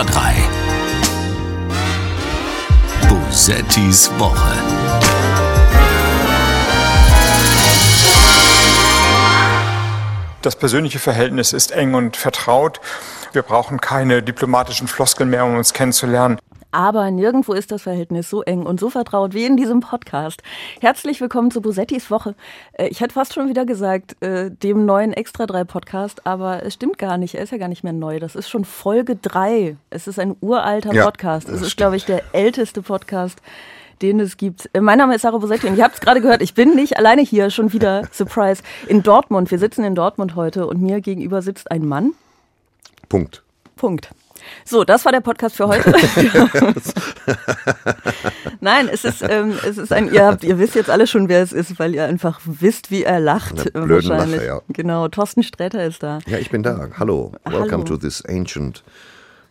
Extra 0.00 0.04
3. 0.04 0.34
Bosettis 3.08 4.10
Woche. 4.18 4.56
Das 10.40 10.56
persönliche 10.56 10.98
Verhältnis 10.98 11.52
ist 11.52 11.72
eng 11.72 11.92
und 11.94 12.16
vertraut. 12.16 12.80
Wir 13.32 13.42
brauchen 13.42 13.80
keine 13.80 14.22
diplomatischen 14.22 14.88
Floskeln 14.88 15.28
mehr, 15.28 15.44
um 15.44 15.56
uns 15.56 15.74
kennenzulernen. 15.74 16.38
Aber 16.72 17.10
nirgendwo 17.10 17.52
ist 17.52 17.72
das 17.72 17.82
Verhältnis 17.82 18.30
so 18.30 18.42
eng 18.42 18.62
und 18.64 18.78
so 18.78 18.90
vertraut 18.90 19.34
wie 19.34 19.44
in 19.44 19.56
diesem 19.56 19.80
Podcast. 19.80 20.40
Herzlich 20.80 21.20
willkommen 21.20 21.50
zu 21.50 21.60
Bosettis 21.60 22.12
Woche. 22.12 22.36
Äh, 22.74 22.86
ich 22.88 23.00
hätte 23.00 23.14
fast 23.14 23.34
schon 23.34 23.48
wieder 23.48 23.66
gesagt, 23.66 24.22
äh, 24.22 24.52
dem 24.52 24.86
neuen 24.86 25.12
Extra 25.12 25.46
3 25.46 25.64
Podcast, 25.64 26.26
aber 26.28 26.62
es 26.64 26.74
stimmt 26.74 26.96
gar 26.98 27.18
nicht. 27.18 27.34
Er 27.34 27.42
ist 27.42 27.50
ja 27.50 27.58
gar 27.58 27.66
nicht 27.66 27.82
mehr 27.82 27.92
neu. 27.92 28.20
Das 28.20 28.36
ist 28.36 28.48
schon 28.48 28.64
Folge 28.64 29.16
3. 29.16 29.76
Es 29.90 30.06
ist 30.06 30.20
ein 30.20 30.36
uralter 30.40 30.92
Ja, 30.94 31.04
Podcast. 31.06 31.48
Es 31.48 31.54
ist, 31.60 31.72
stimmt. 31.72 31.76
glaube 31.78 31.96
ich, 31.96 32.04
der 32.04 32.22
älteste 32.32 32.82
Podcast, 32.82 33.42
den 34.00 34.20
es 34.20 34.36
gibt. 34.36 34.70
Äh, 34.72 34.80
Mein 34.80 34.98
Name 34.98 35.16
ist 35.16 35.22
Sarah 35.22 35.38
Bosetti 35.38 35.66
und 35.66 35.76
ihr 35.76 35.82
habt 35.82 35.94
es 35.96 36.00
gerade 36.00 36.20
gehört, 36.20 36.40
ich 36.40 36.54
bin 36.54 36.76
nicht 36.76 36.96
alleine 36.96 37.22
hier, 37.22 37.50
schon 37.50 37.72
wieder, 37.72 38.06
Surprise, 38.12 38.62
in 38.86 39.02
Dortmund. 39.02 39.50
Wir 39.50 39.58
sitzen 39.58 39.82
in 39.82 39.96
Dortmund 39.96 40.36
heute 40.36 40.68
und 40.68 40.80
mir 40.80 41.00
gegenüber 41.00 41.42
sitzt 41.42 41.68
ein 41.72 41.84
Mann. 41.84 42.12
Punkt. 43.08 43.42
Punkt. 43.74 44.10
So, 44.64 44.84
das 44.84 45.04
war 45.04 45.12
der 45.12 45.20
Podcast 45.20 45.56
für 45.56 45.68
heute. 45.68 45.92
Nein, 48.60 48.88
es 48.92 49.04
ist, 49.04 49.22
ähm, 49.22 49.54
es 49.66 49.78
ist 49.78 49.92
ein, 49.92 50.12
ihr, 50.12 50.26
habt, 50.26 50.44
ihr 50.44 50.58
wisst 50.58 50.74
jetzt 50.74 50.90
alle 50.90 51.06
schon, 51.06 51.28
wer 51.28 51.42
es 51.42 51.52
ist, 51.52 51.78
weil 51.78 51.94
ihr 51.94 52.04
einfach 52.04 52.40
wisst, 52.44 52.90
wie 52.90 53.04
er 53.04 53.20
lacht. 53.20 53.58
Eine 53.58 53.68
äh, 53.68 53.86
blöden 53.86 54.10
wahrscheinlich. 54.10 54.40
Lache, 54.40 54.46
ja. 54.46 54.60
Genau, 54.68 55.08
Thorsten 55.08 55.42
Sträter 55.42 55.84
ist 55.84 56.02
da. 56.02 56.18
Ja, 56.26 56.38
ich 56.38 56.50
bin 56.50 56.62
da. 56.62 56.88
Hallo. 56.98 57.32
Welcome 57.44 57.70
Hallo. 57.70 57.84
to 57.84 57.96
this 57.96 58.24
ancient 58.24 58.82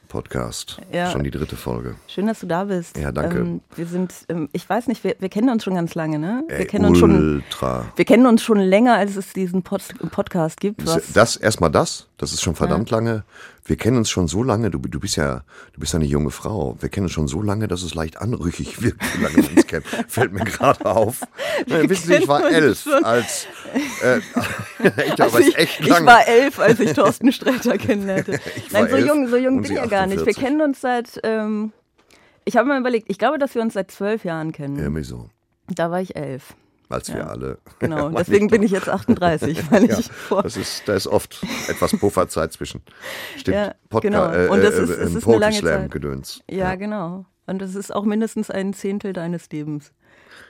podcast. 0.09 0.81
Ja. 0.91 1.11
Schon 1.11 1.23
die 1.23 1.31
dritte 1.31 1.55
Folge. 1.55 1.95
Schön, 2.07 2.27
dass 2.27 2.39
du 2.41 2.47
da 2.47 2.65
bist. 2.65 2.97
Ja, 2.97 3.11
danke. 3.11 3.37
Ähm, 3.37 3.61
wir 3.75 3.85
sind, 3.85 4.13
ähm, 4.27 4.49
ich 4.51 4.67
weiß 4.67 4.87
nicht, 4.87 5.03
wir, 5.03 5.15
wir 5.19 5.29
kennen 5.29 5.49
uns 5.49 5.63
schon 5.63 5.75
ganz 5.75 5.95
lange, 5.95 6.19
ne? 6.19 6.43
Wir 6.47 6.57
Ey, 6.57 6.65
kennen 6.65 6.85
uns 6.85 6.97
schon, 6.97 7.35
ultra. 7.35 7.85
wir 7.95 8.05
kennen 8.05 8.25
uns 8.25 8.41
schon 8.41 8.59
länger, 8.59 8.95
als 8.95 9.15
es 9.15 9.31
diesen 9.33 9.61
Pod 9.61 9.83
Podcast 10.11 10.59
gibt. 10.59 10.81
Das 11.13 11.37
erstmal 11.37 11.69
das, 11.69 12.07
das 12.17 12.33
ist 12.33 12.41
schon 12.41 12.55
verdammt 12.55 12.89
lange. 12.89 13.23
Wir 13.69 13.77
kennen 13.77 13.97
uns 13.97 14.09
schon 14.09 14.27
so 14.27 14.41
lange, 14.41 14.71
du, 14.71 14.79
du 14.79 14.99
bist 14.99 15.15
ja, 15.15 15.43
du 15.73 15.79
bist 15.79 15.93
ja 15.93 15.99
eine 15.99 16.07
junge 16.07 16.31
Frau. 16.31 16.75
Wir 16.79 16.89
kennen 16.89 17.05
uns 17.05 17.11
schon 17.13 17.27
so 17.27 17.39
lange, 17.39 17.67
dass 17.67 17.83
es 17.83 17.93
leicht 17.93 18.19
anrüchig 18.19 18.81
wirkt, 18.81 18.99
wie 19.15 19.21
lange 19.21 19.35
wir 19.35 19.51
uns 19.51 19.67
kennen. 19.67 19.85
Fällt 20.07 20.33
mir 20.33 20.43
gerade 20.43 20.83
auf. 20.87 21.21
Äh, 21.67 21.87
wissen 21.87 22.07
Sie, 22.07 22.15
ich 22.15 22.27
war 22.27 22.49
elf, 22.49 22.87
als 23.03 23.45
äh, 24.01 24.21
echt, 25.01 25.21
Also 25.21 25.37
ich, 25.37 25.55
echt 25.55 25.81
ich 25.81 25.89
war 25.91 26.27
elf, 26.27 26.57
als 26.57 26.79
ich 26.79 26.93
Thorsten 26.93 27.31
Sträter 27.31 27.77
kennenlernte. 27.77 28.39
Nein, 28.71 28.89
so 28.89 28.97
jung, 28.97 29.27
so 29.27 29.37
jung 29.37 29.61
bin 29.61 29.71
ich 29.71 29.77
ja 29.77 29.85
gar 29.85 30.07
nicht. 30.07 30.25
Wir 30.25 30.31
48. 30.31 30.43
kennen 30.43 30.61
uns 30.61 30.81
seit, 30.81 31.19
ähm, 31.21 31.71
ich 32.45 32.57
habe 32.57 32.67
mal 32.67 32.79
überlegt, 32.79 33.05
ich 33.07 33.19
glaube, 33.19 33.37
dass 33.37 33.53
wir 33.53 33.61
uns 33.61 33.75
seit 33.75 33.91
zwölf 33.91 34.25
Jahren 34.25 34.51
kennen. 34.51 34.79
Irgendwie 34.79 35.03
so, 35.03 35.29
Da 35.67 35.91
war 35.91 36.01
ich 36.01 36.15
elf. 36.15 36.55
Als 36.89 37.13
wir 37.13 37.29
alle. 37.29 37.59
Genau, 37.79 38.09
deswegen 38.09 38.47
bin 38.47 38.63
ich 38.63 38.71
jetzt 38.71 38.89
38, 38.89 39.59
weil 39.71 39.85
Ja, 39.89 39.99
ich 39.99 40.11
vor. 40.11 40.43
das 40.43 40.57
ist, 40.57 40.87
da 40.87 40.93
ist 40.95 41.07
oft 41.07 41.41
etwas 41.67 41.91
Pufferzeit 41.97 42.51
zwischen. 42.51 42.81
Stimmt. 43.37 43.55
Ja, 43.55 43.73
Podca- 43.89 44.01
genau. 44.01 44.31
äh, 44.31 44.47
Und 44.49 44.63
das 44.63 44.75
äh, 44.75 44.83
ist- 44.83 44.97
ähm, 44.97 45.17
ist 45.17 45.23
Poetry 45.23 45.53
Slam. 45.53 45.89
Gedöns. 45.89 46.41
Ja, 46.49 46.75
genau. 46.75 47.25
Und 47.47 47.61
das 47.61 47.75
ist 47.75 47.93
auch 47.95 48.03
mindestens 48.05 48.51
ein 48.51 48.73
Zehntel 48.73 49.13
deines 49.13 49.49
Lebens. 49.49 49.91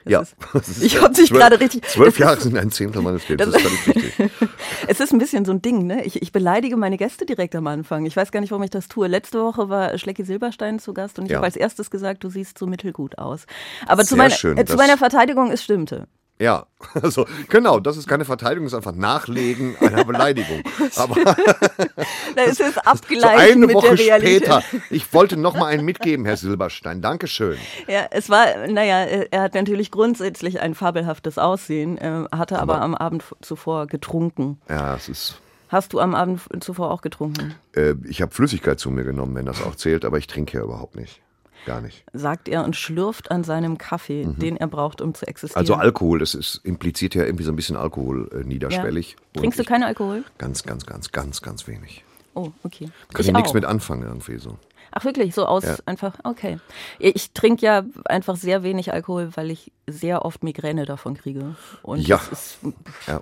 Das 0.04 0.34
Ja. 0.52 0.60
Ist, 0.60 0.82
ich 0.82 1.00
hab 1.00 1.12
dich 1.14 1.30
gerade 1.30 1.58
richtig. 1.60 1.82
Zwölf 1.88 2.18
Jahre 2.18 2.36
Ist, 2.36 2.44
sind 2.44 2.56
ein 2.56 2.70
Zehntel 2.70 3.02
meines 3.02 3.28
Lebens. 3.28 3.52
das- 3.52 3.62
Das, 3.62 3.72
ist 3.72 3.78
völlig 3.80 4.18
richtig. 4.18 4.48
es 4.86 5.00
ist 5.00 5.12
ein 5.12 5.18
bisschen 5.18 5.44
so 5.44 5.52
ein 5.52 5.62
Ding, 5.62 5.86
ne? 5.86 6.04
Ich, 6.04 6.20
ich 6.22 6.32
beleidige 6.32 6.76
meine 6.76 6.96
Gäste 6.96 7.26
direkt 7.26 7.54
am 7.54 7.66
Anfang. 7.66 8.06
Ich 8.06 8.16
weiß 8.16 8.32
gar 8.32 8.40
nicht, 8.40 8.50
warum 8.50 8.62
ich 8.62 8.70
das 8.70 8.88
tue. 8.88 9.08
Letzte 9.08 9.40
Woche 9.42 9.68
war 9.68 9.96
Schlecki 9.98 10.24
Silberstein 10.24 10.78
zu 10.78 10.94
Gast 10.94 11.18
und 11.18 11.26
ich 11.26 11.30
Ja. 11.32 11.36
habe 11.38 11.46
als 11.46 11.56
erstes 11.56 11.90
gesagt, 11.90 12.24
du 12.24 12.28
siehst 12.30 12.58
so 12.58 12.66
mittelgut 12.66 13.18
aus. 13.18 13.46
Aber 13.86 14.02
zu 14.02 14.10
Sehr 14.10 14.18
meiner, 14.18 14.30
schön, 14.34 14.56
äh, 14.58 14.64
zu 14.64 14.76
meiner 14.76 14.96
Verteidigung, 14.98 15.50
es 15.50 15.62
stimmte. 15.62 16.06
Ja, 16.40 16.64
also 17.02 17.26
genau, 17.48 17.78
das 17.80 17.96
ist 17.98 18.08
keine 18.08 18.24
Verteidigung, 18.24 18.64
das 18.64 18.72
ist 18.72 18.76
einfach 18.78 18.94
Nachlegen 18.98 19.76
einer 19.78 20.04
Beleidigung. 20.04 20.62
Aber 20.96 21.14
Da 22.34 22.42
ist 22.44 22.60
es 22.60 22.74
so 23.20 23.26
eine 23.28 23.66
mit 23.66 23.74
Woche 23.74 23.94
der 23.94 23.98
Realität. 24.22 24.46
später, 24.46 24.62
ich 24.88 25.12
wollte 25.12 25.36
noch 25.36 25.54
mal 25.54 25.66
einen 25.66 25.84
mitgeben, 25.84 26.24
Herr 26.24 26.36
Silberstein. 26.38 27.02
Dankeschön. 27.02 27.58
Ja, 27.86 28.06
es 28.10 28.30
war, 28.30 28.46
naja, 28.68 29.00
er 29.30 29.42
hat 29.42 29.54
natürlich 29.54 29.90
grundsätzlich 29.90 30.60
ein 30.60 30.74
fabelhaftes 30.74 31.36
Aussehen, 31.38 31.98
äh, 31.98 32.24
hatte 32.32 32.58
aber, 32.58 32.76
Aber- 32.76 32.82
am 32.84 32.94
Abend 32.94 33.22
zuvor 33.42 33.86
getrunken. 33.86 34.58
Ja, 34.68 34.94
es 34.96 35.08
ist. 35.08 35.40
Hast 35.68 35.92
du 35.92 36.00
am 36.00 36.14
Abend 36.14 36.40
zuvor 36.60 36.90
auch 36.90 37.02
getrunken? 37.02 37.54
Äh, 37.76 37.94
ich 38.08 38.22
habe 38.22 38.34
Flüssigkeit 38.34 38.80
zu 38.80 38.90
mir 38.90 39.04
genommen, 39.04 39.34
wenn 39.36 39.46
das 39.46 39.62
auch 39.62 39.76
zählt, 39.76 40.04
aber 40.04 40.18
ich 40.18 40.26
trinke 40.26 40.56
ja 40.58 40.64
überhaupt 40.64 40.96
nicht. 40.96 41.20
Gar 41.66 41.80
nicht. 41.82 42.04
Sagt 42.12 42.48
er 42.48 42.64
und 42.64 42.74
schlürft 42.76 43.30
an 43.30 43.44
seinem 43.44 43.76
Kaffee, 43.78 44.24
den 44.26 44.56
er 44.56 44.66
braucht, 44.66 45.00
um 45.00 45.14
zu 45.14 45.26
existieren. 45.26 45.62
Mhm. 45.64 45.72
Also 45.72 45.82
Alkohol, 45.82 46.18
das 46.18 46.34
ist, 46.34 46.60
impliziert 46.64 47.14
ja 47.14 47.24
irgendwie 47.24 47.44
so 47.44 47.52
ein 47.52 47.56
bisschen 47.56 47.76
Alkohol 47.76 48.30
äh, 48.32 48.44
niederschwellig. 48.46 49.16
Und 49.34 49.40
Trinkst 49.42 49.58
du 49.58 49.64
keinen 49.64 49.82
Alkohol? 49.84 50.24
Ganz, 50.38 50.62
ganz, 50.62 50.86
ganz, 50.86 51.12
ganz, 51.12 51.42
ganz 51.42 51.66
wenig. 51.66 52.02
Oh, 52.34 52.50
okay. 52.64 52.88
Kann 53.12 53.20
ich 53.20 53.28
ich 53.28 53.32
nichts 53.34 53.52
mit 53.54 53.64
anfangen 53.64 54.02
irgendwie 54.04 54.38
so. 54.38 54.56
Ach 54.92 55.04
wirklich, 55.04 55.34
so 55.34 55.46
aus 55.46 55.64
Ja. 55.64 55.76
einfach, 55.86 56.14
okay. 56.24 56.58
Ich 56.98 57.32
trinke 57.32 57.64
ja 57.64 57.84
einfach 58.06 58.36
sehr 58.36 58.62
wenig 58.62 58.92
Alkohol, 58.92 59.30
weil 59.36 59.50
ich 59.50 59.70
sehr 59.86 60.24
oft 60.24 60.42
Migräne 60.42 60.84
davon 60.86 61.16
kriege. 61.16 61.54
Und 61.82 62.00
Ja. 62.08 62.20
ist, 62.32 62.58
Ja. 63.06 63.20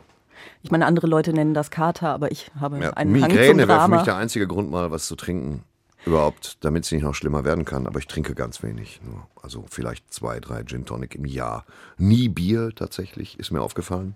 ich 0.62 0.70
meine, 0.70 0.86
andere 0.86 1.06
Leute 1.06 1.32
nennen 1.32 1.52
das 1.54 1.70
Kater, 1.70 2.08
aber 2.10 2.30
ich 2.32 2.50
habe 2.58 2.78
Ja, 2.78 2.90
einen 2.92 3.12
Hang 3.14 3.30
zum 3.30 3.38
Migräne 3.38 3.58
wäre 3.68 3.80
für 3.80 3.82
Drama. 3.82 3.96
mich 3.96 4.04
der 4.04 4.16
einzige 4.16 4.46
Grund, 4.46 4.70
mal 4.70 4.90
was 4.90 5.06
zu 5.06 5.16
trinken. 5.16 5.64
Überhaupt, 6.08 6.56
damit 6.64 6.86
es 6.86 6.92
nicht 6.92 7.02
noch 7.02 7.14
schlimmer 7.14 7.44
werden 7.44 7.66
kann. 7.66 7.86
Aber 7.86 7.98
ich 7.98 8.06
trinke 8.06 8.34
ganz 8.34 8.62
wenig. 8.62 9.00
Nur. 9.04 9.26
Also 9.42 9.66
vielleicht 9.68 10.10
zwei, 10.10 10.40
drei 10.40 10.64
Gin 10.64 10.86
Tonic 10.86 11.14
im 11.14 11.26
Jahr. 11.26 11.66
Nie 11.98 12.30
Bier 12.30 12.70
tatsächlich, 12.74 13.38
ist 13.38 13.50
mir 13.50 13.60
aufgefallen. 13.60 14.14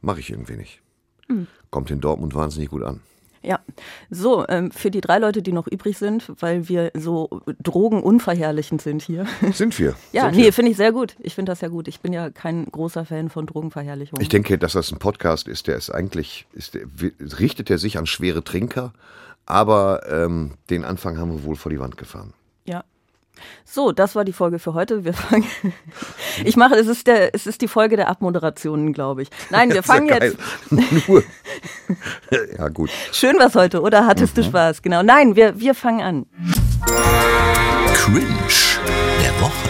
Mache 0.00 0.20
ich 0.20 0.30
irgendwie 0.30 0.56
nicht. 0.56 0.80
Hm. 1.26 1.48
Kommt 1.70 1.90
in 1.90 2.00
Dortmund 2.00 2.36
wahnsinnig 2.36 2.70
gut 2.70 2.84
an. 2.84 3.00
Ja, 3.42 3.58
so, 4.10 4.46
ähm, 4.48 4.70
für 4.70 4.92
die 4.92 5.00
drei 5.00 5.18
Leute, 5.18 5.42
die 5.42 5.52
noch 5.52 5.66
übrig 5.66 5.98
sind, 5.98 6.30
weil 6.40 6.68
wir 6.68 6.92
so 6.94 7.42
drogenunverherrlichend 7.62 8.80
sind 8.80 9.02
hier. 9.02 9.26
Sind 9.52 9.76
wir. 9.78 9.94
Ja, 10.12 10.24
sind 10.24 10.36
nee, 10.36 10.52
finde 10.52 10.70
ich 10.72 10.76
sehr 10.76 10.92
gut. 10.92 11.16
Ich 11.20 11.34
finde 11.34 11.50
das 11.50 11.60
ja 11.60 11.68
gut. 11.68 11.88
Ich 11.88 12.00
bin 12.00 12.12
ja 12.12 12.30
kein 12.30 12.66
großer 12.66 13.04
Fan 13.04 13.28
von 13.28 13.46
Drogenverherrlichung. 13.46 14.20
Ich 14.20 14.28
denke, 14.28 14.58
dass 14.58 14.72
das 14.72 14.92
ein 14.92 14.98
Podcast 14.98 15.48
ist, 15.48 15.66
der 15.66 15.76
ist 15.76 15.90
eigentlich, 15.90 16.46
ist 16.52 16.78
richtet 17.38 17.70
er 17.70 17.78
sich 17.78 17.98
an 17.98 18.06
schwere 18.06 18.44
Trinker. 18.44 18.92
Aber 19.50 20.02
ähm, 20.10 20.52
den 20.68 20.84
Anfang 20.84 21.16
haben 21.18 21.32
wir 21.32 21.42
wohl 21.44 21.56
vor 21.56 21.70
die 21.70 21.80
Wand 21.80 21.96
gefahren. 21.96 22.34
Ja. 22.66 22.84
So, 23.64 23.92
das 23.92 24.14
war 24.14 24.24
die 24.26 24.32
Folge 24.34 24.58
für 24.58 24.74
heute. 24.74 25.04
Wir 25.04 25.14
fangen. 25.14 25.46
Ich 26.44 26.56
mache, 26.56 26.74
es 26.76 26.86
ist 26.86 27.06
der, 27.08 27.34
es 27.34 27.46
ist 27.48 27.62
die 27.62 27.66
Folge 27.68 27.96
der 27.96 28.08
Abmoderationen, 28.08 28.92
glaube 28.92 29.22
ich. 29.22 29.30
Nein, 29.50 29.68
wir 29.74 29.76
ja 29.76 29.82
fangen 29.82 30.06
geil. 30.08 30.36
jetzt. 30.70 31.08
Nur. 31.08 31.24
ja, 32.58 32.68
gut. 32.68 32.90
Schön 33.12 33.36
was 33.38 33.54
heute, 33.56 33.80
oder? 33.80 34.06
Hattest 34.06 34.36
Mhm. 34.36 34.42
du 34.42 34.46
Spaß? 34.48 34.82
Genau. 34.82 35.02
Nein, 35.02 35.34
wir, 35.34 35.58
wir 35.58 35.74
fangen 35.74 36.00
an. 36.02 36.26
Cringe 37.94 38.26
der 39.22 39.40
Woche. 39.40 39.67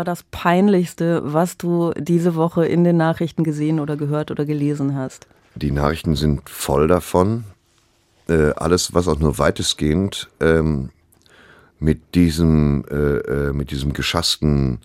War 0.00 0.04
das 0.06 0.22
Peinlichste, 0.30 1.20
was 1.22 1.58
du 1.58 1.92
diese 1.94 2.34
Woche 2.34 2.64
in 2.64 2.84
den 2.84 2.96
Nachrichten 2.96 3.44
gesehen 3.44 3.78
oder 3.78 3.98
gehört 3.98 4.30
oder 4.30 4.46
gelesen 4.46 4.94
hast? 4.94 5.26
Die 5.56 5.72
Nachrichten 5.72 6.16
sind 6.16 6.48
voll 6.48 6.88
davon. 6.88 7.44
Äh, 8.26 8.52
alles, 8.52 8.94
was 8.94 9.08
auch 9.08 9.18
nur 9.18 9.36
weitestgehend 9.36 10.30
ähm, 10.40 10.88
mit 11.80 12.14
diesem, 12.14 12.86
äh, 12.90 12.94
äh, 12.94 13.52
mit 13.52 13.72
diesem 13.72 13.92
geschassten 13.92 14.78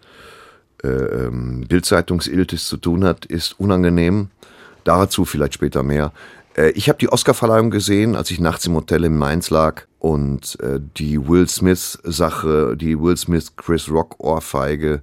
äh, 0.83 0.89
ähm, 0.89 1.65
Bildzeitungsiltis 1.65 2.67
zu 2.67 2.75
tun 2.75 3.05
hat, 3.05 3.23
ist 3.23 3.57
unangenehm. 3.57 4.31
Dazu 4.83 5.23
vielleicht 5.23 5.53
später 5.53 5.81
mehr. 5.81 6.11
Äh, 6.55 6.69
ich 6.71 6.89
habe 6.89 6.99
die 6.99 7.11
Oscarverleihung 7.11 7.69
gesehen, 7.69 8.15
als 8.15 8.31
ich 8.31 8.39
nachts 8.39 8.65
im 8.65 8.75
Hotel 8.75 9.03
in 9.03 9.17
Mainz 9.17 9.49
lag 9.49 9.83
und 9.99 10.57
äh, 10.61 10.79
die 10.97 11.27
Will 11.27 11.47
Smith-Sache, 11.47 12.75
die 12.77 12.99
Will 12.99 13.17
Smith-Chris 13.17 13.89
Rock-Ohrfeige 13.89 15.01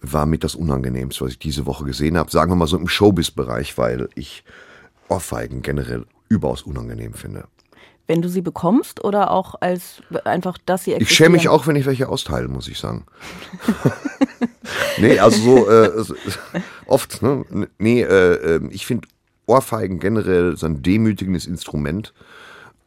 war 0.00 0.26
mit 0.26 0.44
das 0.44 0.54
Unangenehmste, 0.54 1.24
was 1.24 1.32
ich 1.32 1.38
diese 1.38 1.66
Woche 1.66 1.84
gesehen 1.84 2.16
habe. 2.16 2.30
Sagen 2.30 2.50
wir 2.50 2.56
mal 2.56 2.66
so 2.66 2.76
im 2.76 2.88
Showbiz-Bereich, 2.88 3.76
weil 3.78 4.08
ich 4.14 4.44
Ohrfeigen 5.08 5.62
generell 5.62 6.04
überaus 6.28 6.62
unangenehm 6.62 7.14
finde. 7.14 7.44
Wenn 8.08 8.22
du 8.22 8.28
sie 8.28 8.40
bekommst 8.42 9.02
oder 9.02 9.32
auch 9.32 9.56
als 9.60 10.00
einfach, 10.24 10.58
dass 10.64 10.84
sie 10.84 10.92
Ich 10.92 10.96
existieren? 10.98 11.16
schäme 11.16 11.36
mich 11.38 11.48
auch, 11.48 11.66
wenn 11.66 11.74
ich 11.74 11.86
welche 11.86 12.08
austeile, 12.08 12.46
muss 12.46 12.68
ich 12.68 12.78
sagen. 12.78 13.04
nee, 14.98 15.18
also 15.18 15.40
so 15.42 15.70
äh, 15.70 15.90
oft, 16.86 17.20
ne? 17.22 17.44
Nee, 17.78 18.02
äh, 18.02 18.56
äh, 18.56 18.68
ich 18.70 18.86
finde 18.86 19.08
Ohrfeigen 19.46 19.98
generell 20.00 20.56
so 20.56 20.66
ein 20.66 20.82
demütigendes 20.82 21.46
Instrument. 21.46 22.12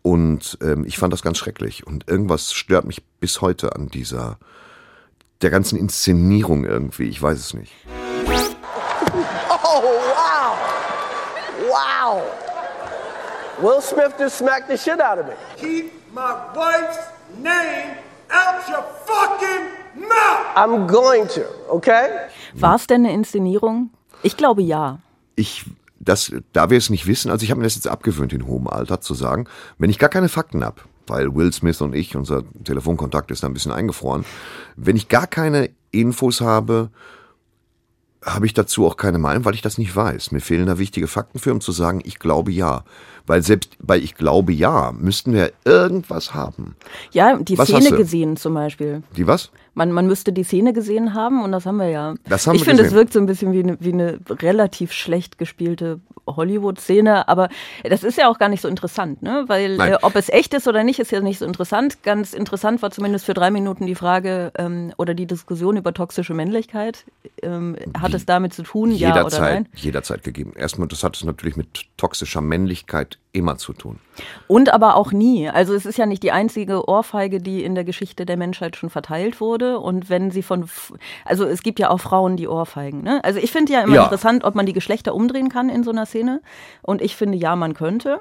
Und 0.02 0.58
ähm, 0.62 0.86
ich 0.86 0.98
fand 0.98 1.12
das 1.14 1.22
ganz 1.22 1.38
schrecklich. 1.38 1.86
Und 1.86 2.08
irgendwas 2.08 2.54
stört 2.54 2.86
mich 2.86 3.04
bis 3.20 3.42
heute 3.42 3.76
an 3.76 3.90
dieser, 3.90 4.38
der 5.42 5.50
ganzen 5.50 5.78
Inszenierung 5.78 6.66
irgendwie. 6.66 7.10
Ich 7.10 7.22
weiß 7.22 7.38
es 7.40 7.54
nicht. 7.54 7.74
Oh, 9.50 9.84
wow. 9.84 10.58
Wow. 11.70 12.24
Will 13.62 13.82
Smith 13.82 14.14
just 14.18 14.38
smacked 14.38 14.70
the 14.70 14.78
shit 14.78 15.02
out 15.02 15.20
of 15.20 15.26
me. 15.28 15.34
Keep 15.58 15.92
my 16.14 16.34
wife's 16.56 16.98
name 17.38 17.98
out 18.32 18.68
your 18.70 18.84
fucking 19.06 20.08
mouth! 20.08 20.46
I'm 20.56 20.88
going 20.88 21.28
to, 21.30 21.42
okay? 21.70 22.30
War 22.54 22.76
es 22.76 22.88
denn 22.88 23.06
eine 23.06 23.14
Inszenierung? 23.14 23.90
Ich 24.24 24.38
glaube 24.38 24.62
ja. 24.62 25.00
Ich, 25.36 25.66
das, 26.10 26.34
da 26.54 26.70
wir 26.70 26.78
es 26.78 26.90
nicht 26.90 27.06
wissen, 27.06 27.30
also 27.30 27.44
ich 27.44 27.52
habe 27.52 27.60
mir 27.60 27.66
das 27.66 27.76
jetzt 27.76 27.88
abgewöhnt, 27.88 28.34
in 28.34 28.48
hohem 28.48 28.68
Alter 28.68 29.00
zu 29.00 29.14
sagen, 29.14 29.46
wenn 29.78 29.90
ich 29.90 30.00
gar 30.00 30.10
keine 30.10 30.28
Fakten 30.28 30.66
habe, 30.66 30.82
weil 31.08 31.36
Will 31.36 31.54
Smith 31.54 31.82
und 31.82 31.96
ich, 31.96 32.16
unser 32.16 32.44
Telefonkontakt 32.64 33.30
ist 33.30 33.44
da 33.44 33.48
ein 33.48 33.54
bisschen 33.54 33.72
eingefroren, 33.72 34.26
wenn 34.76 34.96
ich 34.96 35.08
gar 35.08 35.28
keine 35.28 35.70
Infos 35.92 36.42
habe, 36.42 36.90
habe 38.26 38.46
ich 38.46 38.54
dazu 38.54 38.86
auch 38.86 38.98
keine 38.98 39.20
Meinung, 39.20 39.46
weil 39.46 39.54
ich 39.54 39.62
das 39.62 39.78
nicht 39.78 39.96
weiß. 39.96 40.32
Mir 40.32 40.42
fehlen 40.42 40.66
da 40.66 40.78
wichtige 40.78 41.08
Fakten 41.08 41.40
für, 41.40 41.52
um 41.52 41.62
zu 41.62 41.72
sagen, 41.72 42.02
ich 42.04 42.20
glaube 42.20 42.52
ja. 42.52 42.84
Weil 43.26 43.44
selbst 43.44 43.78
bei 43.80 43.98
ich 43.98 44.16
glaube 44.16 44.52
ja, 44.52 44.92
müssten 44.92 45.34
wir 45.34 45.54
irgendwas 45.64 46.34
haben. 46.34 46.76
Ja, 47.12 47.38
die 47.38 47.58
Was 47.58 47.70
Szene 47.70 47.96
gesehen 47.96 48.36
zum 48.36 48.56
Beispiel. 48.56 49.04
Die 49.16 49.28
was? 49.28 49.52
Man, 49.74 49.92
man 49.92 50.08
müsste 50.08 50.34
die 50.34 50.44
Szene 50.44 50.74
gesehen 50.74 51.14
haben 51.14 51.44
und 51.44 51.52
das 51.52 51.66
haben 51.66 51.78
wir 51.78 51.90
ja. 51.90 52.16
Das 52.28 52.48
haben 52.48 52.56
ich 52.56 52.64
finde, 52.64 52.84
es 52.84 52.94
wirkt 52.94 53.14
so 53.14 53.20
ein 53.20 53.26
bisschen 53.26 53.52
wie 53.52 53.64
eine, 53.64 53.78
wie 53.80 53.94
eine 53.94 54.20
relativ 54.30 54.92
schlecht 54.92 55.38
gespielte 55.38 56.00
Hollywood-Szene, 56.36 57.28
aber 57.28 57.50
das 57.84 58.04
ist 58.04 58.18
ja 58.18 58.30
auch 58.30 58.38
gar 58.38 58.50
nicht 58.50 58.62
so 58.62 58.68
interessant, 58.68 59.22
ne? 59.22 59.46
Weil 59.48 59.80
äh, 59.80 59.98
ob 60.02 60.16
es 60.16 60.30
echt 60.30 60.54
ist 60.54 60.68
oder 60.68 60.84
nicht, 60.84 61.00
ist 61.00 61.12
ja 61.12 61.22
nicht 61.22 61.40
so 61.40 61.46
interessant. 61.46 62.04
Ganz 62.04 62.34
interessant 62.34 62.82
war 62.82 62.92
zumindest 62.92 63.26
für 63.26 63.34
drei 63.34 63.52
Minuten 63.52 63.86
die 63.86 63.96
Frage 63.96 64.52
ähm, 64.58 64.94
oder 64.98 65.14
die 65.14 65.26
Diskussion 65.26 65.78
über 65.78 65.94
toxische 65.94 66.34
Männlichkeit. 66.34 67.06
Ähm, 67.42 67.76
hat 68.00 68.14
es 68.14 68.26
damit 68.26 68.54
zu 68.54 68.64
tun, 68.64 68.92
ja 68.92 69.10
oder 69.10 69.18
jederzeit, 69.18 69.54
nein? 69.54 69.68
jederzeit 69.76 70.24
gegeben. 70.24 70.54
Erstmal, 70.56 70.88
das 70.88 71.04
hat 71.04 71.16
es 71.16 71.24
natürlich 71.24 71.58
mit 71.58 71.86
toxischer 71.98 72.42
Männlichkeit 72.42 73.18
immer 73.32 73.58
zu 73.58 73.74
tun. 73.74 74.00
Und 74.48 74.70
aber 74.74 74.96
auch 74.96 75.12
nie. 75.12 75.50
Also 75.50 75.74
es 75.74 75.86
ist 75.86 75.98
ja 75.98 76.06
nicht 76.06 76.24
die 76.24 76.32
einzige 76.32 76.88
Ohrfeige, 76.90 77.40
die 77.40 77.64
in 77.64 77.76
der 77.76 77.84
Geschichte 77.84 78.26
der 78.26 78.38
Menschheit 78.38 78.76
schon 78.76 78.90
verteilt 78.90 79.40
wurde. 79.40 79.59
Und 79.62 80.10
wenn 80.10 80.32
sie 80.32 80.42
von, 80.44 80.68
also 81.26 81.46
es 81.46 81.62
gibt 81.64 81.80
ja 81.80 81.90
auch 81.90 82.00
Frauen, 82.00 82.38
die 82.38 82.48
Ohrfeigen. 82.48 83.04
Ne? 83.04 83.20
Also 83.24 83.40
ich 83.40 83.52
finde 83.52 83.74
ja 83.74 83.82
immer 83.82 83.96
Ja. 83.96 84.04
interessant, 84.04 84.44
ob 84.44 84.56
man 84.56 84.66
die 84.66 84.74
Geschlechter 84.74 85.14
umdrehen 85.14 85.50
kann 85.50 85.70
in 85.70 85.84
so 85.84 85.92
einer 85.92 86.06
Szene. 86.06 86.42
Und 86.82 87.02
ich 87.02 87.16
finde, 87.16 87.38
ja, 87.38 87.56
man 87.56 87.74
könnte. 87.74 88.20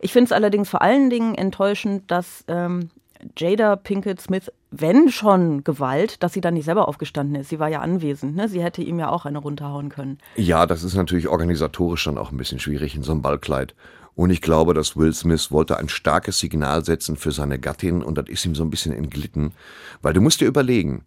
Ich 0.00 0.12
finde 0.12 0.26
es 0.26 0.32
allerdings 0.32 0.68
vor 0.68 0.82
allen 0.82 1.10
Dingen 1.10 1.34
enttäuschend, 1.34 2.10
dass 2.10 2.44
ähm, 2.48 2.90
Jada 3.36 3.76
Pinkett 3.76 4.20
Smith, 4.20 4.52
wenn 4.70 5.08
schon 5.10 5.64
Gewalt, 5.64 6.22
dass 6.22 6.32
sie 6.34 6.40
dann 6.40 6.54
nicht 6.54 6.66
selber 6.66 6.86
aufgestanden 6.86 7.34
ist. 7.40 7.48
Sie 7.48 7.58
war 7.58 7.68
ja 7.68 7.80
anwesend. 7.80 8.36
Ne? 8.36 8.48
Sie 8.48 8.62
hätte 8.62 8.82
ihm 8.82 8.98
ja 8.98 9.08
auch 9.10 9.24
eine 9.24 9.38
runterhauen 9.38 9.88
können. 9.88 10.18
Ja, 10.36 10.66
das 10.66 10.84
ist 10.84 10.94
natürlich 10.94 11.28
organisatorisch 11.28 12.04
dann 12.04 12.18
auch 12.18 12.30
ein 12.30 12.36
bisschen 12.36 12.58
schwierig 12.60 12.94
in 12.94 13.02
so 13.02 13.12
einem 13.12 13.22
Ballkleid. 13.22 13.74
Und 14.16 14.30
ich 14.30 14.40
glaube, 14.40 14.72
dass 14.72 14.96
Will 14.96 15.12
Smith 15.12 15.52
wollte 15.52 15.76
ein 15.76 15.90
starkes 15.90 16.38
Signal 16.38 16.84
setzen 16.84 17.16
für 17.16 17.32
seine 17.32 17.58
Gattin 17.58 18.02
und 18.02 18.16
das 18.16 18.28
ist 18.28 18.46
ihm 18.46 18.54
so 18.54 18.64
ein 18.64 18.70
bisschen 18.70 18.92
entglitten. 18.92 19.52
Weil 20.00 20.14
du 20.14 20.22
musst 20.22 20.40
dir 20.40 20.48
überlegen, 20.48 21.04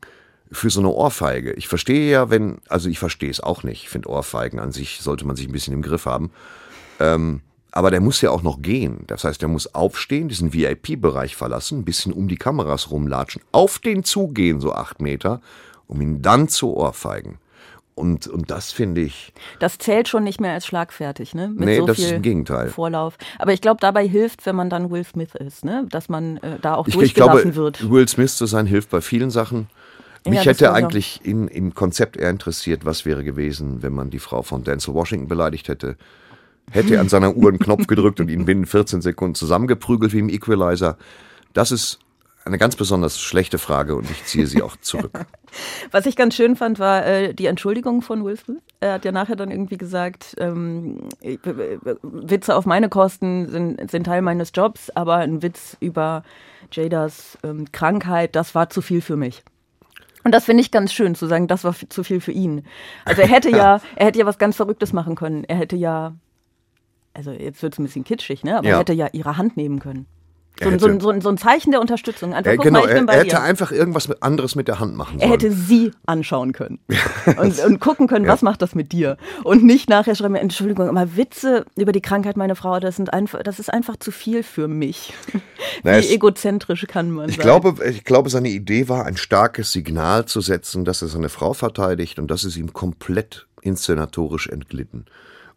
für 0.51 0.69
so 0.69 0.79
eine 0.79 0.89
Ohrfeige, 0.89 1.53
ich 1.53 1.67
verstehe 1.67 2.09
ja, 2.11 2.29
wenn, 2.29 2.59
also 2.69 2.87
ich 2.87 2.99
verstehe 2.99 3.29
es 3.29 3.39
auch 3.39 3.63
nicht, 3.63 3.83
ich 3.83 3.89
finde 3.89 4.09
Ohrfeigen 4.09 4.59
an 4.59 4.71
sich 4.71 4.99
sollte 5.01 5.25
man 5.25 5.35
sich 5.35 5.47
ein 5.47 5.51
bisschen 5.51 5.73
im 5.73 5.81
Griff 5.81 6.05
haben. 6.05 6.31
Ähm, 6.99 7.41
aber 7.71 7.91
der 7.91 8.01
muss 8.01 8.21
ja 8.21 8.31
auch 8.31 8.41
noch 8.41 8.61
gehen. 8.61 9.03
Das 9.07 9.23
heißt, 9.23 9.41
der 9.41 9.49
muss 9.49 9.73
aufstehen, 9.75 10.27
diesen 10.27 10.53
VIP-Bereich 10.53 11.35
verlassen, 11.35 11.79
ein 11.79 11.85
bisschen 11.85 12.13
um 12.13 12.27
die 12.27 12.37
Kameras 12.37 12.89
rumlatschen, 12.89 13.41
auf 13.51 13.79
den 13.79 14.03
zugehen, 14.03 14.59
so 14.59 14.73
acht 14.73 15.01
Meter, 15.01 15.41
um 15.87 16.01
ihn 16.01 16.21
dann 16.21 16.47
zu 16.47 16.75
ohrfeigen. 16.75 17.37
Und, 17.99 18.27
und 18.27 18.49
das 18.49 18.71
finde 18.71 19.01
ich, 19.01 19.33
Das 19.59 19.77
zählt 19.77 20.07
schon 20.07 20.23
nicht 20.23 20.39
mehr 20.39 20.53
als 20.53 20.65
schlagfertig, 20.65 21.35
ne? 21.35 21.49
Mit 21.49 21.65
Nee, 21.65 21.77
so 21.79 21.85
das 21.85 21.97
viel 21.97 22.05
ist 22.05 22.11
im 22.13 22.21
Gegenteil. 22.21 22.69
Vorlauf. 22.69 23.17
Aber 23.37 23.51
ich 23.51 23.59
glaube, 23.59 23.79
dabei 23.81 24.07
hilft, 24.07 24.45
wenn 24.45 24.55
man 24.55 24.69
dann 24.69 24.89
Will 24.89 25.03
Smith 25.03 25.35
ist, 25.35 25.65
ne? 25.65 25.85
Dass 25.89 26.07
man 26.07 26.37
äh, 26.37 26.59
da 26.61 26.75
auch 26.75 26.87
Ich, 26.87 26.93
ich 26.93 26.99
durchgelassen 27.13 27.51
glaube, 27.51 27.55
wird. 27.55 27.91
Will 27.91 28.07
Smith 28.07 28.37
zu 28.37 28.45
sein 28.45 28.65
hilft 28.67 28.89
bei 28.89 29.01
vielen 29.01 29.31
Sachen. 29.31 29.67
Ja, 30.23 30.31
Mich 30.31 30.39
das 30.39 30.45
hätte 30.47 30.63
ich 30.65 30.71
eigentlich 30.71 31.19
in, 31.23 31.49
im 31.49 31.75
Konzept 31.75 32.15
eher 32.15 32.29
interessiert, 32.29 32.85
was 32.85 33.05
wäre 33.05 33.25
gewesen, 33.25 33.83
wenn 33.83 33.93
man 33.93 34.09
die 34.09 34.19
Frau 34.19 34.43
von 34.43 34.63
Denzel 34.63 34.93
Washington 34.93 35.27
beleidigt 35.27 35.67
hätte. 35.67 35.97
Hätte 36.71 36.95
er 36.95 37.01
an 37.01 37.09
seiner 37.09 37.35
Uhr 37.35 37.49
einen 37.49 37.59
Knopf 37.59 37.85
gedrückt 37.87 38.21
und 38.21 38.29
ihn 38.29 38.45
binnen 38.45 38.65
14 38.65 39.01
Sekunden 39.01 39.35
zusammengeprügelt 39.35 40.13
wie 40.13 40.19
im 40.19 40.29
Equalizer. 40.29 40.97
Das 41.51 41.73
ist 41.73 41.99
eine 42.49 42.57
ganz 42.57 42.75
besonders 42.75 43.19
schlechte 43.19 43.57
Frage 43.57 43.95
und 43.95 44.09
ich 44.09 44.25
ziehe 44.25 44.45
sie 44.47 44.61
auch 44.61 44.75
zurück. 44.77 45.11
Was 45.91 46.05
ich 46.05 46.15
ganz 46.15 46.35
schön 46.35 46.55
fand, 46.55 46.79
war 46.79 47.05
äh, 47.05 47.33
die 47.33 47.45
Entschuldigung 47.45 48.01
von 48.01 48.23
Will 48.25 48.37
Smith. 48.37 48.61
Er 48.79 48.93
hat 48.93 49.05
ja 49.05 49.11
nachher 49.11 49.35
dann 49.35 49.51
irgendwie 49.51 49.77
gesagt, 49.77 50.35
ähm, 50.39 51.09
äh, 51.21 51.37
Witze 52.03 52.55
auf 52.55 52.65
meine 52.65 52.89
Kosten 52.89 53.47
sind, 53.49 53.89
sind 53.89 54.03
Teil 54.03 54.21
meines 54.21 54.51
Jobs, 54.53 54.89
aber 54.91 55.15
ein 55.17 55.41
Witz 55.41 55.77
über 55.79 56.23
Jadas 56.71 57.37
ähm, 57.43 57.71
Krankheit, 57.71 58.35
das 58.35 58.53
war 58.55 58.69
zu 58.69 58.81
viel 58.81 59.01
für 59.01 59.15
mich. 59.15 59.43
Und 60.23 60.33
das 60.33 60.45
finde 60.45 60.61
ich 60.61 60.71
ganz 60.71 60.91
schön, 60.91 61.15
zu 61.15 61.27
sagen, 61.27 61.47
das 61.47 61.63
war 61.63 61.73
zu 61.89 62.03
viel 62.03 62.19
für 62.19 62.33
ihn. 62.33 62.65
Also 63.05 63.21
er 63.21 63.27
hätte 63.29 63.49
ja, 63.55 63.81
er 63.95 64.05
hätte 64.07 64.19
ja 64.19 64.25
was 64.25 64.37
ganz 64.37 64.55
Verrücktes 64.57 64.91
machen 64.93 65.15
können. 65.15 65.45
Er 65.45 65.55
hätte 65.55 65.75
ja, 65.77 66.13
also 67.13 67.31
jetzt 67.31 67.63
wird 67.63 67.73
es 67.73 67.79
ein 67.79 67.83
bisschen 67.85 68.03
kitschig, 68.03 68.43
ne? 68.43 68.57
Aber 68.57 68.67
Ja. 68.67 68.73
er 68.75 68.79
hätte 68.79 68.93
ja 68.93 69.07
ihre 69.13 69.37
Hand 69.37 69.55
nehmen 69.57 69.79
können. 69.79 70.05
So, 70.61 70.65
so, 70.65 70.71
hätte- 70.89 71.01
so, 71.01 71.09
ein- 71.09 71.21
so 71.21 71.29
ein 71.29 71.37
Zeichen 71.37 71.71
der 71.71 71.81
Unterstützung. 71.81 72.33
Einfach, 72.33 72.51
Er, 72.51 72.57
guck 72.57 72.65
genau, 72.65 72.81
mal, 72.81 72.89
er, 72.89 72.97
er 72.97 73.05
dir. 73.05 73.13
hätte 73.13 73.41
einfach 73.41 73.71
irgendwas 73.71 74.09
anderes 74.21 74.55
mit 74.55 74.67
der 74.67 74.79
Hand 74.79 74.95
machen 74.95 75.19
sollen. 75.19 75.29
Er 75.31 75.33
hätte 75.33 75.51
sie 75.51 75.91
anschauen 76.05 76.51
können 76.53 76.79
und, 77.37 77.59
und 77.63 77.79
gucken 77.79 78.07
können, 78.07 78.27
was 78.27 78.41
macht 78.41 78.61
das 78.61 78.75
mit 78.75 78.91
dir. 78.91 79.17
Und 79.43 79.63
nicht 79.63 79.89
nachher 79.89 80.15
schreiben, 80.15 80.35
Entschuldigung, 80.35 80.89
aber 80.89 81.15
Witze 81.15 81.65
über 81.75 81.91
die 81.91 82.01
Krankheit 82.01 82.37
meiner 82.37 82.55
Frau, 82.55 82.79
das, 82.79 82.95
sind 82.97 83.13
einfach, 83.13 83.41
das 83.43 83.59
ist 83.59 83.71
einfach 83.73 83.95
zu 83.97 84.11
viel 84.11 84.43
für 84.43 84.67
mich. 84.67 85.13
Na, 85.83 85.93
Wie 85.95 85.99
es- 85.99 86.11
egozentrisch 86.11 86.85
kann 86.87 87.11
man 87.11 87.29
Ich 87.29 87.35
sein. 87.37 87.43
glaube, 87.45 87.75
ich 87.89 88.03
glaube, 88.03 88.29
seine 88.29 88.49
Idee 88.49 88.89
war, 88.89 89.05
ein 89.05 89.17
starkes 89.17 89.71
Signal 89.71 90.25
zu 90.25 90.41
setzen, 90.41 90.85
dass 90.85 91.01
er 91.01 91.07
seine 91.07 91.29
Frau 91.29 91.53
verteidigt 91.53 92.19
und 92.19 92.29
das 92.29 92.43
ist 92.43 92.57
ihm 92.57 92.73
komplett 92.73 93.47
inszenatorisch 93.61 94.47
entglitten. 94.47 95.05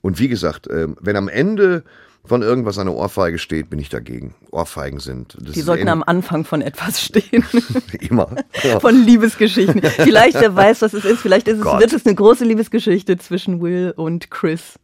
Und 0.02 0.18
wie 0.18 0.28
gesagt, 0.28 0.68
ähm, 0.70 0.96
wenn 1.00 1.16
am 1.16 1.28
Ende 1.28 1.84
von 2.24 2.42
irgendwas 2.42 2.78
eine 2.78 2.92
Ohrfeige 2.92 3.38
steht, 3.38 3.68
bin 3.70 3.78
ich 3.80 3.88
dagegen. 3.88 4.34
Ohrfeigen 4.52 5.00
sind. 5.00 5.36
Die 5.40 5.60
sollten 5.60 5.88
am 5.88 6.02
Anfang 6.04 6.44
von 6.44 6.60
etwas 6.62 7.00
stehen. 7.02 7.44
immer. 8.00 8.28
Ja. 8.62 8.78
Von 8.78 8.94
Liebesgeschichten. 9.04 9.80
Vielleicht, 9.82 10.40
wer 10.40 10.54
weiß, 10.54 10.82
was 10.82 10.92
es 10.94 11.04
ist. 11.04 11.20
Vielleicht 11.20 11.48
ist 11.48 11.58
es, 11.58 11.64
wird 11.64 11.92
es 11.92 12.06
eine 12.06 12.14
große 12.14 12.44
Liebesgeschichte 12.44 13.16
zwischen 13.18 13.60
Will 13.60 13.92
und 13.96 14.30
Chris. 14.30 14.78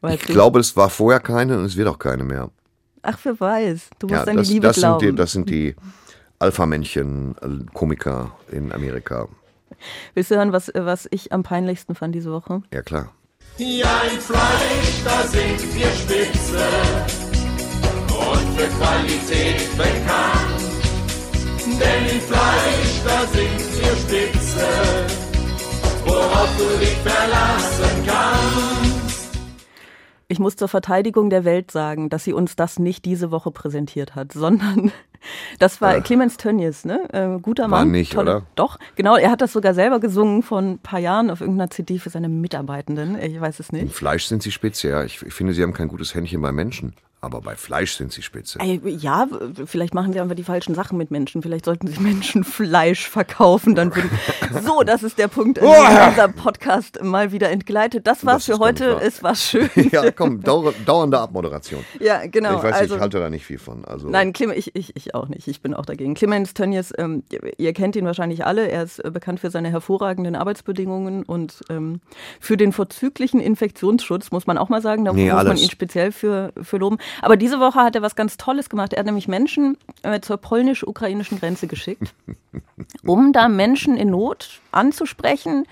Weißt 0.00 0.20
Ich 0.22 0.26
du? 0.26 0.32
glaube, 0.32 0.60
es 0.60 0.74
war 0.76 0.88
vorher 0.88 1.20
keine 1.20 1.58
und 1.58 1.64
es 1.66 1.76
wird 1.76 1.88
auch 1.88 1.98
keine 1.98 2.24
mehr. 2.24 2.50
Ach, 3.02 3.18
wer 3.24 3.38
weiß. 3.38 3.90
Du 3.98 4.06
musst 4.06 4.24
Ja, 4.26 4.30
an 4.30 4.36
das, 4.38 4.46
die 4.48 4.54
Liebe 4.54 4.66
das, 4.68 4.76
sind 4.76 4.82
glauben. 4.84 5.06
die, 5.10 5.14
das 5.16 5.32
sind 5.32 5.50
die 5.50 5.74
Alpha-Männchen, 6.38 7.34
äh, 7.42 7.72
Komiker 7.74 8.32
in 8.50 8.72
Amerika. 8.72 9.28
Willst 10.14 10.30
du 10.30 10.36
hören, 10.36 10.52
was, 10.52 10.70
was 10.74 11.06
ich 11.10 11.32
am 11.32 11.42
peinlichsten 11.42 11.94
fand 11.94 12.14
diese 12.14 12.32
Woche? 12.32 12.62
Ja, 12.72 12.80
klar. 12.82 13.12
Hier 13.56 13.86
ein 13.86 14.20
Fleisch, 14.20 15.02
da 15.04 15.22
sind 15.28 15.74
wir 15.74 15.86
spitze 15.86 16.66
und 18.08 18.58
für 18.58 18.68
Qualität 18.78 19.76
bekannt. 19.76 20.60
Denn 21.66 22.06
im 22.10 22.20
Fleisch, 22.20 22.94
da 23.04 23.20
sind 23.32 23.60
wir 23.78 23.94
spitze, 23.96 24.68
worauf 26.04 26.48
du 26.56 26.78
dich 26.78 26.96
verlassen 27.04 28.06
kannst. 28.06 28.89
Ich 30.30 30.38
muss 30.38 30.54
zur 30.54 30.68
Verteidigung 30.68 31.28
der 31.28 31.44
Welt 31.44 31.72
sagen, 31.72 32.08
dass 32.08 32.22
sie 32.22 32.32
uns 32.32 32.54
das 32.54 32.78
nicht 32.78 33.04
diese 33.04 33.32
Woche 33.32 33.50
präsentiert 33.50 34.14
hat, 34.14 34.32
sondern 34.32 34.92
das 35.58 35.80
war 35.80 36.00
Clemens 36.00 36.36
Tönnies, 36.36 36.84
ne? 36.84 37.12
Äh, 37.12 37.40
guter 37.40 37.64
War 37.64 37.80
Mann. 37.80 37.90
nicht, 37.90 38.16
oder? 38.16 38.46
Doch, 38.54 38.78
genau. 38.94 39.16
Er 39.16 39.32
hat 39.32 39.40
das 39.40 39.52
sogar 39.52 39.74
selber 39.74 39.98
gesungen 39.98 40.44
vor 40.44 40.60
ein 40.60 40.78
paar 40.78 41.00
Jahren 41.00 41.30
auf 41.30 41.40
irgendeiner 41.40 41.68
CD 41.70 41.98
für 41.98 42.10
seine 42.10 42.28
Mitarbeitenden. 42.28 43.20
Ich 43.20 43.40
weiß 43.40 43.58
es 43.58 43.70
Im 43.70 43.80
nicht. 43.80 43.94
Fleisch 43.94 44.26
sind 44.26 44.44
sie 44.44 44.52
spitze, 44.52 44.88
ja. 44.88 45.02
Ich, 45.02 45.20
ich 45.20 45.34
finde, 45.34 45.52
sie 45.52 45.64
haben 45.64 45.72
kein 45.72 45.88
gutes 45.88 46.14
Händchen 46.14 46.40
bei 46.40 46.52
Menschen. 46.52 46.94
Aber 47.22 47.42
bei 47.42 47.54
Fleisch 47.54 47.92
sind 47.96 48.12
sie 48.12 48.22
spitze. 48.22 48.58
Ja, 48.62 49.28
vielleicht 49.66 49.92
machen 49.92 50.12
sie 50.14 50.20
einfach 50.20 50.34
die 50.36 50.42
falschen 50.44 50.74
Sachen 50.74 50.96
mit 50.96 51.10
Menschen. 51.10 51.42
Vielleicht 51.42 51.66
sollten 51.66 51.86
sie 51.86 52.00
Menschen 52.00 52.44
Fleisch 52.44 53.06
verkaufen. 53.08 53.74
Dann 53.74 53.94
würden 53.94 54.10
so, 54.64 54.82
das 54.82 55.02
ist 55.02 55.18
der 55.18 55.28
Punkt, 55.28 55.58
an 55.58 55.64
dem 55.66 56.08
unser 56.08 56.28
Podcast 56.28 57.02
mal 57.02 57.30
wieder 57.30 57.50
entgleitet. 57.50 58.06
Das 58.06 58.24
war's 58.24 58.46
Das 58.46 58.56
für 58.56 58.62
heute. 58.62 58.98
Es 59.02 59.22
war 59.22 59.34
schön. 59.34 59.68
Ja, 59.90 60.10
komm, 60.12 60.42
dauer, 60.42 60.72
dauernde 60.86 61.18
Abmoderation. 61.18 61.84
Ja, 61.98 62.26
genau. 62.26 62.56
ich 62.58 62.62
weiß, 62.62 62.74
also, 62.74 62.94
ich 62.96 63.00
halte 63.00 63.18
da 63.18 63.28
nicht 63.28 63.44
viel 63.44 63.58
von. 63.58 63.84
Also, 63.84 64.08
Nein, 64.08 64.32
Clem, 64.32 64.52
ich, 64.52 64.74
ich, 64.76 64.94
ich 64.96 65.14
auch 65.14 65.28
nicht. 65.28 65.48
Ich 65.48 65.60
bin 65.62 65.74
auch 65.74 65.84
dagegen. 65.84 66.14
Clemens 66.14 66.54
Tönnies, 66.54 66.92
ähm, 66.96 67.24
ihr 67.58 67.72
kennt 67.72 67.96
ihn 67.96 68.04
wahrscheinlich 68.06 68.46
alle. 68.46 68.68
Er 68.68 68.84
ist 68.84 68.98
äh, 69.04 69.10
bekannt 69.10 69.40
für 69.40 69.50
seine 69.50 69.70
hervorragenden 69.70 70.36
Arbeitsbedingungen 70.36 71.24
und 71.24 71.60
ähm, 71.68 72.00
für 72.38 72.56
den 72.56 72.72
vorzüglichen 72.72 73.40
Infektionsschutz, 73.40 74.30
muss 74.30 74.46
man 74.46 74.58
auch 74.58 74.68
mal 74.68 74.80
sagen. 74.80 75.04
Da 75.04 75.12
Nee, 75.12 75.24
muss 75.24 75.34
man 75.34 75.46
alles. 75.48 75.62
ihn 75.62 75.70
speziell 75.70 76.12
für, 76.12 76.52
für 76.62 76.76
loben. 76.78 76.98
Aber 77.22 77.36
diese 77.36 77.60
Woche 77.60 77.80
hat 77.80 77.94
er 77.94 78.02
was 78.02 78.16
ganz 78.16 78.36
Tolles 78.36 78.68
gemacht. 78.68 78.92
Er 78.92 79.00
hat 79.00 79.06
nämlich 79.06 79.28
Menschen 79.28 79.76
äh, 80.02 80.20
zur 80.20 80.36
polnisch-ukrainischen 80.36 81.38
Grenze 81.38 81.66
geschickt, 81.66 82.14
um 83.04 83.32
da 83.32 83.48
Menschen 83.48 83.96
in 83.96 84.10
Not 84.10 84.60
anzusprechen. 84.72 85.66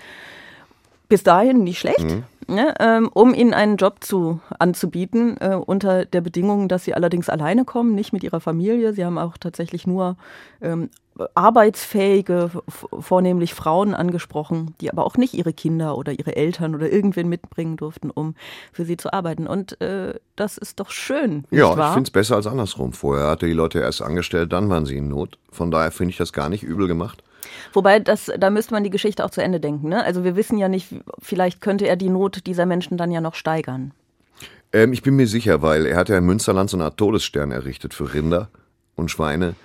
Bis 1.07 1.23
dahin 1.23 1.63
nicht 1.63 1.79
schlecht. 1.79 2.03
Mhm. 2.03 2.23
Ne, 2.49 2.73
ähm, 2.79 3.09
um 3.13 3.33
ihnen 3.33 3.53
einen 3.53 3.77
Job 3.77 4.03
zu, 4.03 4.39
anzubieten, 4.57 5.37
äh, 5.39 5.55
unter 5.55 6.05
der 6.05 6.21
Bedingung, 6.21 6.67
dass 6.67 6.83
sie 6.83 6.93
allerdings 6.93 7.29
alleine 7.29 7.65
kommen, 7.65 7.95
nicht 7.95 8.13
mit 8.13 8.23
ihrer 8.23 8.39
Familie. 8.39 8.93
Sie 8.93 9.05
haben 9.05 9.17
auch 9.17 9.37
tatsächlich 9.37 9.87
nur 9.87 10.17
ähm, 10.61 10.89
arbeitsfähige, 11.35 12.51
vornehmlich 12.99 13.53
Frauen 13.53 13.93
angesprochen, 13.93 14.75
die 14.81 14.91
aber 14.91 15.05
auch 15.05 15.17
nicht 15.17 15.33
ihre 15.33 15.53
Kinder 15.53 15.97
oder 15.97 16.13
ihre 16.13 16.35
Eltern 16.35 16.75
oder 16.75 16.91
irgendwen 16.91 17.27
mitbringen 17.27 17.77
durften, 17.77 18.09
um 18.09 18.35
für 18.71 18.85
sie 18.85 18.97
zu 18.97 19.11
arbeiten. 19.11 19.47
Und 19.47 19.79
äh, 19.81 20.13
das 20.35 20.57
ist 20.57 20.79
doch 20.79 20.91
schön. 20.91 21.45
Ja, 21.51 21.77
wahr? 21.77 21.89
ich 21.89 21.93
finde 21.93 22.07
es 22.07 22.11
besser 22.11 22.35
als 22.35 22.47
andersrum. 22.47 22.93
Vorher 22.93 23.27
hatte 23.27 23.47
die 23.47 23.53
Leute 23.53 23.79
erst 23.79 24.01
angestellt, 24.01 24.53
dann 24.53 24.69
waren 24.69 24.85
sie 24.85 24.97
in 24.97 25.09
Not. 25.09 25.37
Von 25.51 25.71
daher 25.71 25.91
finde 25.91 26.11
ich 26.11 26.17
das 26.17 26.33
gar 26.33 26.49
nicht 26.49 26.63
übel 26.63 26.87
gemacht. 26.87 27.23
Wobei, 27.73 27.99
das, 27.99 28.31
da 28.37 28.49
müsste 28.49 28.73
man 28.73 28.83
die 28.83 28.89
Geschichte 28.89 29.23
auch 29.23 29.31
zu 29.31 29.41
Ende 29.41 29.59
denken. 29.59 29.89
Ne? 29.89 30.03
Also 30.03 30.23
wir 30.23 30.35
wissen 30.35 30.57
ja 30.57 30.67
nicht, 30.67 30.87
vielleicht 31.19 31.61
könnte 31.61 31.87
er 31.87 31.95
die 31.95 32.09
Not 32.09 32.45
dieser 32.45 32.65
Menschen 32.65 32.97
dann 32.97 33.11
ja 33.11 33.21
noch 33.21 33.35
steigern. 33.35 33.91
Ähm, 34.73 34.93
ich 34.93 35.01
bin 35.01 35.15
mir 35.15 35.27
sicher, 35.27 35.61
weil 35.61 35.85
er 35.85 35.97
hat 35.97 36.09
ja 36.09 36.17
in 36.17 36.25
Münsterland 36.25 36.69
so 36.69 36.77
eine 36.77 36.85
Art 36.85 36.97
Todesstern 36.97 37.51
errichtet 37.51 37.93
für 37.93 38.13
Rinder 38.13 38.49
und 38.95 39.09
Schweine. 39.09 39.55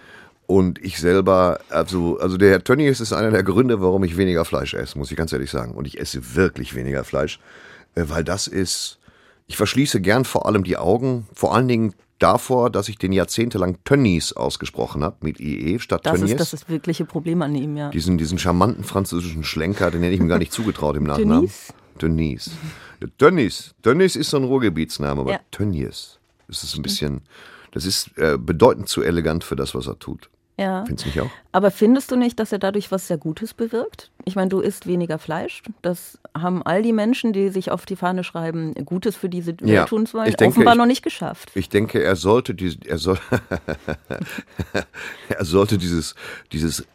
Und 0.46 0.82
ich 0.84 0.98
selber, 0.98 1.60
also, 1.70 2.18
also 2.18 2.36
der 2.36 2.50
Herr 2.50 2.64
Tönnies 2.64 3.00
ist 3.00 3.12
einer 3.12 3.30
der 3.30 3.42
Gründe, 3.42 3.80
warum 3.80 4.04
ich 4.04 4.16
weniger 4.16 4.44
Fleisch 4.44 4.74
esse, 4.74 4.98
muss 4.98 5.10
ich 5.10 5.16
ganz 5.16 5.32
ehrlich 5.32 5.50
sagen. 5.50 5.72
Und 5.72 5.86
ich 5.86 5.98
esse 5.98 6.34
wirklich 6.34 6.74
weniger 6.74 7.04
Fleisch, 7.04 7.40
äh, 7.94 8.04
weil 8.06 8.24
das 8.24 8.46
ist, 8.46 8.98
ich 9.46 9.56
verschließe 9.56 10.00
gern 10.00 10.24
vor 10.24 10.46
allem 10.46 10.64
die 10.64 10.76
Augen, 10.76 11.26
vor 11.34 11.54
allen 11.54 11.68
Dingen 11.68 11.94
davor, 12.18 12.70
dass 12.70 12.88
ich 12.88 12.98
den 12.98 13.12
jahrzehntelang 13.12 13.78
Tönnies 13.84 14.32
ausgesprochen 14.32 15.02
habe, 15.04 15.16
mit 15.20 15.40
IE 15.40 15.78
statt 15.78 16.04
Das 16.04 16.14
Tönnies. 16.14 16.32
ist 16.32 16.40
das 16.40 16.52
ist 16.54 16.68
wirkliche 16.68 17.04
Problem 17.04 17.42
an 17.42 17.54
ihm, 17.54 17.76
ja. 17.76 17.90
Diesen, 17.90 18.18
diesen 18.18 18.38
charmanten 18.38 18.84
französischen 18.84 19.44
Schlenker, 19.44 19.90
den 19.90 20.02
hätte 20.02 20.14
ich 20.14 20.20
mir 20.20 20.28
gar 20.28 20.38
nicht 20.38 20.52
zugetraut 20.58 20.96
im 20.96 21.04
Nachnamen. 21.04 21.48
Tönnies? 21.48 21.72
Tönnies. 21.98 22.50
Tönnies. 23.18 23.74
Tönnies 23.82 24.16
ist 24.16 24.30
so 24.30 24.36
ein 24.38 24.44
Ruhrgebietsname, 24.44 25.20
aber 25.20 25.32
Ja. 25.32 25.40
Tönnies. 25.50 26.18
Das 26.48 26.62
ist 26.64 26.76
ein 26.76 26.82
bisschen, 26.82 27.22
das 27.72 27.84
ist 27.86 28.16
äh, 28.18 28.36
bedeutend 28.38 28.88
zu 28.88 29.02
elegant 29.02 29.44
für 29.44 29.56
das, 29.56 29.74
was 29.74 29.86
er 29.86 29.98
tut. 29.98 30.28
Ja. 30.56 30.84
Findest 30.86 31.04
du 31.06 31.08
nicht 31.08 31.20
auch? 31.20 31.30
Aber 31.52 31.70
findest 31.72 32.10
du 32.12 32.16
nicht, 32.16 32.38
dass 32.38 32.52
er 32.52 32.58
dadurch 32.60 32.92
was 32.92 33.08
sehr 33.08 33.18
Gutes 33.18 33.54
bewirkt? 33.54 34.10
Ich 34.24 34.36
meine, 34.36 34.48
du 34.50 34.60
isst 34.60 34.86
weniger 34.86 35.18
Fleisch. 35.18 35.62
Das 35.82 36.18
haben 36.36 36.62
all 36.62 36.82
die 36.82 36.92
Menschen, 36.92 37.32
die 37.32 37.48
sich 37.48 37.70
auf 37.72 37.86
die 37.86 37.96
Fahne 37.96 38.22
schreiben, 38.22 38.72
Gutes 38.84 39.16
für 39.16 39.28
diese 39.28 39.54
Ja, 39.64 39.84
tun 39.84 40.06
zu 40.06 40.16
wollen, 40.18 40.28
ich 40.28 40.36
denke, 40.36 40.54
offenbar 40.54 40.74
ich- 40.74 40.78
noch 40.78 40.86
nicht 40.86 41.02
geschafft. 41.02 41.50
Ich 41.54 41.68
denke, 41.68 42.02
er 42.02 42.14
sollte 42.16 42.54
die, 42.54 42.78
er 42.86 42.98
soll, 42.98 43.18
er 45.28 45.44
sollte 45.44 45.78
dieses, 45.78 46.14
dieses 46.52 46.86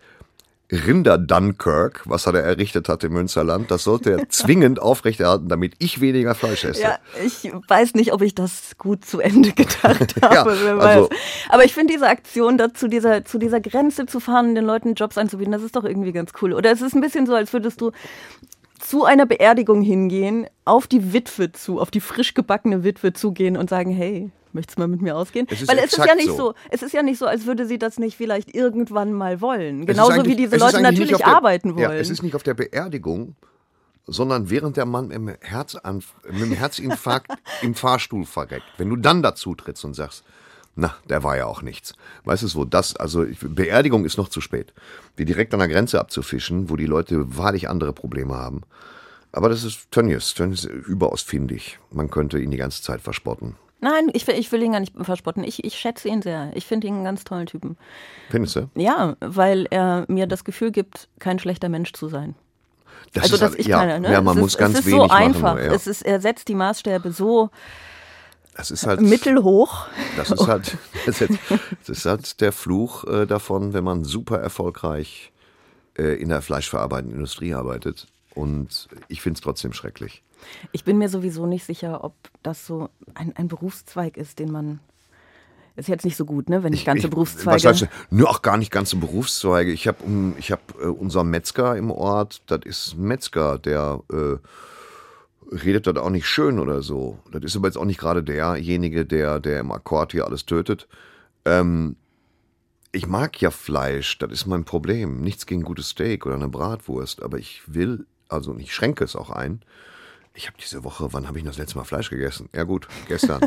Rinder 0.72 1.18
Dunkirk, 1.18 2.04
was 2.06 2.28
er 2.28 2.34
da 2.34 2.40
errichtet 2.40 2.90
hat 2.90 3.04
im 3.04 3.14
Münsterland, 3.14 3.72
das 3.72 3.84
sollte 3.84 4.12
er 4.12 4.30
zwingend 4.30 4.80
aufrechterhalten, 4.80 5.50
damit 5.50 5.74
ich 5.80 6.00
weniger 6.00 6.36
Fleisch 6.36 6.64
esse. 6.64 6.82
Ja, 6.82 7.00
ich 7.26 7.52
weiß 7.68 7.96
nicht, 7.96 8.14
ob 8.14 8.22
ich 8.22 8.36
das 8.36 8.78
gut 8.78 9.04
zu 9.04 9.20
Ende 9.20 9.52
gedacht 9.54 10.16
habe. 10.22 10.56
Ja, 10.56 10.78
also-. 10.78 11.10
Aber 11.50 11.66
ich 11.66 11.74
finde 11.74 11.94
diese 11.94 12.08
Aktion, 12.08 12.58
da 12.58 12.74
zu 12.74 12.88
dieser, 12.88 13.26
zu 13.26 13.40
dieser 13.40 13.60
Grenze 13.60 14.06
zu 14.06 14.20
fahren, 14.20 14.54
den 14.54 14.66
Leuten 14.66 14.94
Jobs 14.94 15.18
anzubieten, 15.18 15.52
das 15.52 15.64
ist 15.64 15.76
doch 15.76 15.84
irgendwie 15.84 16.12
ganz 16.12 16.34
cool. 16.42 16.54
Oder 16.54 16.72
es 16.72 16.82
ist 16.82 16.94
ein 16.94 17.02
bisschen 17.02 17.26
so, 17.26 17.34
als 17.34 17.52
würdest 17.52 17.82
du 17.82 17.92
zu 18.80 19.06
einer 19.06 19.26
Beerdigung 19.26 19.82
hingehen, 19.82 20.48
auf 20.66 20.88
die 20.88 21.14
Witwe 21.14 21.52
zu, 21.52 21.80
auf 21.80 21.92
die 21.92 22.00
frisch 22.00 22.34
gebackene 22.34 22.84
Witwe 22.84 23.14
zugehen 23.14 23.58
und 23.58 23.70
sagen, 23.70 23.92
hey, 23.92 24.32
möchtest 24.54 24.78
du 24.78 24.82
mal 24.82 24.88
mit 24.88 25.02
mir 25.02 25.16
ausgehen? 25.16 25.48
Es 25.50 25.68
Weil 25.68 25.78
es 25.80 25.94
ist 25.94 25.98
ja 26.06 26.16
nicht 26.16 26.28
so. 26.30 26.36
so. 26.38 26.54
es 26.70 26.82
ist 26.82 26.94
ja 26.94 27.04
nicht 27.04 27.18
so, 27.20 27.26
als 27.26 27.46
würde 27.46 27.66
sie 27.66 27.78
das 27.80 27.98
nicht 28.00 28.16
vielleicht 28.18 28.54
irgendwann 28.56 29.14
mal 29.14 29.42
wollen. 29.42 29.86
Genauso 29.86 30.26
wie 30.26 30.36
diese 30.36 30.58
Leute 30.58 30.82
natürlich 30.82 31.18
der- 31.18 31.28
arbeiten 31.28 31.76
wollen. 31.76 31.84
Ja, 31.84 31.94
es 31.94 32.10
ist 32.10 32.24
nicht 32.24 32.36
auf 32.36 32.44
der 32.44 32.54
Beerdigung, 32.54 33.36
sondern 34.08 34.50
während 34.50 34.78
der 34.78 34.86
Mann 34.86 35.12
im 35.12 35.30
Herzanf 35.42 36.14
mit 36.30 36.42
dem 36.42 36.52
Herzinfarkt 36.54 37.32
im 37.62 37.76
Fahrstuhl 37.76 38.26
verreckt. 38.26 38.66
Wenn 38.78 38.90
du 38.90 38.96
dann 38.96 39.22
dazu 39.22 39.54
trittst 39.56 39.86
und 39.86 39.94
sagst, 39.94 40.24
na, 40.76 40.96
der 41.10 41.24
war 41.24 41.36
ja 41.36 41.46
auch 41.46 41.62
nichts. 41.62 41.94
Weißt 42.24 42.44
du 42.44 42.48
so, 42.48 42.64
das, 42.66 42.96
also 42.96 43.24
ich- 43.24 43.40
Beerdigung 43.42 44.06
ist 44.06 44.18
noch 44.18 44.30
zu 44.30 44.40
spät. 44.42 44.74
Die 45.18 45.26
direkt 45.26 45.54
an 45.54 45.60
der 45.60 45.68
Grenze 45.68 46.00
abzufischen, 46.00 46.70
wo 46.70 46.76
die 46.78 46.86
Leute 46.86 47.38
wahrlich 47.38 47.70
andere 47.70 47.92
Probleme 47.94 48.36
haben. 48.36 48.62
Aber 49.32 49.50
das 49.50 49.64
ist 49.64 49.92
Tönnies. 49.92 50.34
Tönnies 50.34 50.64
ist 50.66 50.88
überaus 50.88 51.22
findig. 51.22 51.78
Man 51.92 52.10
könnte 52.10 52.40
ihn 52.40 52.50
die 52.50 52.58
ganze 52.58 52.82
Zeit 52.82 53.02
verspotten. 53.02 53.56
Nein, 53.82 54.10
ich, 54.14 54.28
will- 54.28 54.36
ich 54.36 54.52
will 54.52 54.62
ihn 54.62 54.74
gar 54.74 54.80
nicht 54.80 54.94
verspotten. 55.00 55.44
Ich, 55.44 55.64
ich 55.64 55.76
schätze 55.76 56.10
ihn 56.10 56.22
sehr. 56.22 56.52
Ich 56.54 56.66
finde 56.66 56.88
ihn 56.88 56.96
einen 56.96 57.04
ganz 57.06 57.24
tollen 57.24 57.46
Typen. 57.46 57.78
Findest 58.30 58.56
du? 58.56 58.70
Ja, 58.76 59.16
weil 59.22 59.68
er 59.70 60.06
mir 60.08 60.28
das 60.28 60.44
Gefühl 60.44 60.72
gibt, 60.72 61.08
kein 61.20 61.40
schlechter 61.40 61.70
Mensch 61.70 61.94
zu 61.94 62.10
sein. 62.10 62.36
Das 63.14 63.24
also 63.24 63.36
ist 63.36 63.42
das 63.42 63.56
ich 63.56 63.68
ja, 63.68 63.78
meine, 63.78 64.00
ne? 64.02 64.12
Ja, 64.12 64.22
man 64.22 64.36
es 64.36 64.42
muss 64.42 64.54
ist, 64.54 64.58
ganz 64.58 64.74
es 64.74 64.80
ist 64.82 64.86
wenig 64.88 65.02
so 65.02 65.08
machen. 65.08 65.24
einfach. 65.24 65.58
ja. 65.58 65.74
Es 65.74 65.88
ist, 65.88 66.02
er 66.02 66.20
setzt 66.20 66.48
die 66.48 66.56
Maßstäbe 66.56 67.12
so 67.12 67.50
das 68.60 68.72
ist 68.72 68.86
halt 68.86 69.00
mittelhoch. 69.00 69.88
Das 70.18 70.32
ist 70.32 70.46
halt, 70.46 70.78
das 71.06 71.22
ist, 71.22 71.40
das 71.88 71.98
ist 71.98 72.06
halt 72.06 72.42
der 72.42 72.52
Fluch 72.52 73.06
äh, 73.06 73.26
davon, 73.26 73.72
wenn 73.72 73.86
man 73.86 74.04
super 74.04 74.38
erfolgreich 74.38 75.32
äh, 75.98 76.22
in 76.22 76.28
der 76.28 76.42
fleischverarbeitenden 76.42 77.16
Industrie 77.16 77.54
arbeitet. 77.54 78.08
Und 78.36 78.90
ich 79.08 79.22
finde 79.22 79.38
es 79.38 79.42
trotzdem 79.42 79.72
schrecklich. 79.72 80.24
Ich 80.72 80.84
bin 80.84 80.98
mir 80.98 81.10
sowieso 81.10 81.46
nicht 81.46 81.66
sicher, 81.66 82.04
ob 82.04 82.14
das 82.44 82.66
so 82.66 82.90
ein, 83.14 83.36
ein 83.36 83.48
Berufszweig 83.48 84.18
ist, 84.18 84.40
den 84.40 84.52
man. 84.52 84.80
Ist 85.76 85.88
jetzt 85.88 86.04
nicht 86.04 86.18
so 86.18 86.26
gut, 86.26 86.50
ne? 86.50 86.62
Wenn 86.62 86.74
ich 86.74 86.84
ganze 86.84 87.08
ich, 87.08 87.10
Berufszweige. 87.10 87.64
Was 87.64 87.82
heißt, 87.82 87.88
nö, 88.10 88.26
auch 88.26 88.42
gar 88.42 88.58
nicht 88.58 88.70
ganze 88.70 88.98
Berufszweige. 88.98 89.72
Ich 89.72 89.88
habe 89.88 90.04
ich 90.38 90.52
hab, 90.52 90.76
äh, 90.82 90.88
unser 90.88 91.24
Metzger 91.24 91.78
im 91.78 91.90
Ort, 91.90 92.42
das 92.48 92.62
ist 92.66 92.96
ein 92.96 93.04
Metzger, 93.04 93.58
der 93.58 94.02
äh, 94.12 94.38
redet 95.56 95.88
das 95.88 95.96
auch 95.96 96.10
nicht 96.10 96.28
schön 96.28 96.60
oder 96.60 96.82
so. 96.82 97.20
Das 97.32 97.44
ist 97.44 97.56
aber 97.56 97.68
jetzt 97.68 97.78
auch 97.78 97.86
nicht 97.86 98.00
gerade 98.00 98.24
derjenige, 98.24 99.06
der, 99.06 99.40
der 99.40 99.62
im 99.62 99.72
Akkord 99.72 100.12
hier 100.12 100.26
alles 100.26 100.46
tötet. 100.46 100.88
Ähm, 101.46 101.96
ich 102.92 103.08
mag 103.08 103.40
ja 103.42 103.52
Fleisch, 103.52 104.18
das 104.18 104.32
ist 104.32 104.46
mein 104.48 104.66
Problem. 104.66 105.22
Nichts 105.22 105.46
gegen 105.46 105.64
gutes 105.64 105.90
Steak 105.90 106.26
oder 106.26 106.36
eine 106.36 106.50
Bratwurst, 106.50 107.22
aber 107.22 107.38
ich 107.38 107.62
will, 107.68 108.06
also 108.30 108.58
ich 108.58 108.74
schränke 108.74 109.04
es 109.04 109.16
auch 109.16 109.30
ein. 109.30 109.62
Ich 110.40 110.48
habe 110.48 110.56
diese 110.58 110.86
Woche, 110.86 111.12
wann 111.12 111.28
habe 111.28 111.38
ich 111.38 111.44
das 111.44 111.58
letzte 111.58 111.78
Mal 111.78 111.84
Fleisch 111.84 112.10
gegessen? 112.10 112.48
Ja 112.56 112.64
gut, 112.64 112.88
gestern. 113.10 113.42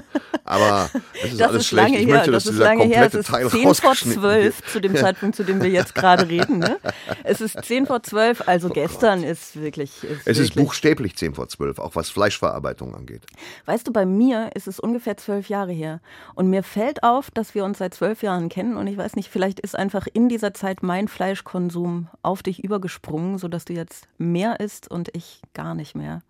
Aber 0.45 0.91
das 0.93 1.31
ist 1.33 1.41
das 1.41 1.49
alles 1.49 1.63
ist 1.63 1.69
schlecht. 1.69 1.89
lange 1.89 1.99
ich 1.99 2.07
her. 2.07 2.15
möchte, 2.17 2.31
das 2.33 2.45
dass 2.45 2.53
ist 2.53 2.59
dieser 2.59 2.65
lange 2.65 2.85
her. 2.85 3.07
Es 3.07 3.15
ist 3.15 3.29
Teil 3.29 3.49
10 3.49 3.61
vor 3.63 3.69
rausgeschnitten 3.71 4.23
12 4.23 4.45
wird. 4.45 4.71
zu 4.71 4.81
dem 4.81 4.97
Zeitpunkt, 4.97 5.37
zu 5.37 5.43
dem 5.43 5.63
wir 5.63 5.71
jetzt 5.71 5.95
gerade 5.95 6.29
reden. 6.29 6.59
Ne? 6.59 6.79
Es 7.25 7.41
ist 7.41 7.65
10 7.65 7.87
vor 7.87 8.03
12, 8.03 8.47
also 8.47 8.69
gestern 8.69 9.25
ist 9.25 9.59
wirklich. 9.59 10.05
Ist 10.05 10.11
Oh 10.11 10.17
Es 10.27 10.39
ist 10.39 10.55
wirklich, 10.55 10.67
buchstäblich 10.67 11.17
10 11.17 11.35
vor 11.35 11.49
12, 11.49 11.79
auch 11.79 11.97
was 11.97 12.11
Fleischverarbeitung 12.11 12.95
angeht. 12.95 13.23
Weißt 13.65 13.89
du, 13.89 13.93
bei 13.95 14.05
mir 14.05 14.51
ist 14.55 14.69
es 14.69 14.79
ungefähr 14.79 15.17
zwölf 15.17 15.49
Jahre 15.49 15.73
her. 15.73 16.03
Und 16.35 16.51
mir 16.51 16.63
fällt 16.63 17.03
auf, 17.03 17.31
dass 17.31 17.55
wir 17.55 17.65
uns 17.65 17.79
seit 17.79 17.95
zwölf 17.95 18.23
Jahren 18.23 18.51
kennen. 18.51 18.77
Und 18.77 18.87
ich 18.87 18.99
weiß 18.99 19.17
nicht, 19.17 19.31
vielleicht 19.31 19.61
ist 19.61 19.79
einfach 19.79 20.07
in 20.13 20.29
dieser 20.29 20.53
Zeit 20.53 20.83
mein 20.83 21.09
Fleischkonsum 21.09 22.09
auf 22.21 22.43
dich 22.43 22.63
übergesprungen, 22.63 23.39
sodass 23.39 23.65
du 23.65 23.73
jetzt 23.73 24.09
mehr 24.19 24.61
isst 24.61 24.91
und 24.91 25.09
ich 25.17 25.41
gar 25.55 25.75
nicht 25.75 25.95
mehr. 25.95 26.21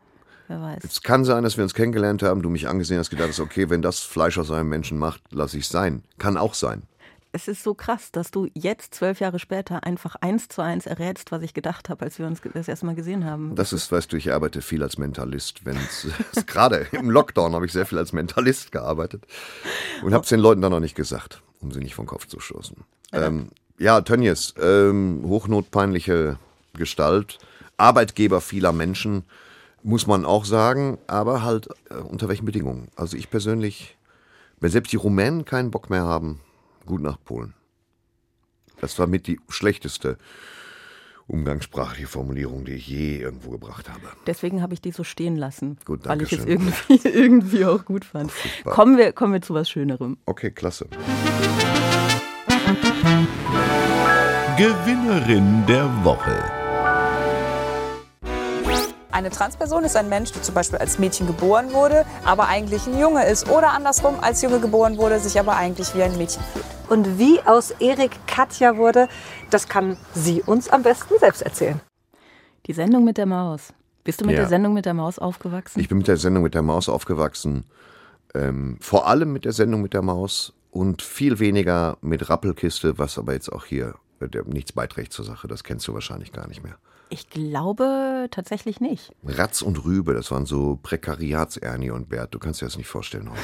Wer 0.53 0.61
weiß. 0.61 0.85
Es 0.85 1.03
kann 1.03 1.25
sein, 1.25 1.45
dass 1.45 1.57
wir 1.57 1.65
uns 1.65 1.73
kennengelernt 1.73 2.23
haben, 2.23 2.43
du 2.43 2.51
mich 2.51 2.69
angesehen 2.69 2.99
hast, 2.99 3.09
gedacht 3.09 3.29
hast, 3.29 3.41
okay, 3.41 3.71
wenn 3.71 3.81
das 3.81 4.01
Fleisch 4.01 4.37
aus 4.37 4.51
einem 4.51 4.69
Menschen 4.69 4.99
macht, 4.99 5.23
lasse 5.31 5.57
ich 5.57 5.65
es 5.65 5.71
sein. 5.71 6.03
Kann 6.19 6.37
auch 6.37 6.53
sein. 6.53 6.83
Es 7.35 7.49
ist 7.49 7.63
so 7.63 7.73
krass, 7.73 8.13
dass 8.13 8.31
du 8.31 8.47
jetzt 8.53 8.95
zwölf 8.95 9.19
Jahre 9.19 9.39
später 9.39 9.85
einfach 9.85 10.17
eins 10.17 10.49
zu 10.49 10.61
eins 10.61 10.85
errätst, 10.85 11.33
was 11.33 11.41
ich 11.41 11.55
gedacht 11.55 11.89
habe, 11.89 12.05
als 12.05 12.19
wir 12.19 12.27
uns 12.27 12.43
das 12.53 12.69
erste 12.69 12.85
Mal 12.85 12.95
gesehen 12.95 13.25
haben. 13.25 13.55
Das 13.55 13.73
ist, 13.73 13.91
weißt 13.91 14.13
du, 14.13 14.19
ich 14.19 14.31
arbeite 14.31 14.61
viel 14.61 14.83
als 14.83 14.99
Mentalist. 14.99 15.65
Wenn's, 15.65 16.09
gerade 16.47 16.87
im 16.93 17.09
Lockdown 17.09 17.55
habe 17.55 17.65
ich 17.65 17.73
sehr 17.73 17.87
viel 17.87 17.97
als 17.97 18.13
Mentalist 18.13 18.73
gearbeitet 18.73 19.25
und 20.03 20.13
habe 20.13 20.25
es 20.25 20.29
den 20.29 20.41
Leuten 20.41 20.61
dann 20.61 20.73
noch 20.73 20.81
nicht 20.81 20.95
gesagt, 20.95 21.41
um 21.63 21.73
sie 21.73 21.81
nicht 21.81 21.95
vom 21.95 22.05
Kopf 22.05 22.27
zu 22.27 22.39
stoßen. 22.41 22.77
Ja, 23.13 23.23
ähm, 23.23 23.49
ja 23.79 24.03
Tönnies, 24.03 24.53
ähm, 24.61 25.23
hochnotpeinliche 25.25 26.37
Gestalt, 26.75 27.39
Arbeitgeber 27.79 28.43
vieler 28.43 28.73
Menschen, 28.73 29.25
muss 29.83 30.07
man 30.07 30.25
auch 30.25 30.45
sagen, 30.45 30.99
aber 31.07 31.43
halt 31.43 31.69
äh, 31.91 31.95
unter 31.95 32.29
welchen 32.29 32.45
Bedingungen. 32.45 32.89
Also 32.97 33.17
ich 33.17 33.31
persönlich, 33.31 33.97
wenn 34.61 34.71
selbst 34.71 34.93
die 34.93 34.97
Rumänen 34.97 35.45
keinen 35.45 35.71
Bock 35.71 35.91
mehr 35.91 36.05
haben, 36.05 36.41
gut 36.87 37.03
nach 37.03 37.19
Polen. 37.23 37.55
Das 38.81 38.99
war 38.99 39.07
mit 39.07 39.27
die 39.27 39.41
schlechteste 39.49 40.19
umgangssprachliche 41.29 42.09
Formulierung, 42.09 42.65
die 42.65 42.73
ich 42.73 42.89
je 42.89 43.19
irgendwo 43.19 43.51
gebracht 43.51 43.89
habe. 43.89 44.03
Deswegen 44.27 44.61
habe 44.61 44.75
ich 44.75 44.81
die 44.81 44.91
so 44.91 45.05
stehen 45.05 45.37
lassen, 45.37 45.79
Gut, 45.85 46.07
weil 46.07 46.21
ich 46.23 46.33
es 46.33 46.45
irgendwie, 46.45 47.09
irgendwie 47.09 47.65
auch 47.65 47.85
gut 47.85 48.05
fand. 48.05 48.33
Kommen 48.65 48.99
wir, 48.99 49.13
kommen 49.13 49.33
wir 49.33 49.43
zu 49.43 49.55
was 49.55 49.71
Schönerem. 49.71 50.19
Okay, 50.27 50.51
klasse. 50.51 50.89
Gewinnerin 54.59 55.65
der 55.67 55.89
Woche. 56.05 56.52
Eine 59.13 59.29
Transperson 59.29 59.85
ist 59.85 59.95
ein 59.95 60.09
Mensch, 60.09 60.33
der 60.33 60.43
zum 60.43 60.55
Beispiel 60.55 60.79
als 60.79 60.99
Mädchen 60.99 61.27
geboren 61.27 61.75
wurde, 61.75 62.07
aber 62.25 62.49
eigentlich 62.49 62.87
ein 62.87 62.99
Junge 62.99 63.27
ist. 63.27 63.47
Oder 63.51 63.73
andersrum, 63.73 64.15
als 64.23 64.41
Junge 64.41 64.59
geboren 64.59 64.97
wurde, 64.97 65.19
sich 65.21 65.39
aber 65.39 65.55
eigentlich 65.55 65.95
wie 65.95 66.03
ein 66.03 66.17
Mädchen 66.17 66.43
fühlt. 66.53 66.65
Und 66.89 67.19
wie 67.19 67.39
aus 67.43 67.73
Erik 67.73 68.13
Katja 68.27 68.79
wurde, 68.79 69.09
das 69.51 69.69
kann 69.69 69.99
sie 70.15 70.41
uns 70.41 70.71
am 70.71 70.83
besten 70.83 71.19
selbst 71.21 71.43
erzählen. 71.43 71.79
Die 72.67 72.73
Sendung 72.73 73.05
mit 73.05 73.19
der 73.19 73.27
Maus. 73.27 73.75
Bist 74.03 74.23
du 74.23 74.25
mit 74.25 74.35
Ja. 74.35 74.41
der 74.41 74.49
Sendung 74.49 74.73
mit 74.73 74.87
der 74.87 74.95
Maus 74.95 75.19
aufgewachsen? 75.19 75.79
Ich 75.79 75.89
bin 75.89 75.99
mit 75.99 76.09
der 76.09 76.17
Sendung 76.17 76.43
mit 76.43 76.55
der 76.55 76.63
Maus 76.63 76.89
aufgewachsen. 76.89 77.65
Ähm, 78.35 78.79
vor 78.81 79.07
allem 79.07 79.31
mit 79.35 79.45
der 79.45 79.53
Sendung 79.53 79.83
mit 79.83 79.93
der 79.93 80.03
Maus 80.03 80.55
und 80.71 81.03
viel 81.03 81.39
weniger 81.39 81.99
mit 82.01 82.31
Rappelkiste, 82.31 82.99
was 82.99 83.19
aber 83.19 83.35
jetzt 83.35 83.53
auch 83.53 83.67
hier 83.67 83.95
der, 84.29 84.45
nichts 84.45 84.73
beiträgt 84.73 85.13
zur 85.13 85.25
Sache. 85.25 85.49
Das 85.49 85.65
kennst 85.65 85.87
du 85.89 85.95
wahrscheinlich 85.95 86.33
gar 86.33 86.47
nicht 86.49 86.63
mehr. 86.63 86.77
Ich 87.09 87.29
glaube 87.29 88.29
tatsächlich 88.31 88.81
nicht. 88.81 89.13
Ratz 89.23 89.61
und 89.61 89.85
Rübe, 89.85 90.15
das 90.15 90.31
waren 90.31 90.47
so 90.47 90.79
Prekariats-Ernie 90.83 91.91
und 91.91 92.09
Bert. 92.09 92.33
Du 92.35 92.39
kannst 92.39 92.63
dir 92.63 92.67
das 92.67 92.79
nicht 92.79 92.87
vorstellen 92.89 93.31
heute. 93.31 93.41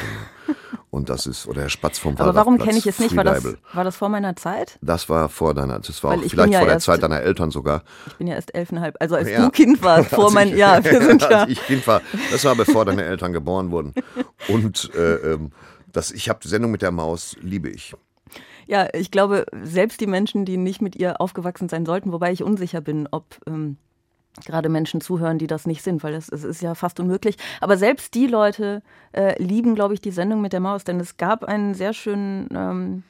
Und 0.90 1.10
das 1.10 1.26
ist, 1.26 1.46
oder 1.46 1.60
Herr 1.62 1.68
Spatz 1.68 1.98
vom 1.98 2.16
Aber 2.16 2.34
warum 2.34 2.56
kenne 2.56 2.78
ich 2.78 2.86
es 2.86 2.98
nicht? 2.98 3.14
War 3.14 3.24
das, 3.24 3.44
war 3.74 3.84
das 3.84 3.94
vor 3.96 4.08
meiner 4.08 4.36
Zeit? 4.36 4.78
Das 4.80 5.10
war 5.10 5.28
vor 5.28 5.52
deiner, 5.52 5.78
das 5.80 6.02
war 6.02 6.14
auch 6.16 6.22
vielleicht 6.22 6.52
ja 6.54 6.60
vor 6.60 6.68
der 6.68 6.78
Zeit 6.78 7.02
deiner 7.02 7.20
Eltern 7.20 7.50
sogar. 7.50 7.82
Ich 8.06 8.14
bin 8.14 8.26
ja 8.26 8.36
erst 8.36 8.54
elfeinhalb. 8.54 8.96
Also 9.00 9.16
als 9.16 9.28
Ja. 9.28 9.44
du 9.44 9.50
Kind 9.50 9.82
warst, 9.82 10.08
vor 10.14 10.32
mein, 10.32 10.48
ich- 10.48 10.54
ja, 10.56 10.82
wir 10.82 11.02
sind 11.02 11.20
ja. 11.20 11.46
Ich 11.46 11.60
Kind 11.66 11.86
war, 11.86 12.00
das 12.30 12.44
war 12.46 12.56
bevor 12.56 12.86
deine 12.86 13.04
Eltern 13.04 13.34
geboren 13.34 13.70
wurden. 13.70 13.92
Und 14.48 14.90
äh, 14.94 15.16
ähm, 15.34 15.52
das, 15.92 16.10
ich 16.10 16.30
habe 16.30 16.38
die 16.42 16.48
Sendung 16.48 16.70
mit 16.70 16.80
der 16.80 16.90
Maus, 16.90 17.36
liebe 17.42 17.68
ich. 17.68 17.94
Ja, 18.68 18.86
ich 18.92 19.10
glaube, 19.10 19.46
selbst 19.62 19.98
die 20.00 20.06
Menschen, 20.06 20.44
die 20.44 20.58
nicht 20.58 20.82
mit 20.82 20.94
ihr 20.94 21.22
aufgewachsen 21.22 21.70
sein 21.70 21.86
sollten, 21.86 22.12
wobei 22.12 22.32
ich 22.32 22.42
unsicher 22.42 22.82
bin, 22.82 23.08
ob 23.10 23.24
ähm, 23.46 23.78
gerade 24.44 24.68
Menschen 24.68 25.00
zuhören, 25.00 25.38
die 25.38 25.46
das 25.46 25.66
nicht 25.66 25.82
sind, 25.82 26.02
weil 26.02 26.12
das, 26.12 26.28
es 26.28 26.44
ist 26.44 26.60
ja 26.60 26.74
fast 26.74 27.00
unmöglich. 27.00 27.36
Aber 27.62 27.78
selbst 27.78 28.14
die 28.14 28.26
Leute 28.26 28.82
äh, 29.12 29.42
lieben, 29.42 29.74
glaube 29.74 29.94
ich, 29.94 30.02
die 30.02 30.10
Sendung 30.10 30.42
mit 30.42 30.52
der 30.52 30.60
Maus, 30.60 30.84
denn 30.84 31.00
es 31.00 31.16
gab 31.16 31.44
einen 31.44 31.72
sehr 31.72 31.94
schönen, 31.94 32.48
ähm, 32.54 33.02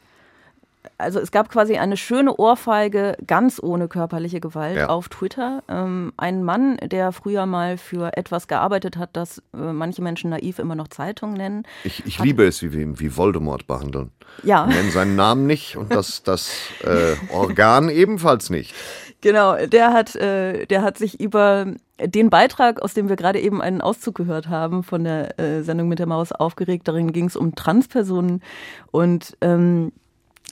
also 0.96 1.20
es 1.20 1.30
gab 1.30 1.48
quasi 1.50 1.76
eine 1.76 1.96
schöne 1.96 2.34
Ohrfeige 2.36 3.16
ganz 3.26 3.60
ohne 3.62 3.88
körperliche 3.88 4.40
Gewalt 4.40 4.76
Ja. 4.76 4.88
auf 4.88 5.08
Twitter. 5.08 5.62
Ähm, 5.68 6.12
ein 6.16 6.42
Mann, 6.42 6.76
der 6.82 7.12
früher 7.12 7.46
mal 7.46 7.76
für 7.78 8.16
etwas 8.16 8.48
gearbeitet 8.48 8.96
hat, 8.96 9.10
das 9.14 9.38
äh, 9.54 9.58
manche 9.72 10.02
Menschen 10.02 10.30
naiv 10.30 10.58
immer 10.58 10.74
noch 10.74 10.88
Zeitung 10.88 11.34
nennen. 11.34 11.64
Ich, 11.84 12.06
ich 12.06 12.18
liebe 12.18 12.44
es, 12.46 12.62
wie 12.62 12.72
wir 12.72 12.80
ihn 12.80 12.98
wie 13.00 13.16
Voldemort 13.16 13.66
behandeln. 13.66 14.10
Ja. 14.42 14.68
Wir 14.68 14.76
nennen 14.76 14.90
seinen 14.90 15.16
Namen 15.16 15.46
nicht 15.46 15.76
und 15.76 15.92
das, 15.94 16.22
das 16.22 16.50
äh, 16.84 17.14
Organ 17.32 17.88
ebenfalls 17.90 18.50
nicht. 18.50 18.74
Genau, 19.20 19.56
der 19.66 19.92
hat, 19.92 20.14
äh, 20.14 20.66
der 20.66 20.82
hat 20.82 20.96
sich 20.96 21.18
über 21.20 21.66
den 22.00 22.30
Beitrag, 22.30 22.80
aus 22.80 22.94
dem 22.94 23.08
wir 23.08 23.16
gerade 23.16 23.40
eben 23.40 23.60
einen 23.60 23.80
Auszug 23.80 24.14
gehört 24.14 24.48
haben 24.48 24.84
von 24.84 25.02
der 25.02 25.40
äh, 25.40 25.62
Sendung 25.62 25.88
mit 25.88 25.98
der 25.98 26.06
Maus 26.06 26.30
aufgeregt. 26.30 26.86
Darin 26.86 27.10
ging 27.12 27.24
es 27.24 27.34
um 27.34 27.56
Transpersonen 27.56 28.42
und 28.92 29.36
ähm, 29.40 29.90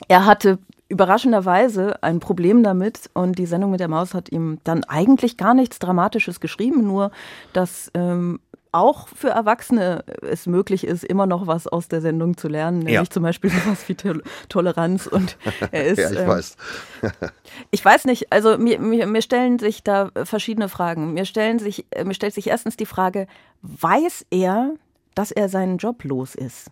er 0.07 0.25
hatte 0.25 0.59
überraschenderweise 0.89 2.01
ein 2.01 2.19
Problem 2.19 2.63
damit 2.63 3.09
und 3.13 3.37
die 3.37 3.45
Sendung 3.45 3.71
mit 3.71 3.79
der 3.79 3.89
Maus 3.89 4.13
hat 4.13 4.31
ihm 4.31 4.59
dann 4.63 4.83
eigentlich 4.85 5.35
gar 5.37 5.53
nichts 5.53 5.79
Dramatisches 5.79 6.39
geschrieben, 6.39 6.85
nur 6.85 7.11
dass 7.51 7.91
ähm, 7.93 8.39
auch 8.71 9.07
für 9.07 9.29
Erwachsene 9.29 10.03
es 10.21 10.45
möglich 10.45 10.85
ist, 10.85 11.03
immer 11.03 11.25
noch 11.25 11.47
was 11.47 11.67
aus 11.67 11.87
der 11.87 11.99
Sendung 12.01 12.37
zu 12.37 12.47
lernen, 12.47 12.79
nämlich 12.79 12.95
Ja. 12.95 13.09
zum 13.09 13.23
Beispiel 13.23 13.49
sowas 13.65 13.87
wie 13.89 13.95
Tol 13.95 14.23
Toleranz 14.49 15.07
und 15.07 15.37
er 15.71 15.85
ist 15.87 15.97
ja, 15.97 16.11
ich 16.11 16.19
ähm, 16.19 16.27
weiß. 16.27 16.55
ich 17.71 17.83
weiß 17.83 18.05
nicht, 18.05 18.31
also 18.31 18.57
mir, 18.57 18.79
mir, 18.79 19.07
mir 19.07 19.21
stellen 19.21 19.59
sich 19.59 19.83
da 19.83 20.11
verschiedene 20.23 20.69
Fragen. 20.69 21.13
Mir, 21.13 21.25
stellen 21.25 21.59
sich, 21.59 21.85
äh, 21.91 22.03
mir 22.05 22.13
stellt 22.13 22.33
sich 22.33 22.47
erstens 22.47 22.77
die 22.77 22.85
Frage, 22.85 23.27
weiß 23.61 24.25
er, 24.31 24.73
dass 25.15 25.31
er 25.31 25.49
seinen 25.49 25.77
Job 25.77 26.03
los 26.03 26.35
ist? 26.35 26.69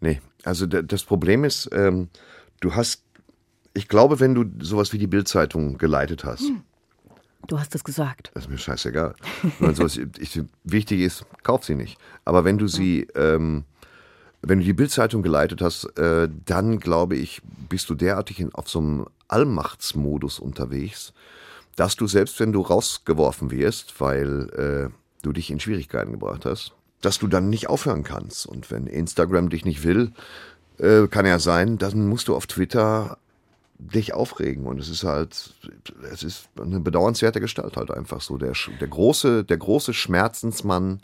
Nee, 0.00 0.20
also 0.44 0.66
das 0.66 1.02
Problem 1.04 1.44
ist, 1.44 1.68
ähm, 1.72 2.08
du 2.60 2.74
hast, 2.74 3.02
ich 3.74 3.88
glaube, 3.88 4.20
wenn 4.20 4.34
du 4.34 4.44
sowas 4.64 4.92
wie 4.92 4.98
die 4.98 5.06
Bildzeitung 5.06 5.78
geleitet 5.78 6.24
hast, 6.24 6.44
Du 7.46 7.58
hast 7.58 7.74
es 7.74 7.84
gesagt. 7.84 8.30
Das 8.34 8.44
ist 8.44 8.50
mir 8.50 8.58
scheißegal. 8.58 9.14
Wenn 9.58 9.74
sowas, 9.74 9.98
ich, 10.18 10.40
wichtig 10.64 11.00
ist, 11.00 11.24
kauf 11.42 11.64
sie 11.64 11.74
nicht. 11.74 11.98
Aber 12.24 12.44
wenn 12.44 12.58
du 12.58 12.66
sie, 12.66 13.08
ähm, 13.14 13.64
wenn 14.42 14.58
du 14.58 14.64
die 14.64 14.72
Bildzeitung 14.72 15.22
geleitet 15.22 15.62
hast, 15.62 15.84
äh, 15.98 16.28
dann 16.44 16.78
glaube 16.80 17.16
ich, 17.16 17.40
bist 17.68 17.90
du 17.90 17.94
derartig 17.94 18.40
in, 18.40 18.54
auf 18.54 18.68
so 18.68 18.78
einem 18.78 19.06
Allmachtsmodus 19.28 20.38
unterwegs, 20.38 21.12
dass 21.76 21.96
du 21.96 22.06
selbst 22.06 22.40
wenn 22.40 22.52
du 22.52 22.60
rausgeworfen 22.60 23.50
wirst, 23.50 24.00
weil 24.00 24.90
äh, 24.90 24.94
du 25.22 25.32
dich 25.32 25.50
in 25.50 25.60
Schwierigkeiten 25.60 26.12
gebracht 26.12 26.44
hast, 26.44 26.72
dass 27.00 27.18
du 27.18 27.26
dann 27.26 27.48
nicht 27.48 27.68
aufhören 27.68 28.02
kannst. 28.02 28.46
Und 28.46 28.70
wenn 28.70 28.86
Instagram 28.86 29.48
dich 29.48 29.64
nicht 29.64 29.84
will, 29.84 30.12
äh, 30.80 31.06
kann 31.08 31.26
ja 31.26 31.38
sein, 31.38 31.78
dann 31.78 32.08
musst 32.08 32.28
du 32.28 32.36
auf 32.36 32.46
Twitter 32.46 33.18
dich 33.78 34.12
aufregen 34.12 34.66
und 34.66 34.78
es 34.78 34.88
ist 34.88 35.04
halt, 35.04 35.54
es 36.12 36.22
ist 36.22 36.48
eine 36.60 36.80
bedauernswerte 36.80 37.40
Gestalt 37.40 37.76
halt 37.76 37.90
einfach 37.90 38.20
so. 38.20 38.36
Der, 38.36 38.52
der 38.80 38.88
große, 38.88 39.44
der 39.44 39.56
große 39.56 39.94
Schmerzensmann 39.94 41.00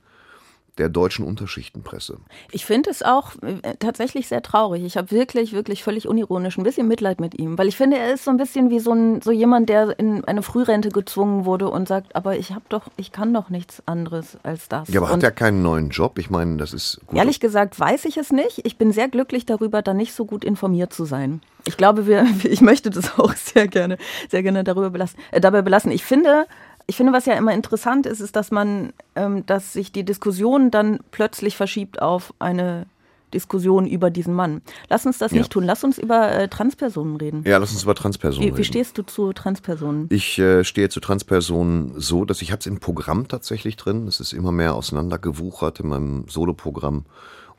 der 0.78 0.88
deutschen 0.88 1.24
Unterschichtenpresse. 1.24 2.18
Ich 2.50 2.66
finde 2.66 2.90
es 2.90 3.02
auch 3.02 3.32
äh, 3.42 3.76
tatsächlich 3.78 4.28
sehr 4.28 4.42
traurig. 4.42 4.84
Ich 4.84 4.96
habe 4.96 5.10
wirklich, 5.10 5.52
wirklich 5.52 5.82
völlig 5.82 6.06
unironisch 6.06 6.58
ein 6.58 6.64
bisschen 6.64 6.88
Mitleid 6.88 7.20
mit 7.20 7.38
ihm, 7.38 7.56
weil 7.58 7.68
ich 7.68 7.76
finde, 7.76 7.98
er 7.98 8.12
ist 8.12 8.24
so 8.24 8.30
ein 8.30 8.36
bisschen 8.36 8.70
wie 8.70 8.80
so, 8.80 8.92
ein, 8.92 9.22
so 9.22 9.32
jemand, 9.32 9.68
der 9.68 9.98
in 9.98 10.24
eine 10.24 10.42
Frührente 10.42 10.90
gezwungen 10.90 11.44
wurde 11.44 11.70
und 11.70 11.88
sagt, 11.88 12.14
aber 12.14 12.36
ich 12.36 12.50
habe 12.50 12.64
doch, 12.68 12.88
ich 12.96 13.12
kann 13.12 13.32
doch 13.32 13.48
nichts 13.48 13.82
anderes 13.86 14.36
als 14.42 14.68
das. 14.68 14.88
Ja, 14.88 15.00
aber 15.00 15.12
und 15.12 15.16
hat 15.18 15.22
er 15.22 15.30
keinen 15.30 15.62
neuen 15.62 15.90
Job? 15.90 16.18
Ich 16.18 16.30
meine, 16.30 16.56
das 16.56 16.72
ist 16.72 17.00
gut. 17.06 17.18
Ehrlich 17.18 17.40
gesagt 17.40 17.78
weiß 17.78 18.04
ich 18.04 18.16
es 18.16 18.30
nicht. 18.30 18.60
Ich 18.64 18.76
bin 18.76 18.92
sehr 18.92 19.08
glücklich 19.08 19.46
darüber, 19.46 19.82
da 19.82 19.94
nicht 19.94 20.14
so 20.14 20.24
gut 20.24 20.44
informiert 20.44 20.92
zu 20.92 21.04
sein. 21.04 21.40
Ich 21.66 21.76
glaube, 21.76 22.06
wir, 22.06 22.26
ich 22.44 22.60
möchte 22.60 22.90
das 22.90 23.18
auch 23.18 23.34
sehr 23.34 23.68
gerne, 23.68 23.98
sehr 24.30 24.42
gerne 24.42 24.64
darüber 24.64 24.90
belassen, 24.90 25.18
äh, 25.30 25.40
dabei 25.40 25.62
belassen. 25.62 25.90
Ich 25.90 26.04
finde, 26.04 26.46
ich 26.86 26.96
finde, 26.96 27.12
was 27.12 27.26
ja 27.26 27.34
immer 27.34 27.52
interessant 27.52 28.06
ist, 28.06 28.20
ist, 28.20 28.36
dass 28.36 28.50
man, 28.50 28.92
ähm, 29.16 29.44
dass 29.46 29.72
sich 29.72 29.90
die 29.92 30.04
Diskussion 30.04 30.70
dann 30.70 31.00
plötzlich 31.10 31.56
verschiebt 31.56 32.00
auf 32.00 32.32
eine 32.38 32.86
Diskussion 33.34 33.86
über 33.88 34.08
diesen 34.08 34.34
Mann. 34.34 34.62
Lass 34.88 35.04
uns 35.04 35.18
das 35.18 35.32
Ja. 35.32 35.38
nicht 35.38 35.50
tun. 35.50 35.64
Lass 35.64 35.82
uns 35.82 35.98
über 35.98 36.30
äh, 36.30 36.48
Transpersonen 36.48 37.16
reden. 37.16 37.42
ja, 37.44 37.58
lass 37.58 37.72
uns 37.72 37.82
über 37.82 37.94
Transpersonen 37.96 38.46
Wie, 38.48 38.52
wie 38.52 38.56
reden. 38.58 38.64
stehst 38.64 38.96
du 38.98 39.02
zu 39.02 39.32
Transpersonen? 39.32 40.06
Ich 40.10 40.38
äh, 40.38 40.62
stehe 40.62 40.88
zu 40.88 41.00
Transpersonen 41.00 41.92
so, 42.00 42.24
dass 42.24 42.40
ich 42.40 42.52
habe 42.52 42.60
es 42.60 42.66
im 42.66 42.78
Programm 42.78 43.26
tatsächlich 43.26 43.76
drin. 43.76 44.06
Es 44.06 44.20
ist 44.20 44.32
immer 44.32 44.52
mehr 44.52 44.74
auseinandergewuchert 44.76 45.80
in 45.80 45.88
meinem 45.88 46.28
Soloprogramm 46.28 47.04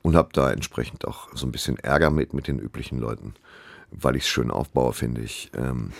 und 0.03 0.15
habe 0.15 0.29
da 0.31 0.51
entsprechend 0.51 1.05
auch 1.05 1.27
so 1.35 1.45
ein 1.45 1.51
bisschen 1.51 1.77
Ärger 1.77 2.11
mit 2.11 2.33
mit 2.33 2.47
den 2.47 2.59
üblichen 2.59 2.97
Leuten, 2.97 3.33
weil 3.91 4.15
ich 4.15 4.23
es 4.23 4.29
schön 4.29 4.51
aufbaue, 4.51 4.93
finde 4.93 5.19
ich. 5.21 5.51
Ähm, 5.55 5.91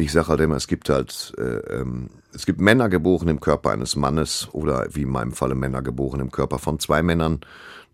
ich 0.00 0.12
sage 0.12 0.28
halt 0.28 0.40
immer, 0.40 0.56
es 0.56 0.66
gibt 0.66 0.88
halt, 0.88 1.32
äh, 1.38 1.42
ähm, 1.74 2.10
es 2.32 2.46
gibt 2.46 2.60
Männer 2.60 2.88
geboren 2.88 3.28
im 3.28 3.40
Körper 3.40 3.70
eines 3.70 3.96
Mannes 3.96 4.48
oder 4.52 4.86
wie 4.92 5.02
in 5.02 5.10
meinem 5.10 5.32
Falle 5.32 5.54
Männer 5.54 5.82
geboren 5.82 6.20
im 6.20 6.30
Körper 6.30 6.58
von 6.58 6.78
zwei 6.78 7.02
Männern. 7.02 7.40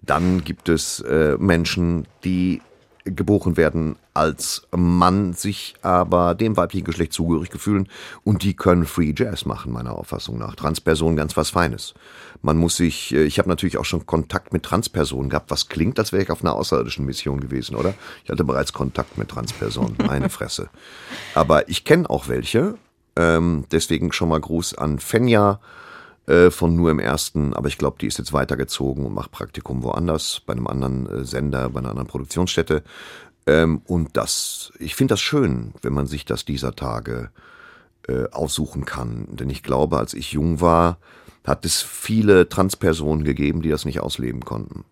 Dann 0.03 0.45
gibt 0.45 0.69
es 0.69 1.01
äh, 1.01 1.37
Menschen, 1.39 2.07
die 2.25 2.63
geboren 3.07 3.57
werden 3.57 3.97
als 4.15 4.67
Mann, 4.75 5.33
sich 5.33 5.75
aber 5.83 6.35
dem 6.35 6.57
weiblichen 6.57 6.85
Geschlecht 6.85 7.13
zugehörig 7.13 7.51
fühlen 7.57 7.89
und 8.25 8.43
die 8.43 8.55
können 8.55 8.87
Free 8.87 9.15
Jazz 9.17 9.45
machen, 9.45 9.73
meiner 9.73 9.97
Auffassung 9.97 10.39
nach. 10.39 10.55
Transpersonen 10.55 11.17
ganz 11.17 11.37
was 11.37 11.51
Feines. 11.51 11.95
Man 12.43 12.57
muss 12.57 12.77
sich, 12.77 13.15
äh, 13.15 13.25
ich 13.25 13.39
habe 13.39 13.49
natürlich 13.49 13.79
auch 13.79 13.85
schon 13.85 14.07
Kontakt 14.07 14.53
mit 14.53 14.63
Transpersonen 14.63 15.31
gehabt, 15.31 15.51
was 15.51 15.69
klingt, 15.69 15.99
als 15.99 16.13
wäre 16.13 16.23
ich 16.23 16.31
auf 16.31 16.43
einer 16.43 16.55
außerirdischen 16.55 17.05
Mission 17.05 17.41
gewesen, 17.41 17.77
oder? 17.77 17.95
Ich 18.25 18.31
hatte 18.31 18.45
bereits 18.45 18.73
Kontakt 18.73 19.19
mit 19.19 19.29
Transpersonen, 19.29 19.97
meine 20.07 20.29
Fresse. 20.29 20.69
Aber 21.35 21.69
ich 21.69 21.85
kenne 21.85 22.09
auch 22.11 22.29
welche, 22.29 22.77
ähm, 23.17 23.65
deswegen 23.71 24.13
schon 24.13 24.29
mal 24.29 24.41
Gruß 24.41 24.75
an 24.75 24.99
Fenja, 24.99 25.61
äh, 26.27 26.51
von 26.51 26.75
nur 26.75 26.91
im 26.91 26.99
ersten, 26.99 27.55
aber 27.55 27.69
ich 27.69 27.79
glaube, 27.79 27.99
die 28.01 28.07
ist 28.07 28.19
jetzt 28.19 28.33
weitergezogen 28.33 29.07
und 29.07 29.15
macht 29.15 29.31
Praktikum 29.31 29.83
woanders, 29.83 30.43
bei 30.45 30.53
einem 30.53 30.67
anderen 30.67 31.07
äh, 31.07 31.25
Sender, 31.25 31.71
bei 31.71 31.81
einer 31.81 31.91
anderen 31.91 32.09
Produktionsstätte. 32.09 32.83
Ähm, 33.47 33.81
und 33.85 34.17
das, 34.17 34.73
ich 34.79 34.95
finde 34.95 35.13
das 35.13 35.21
schön, 35.21 35.73
wenn 35.83 35.93
man 35.93 36.07
sich 36.07 36.25
das 36.25 36.45
dieser 36.45 36.75
Tage 36.75 37.31
äh, 38.09 38.29
aussuchen 38.31 38.85
kann. 38.85 39.29
Denn 39.31 39.51
ich 39.51 39.63
glaube, 39.63 39.99
als 39.99 40.15
ich 40.15 40.33
jung 40.33 40.61
war, 40.61 40.99
hat 41.45 41.65
es 41.65 41.81
viele 41.83 42.49
Transpersonen 42.49 43.25
gegeben, 43.25 43.63
die 43.63 43.71
das 43.71 43.85
nicht 43.85 44.01
ausleben 44.01 44.45
konnten. 44.45 44.85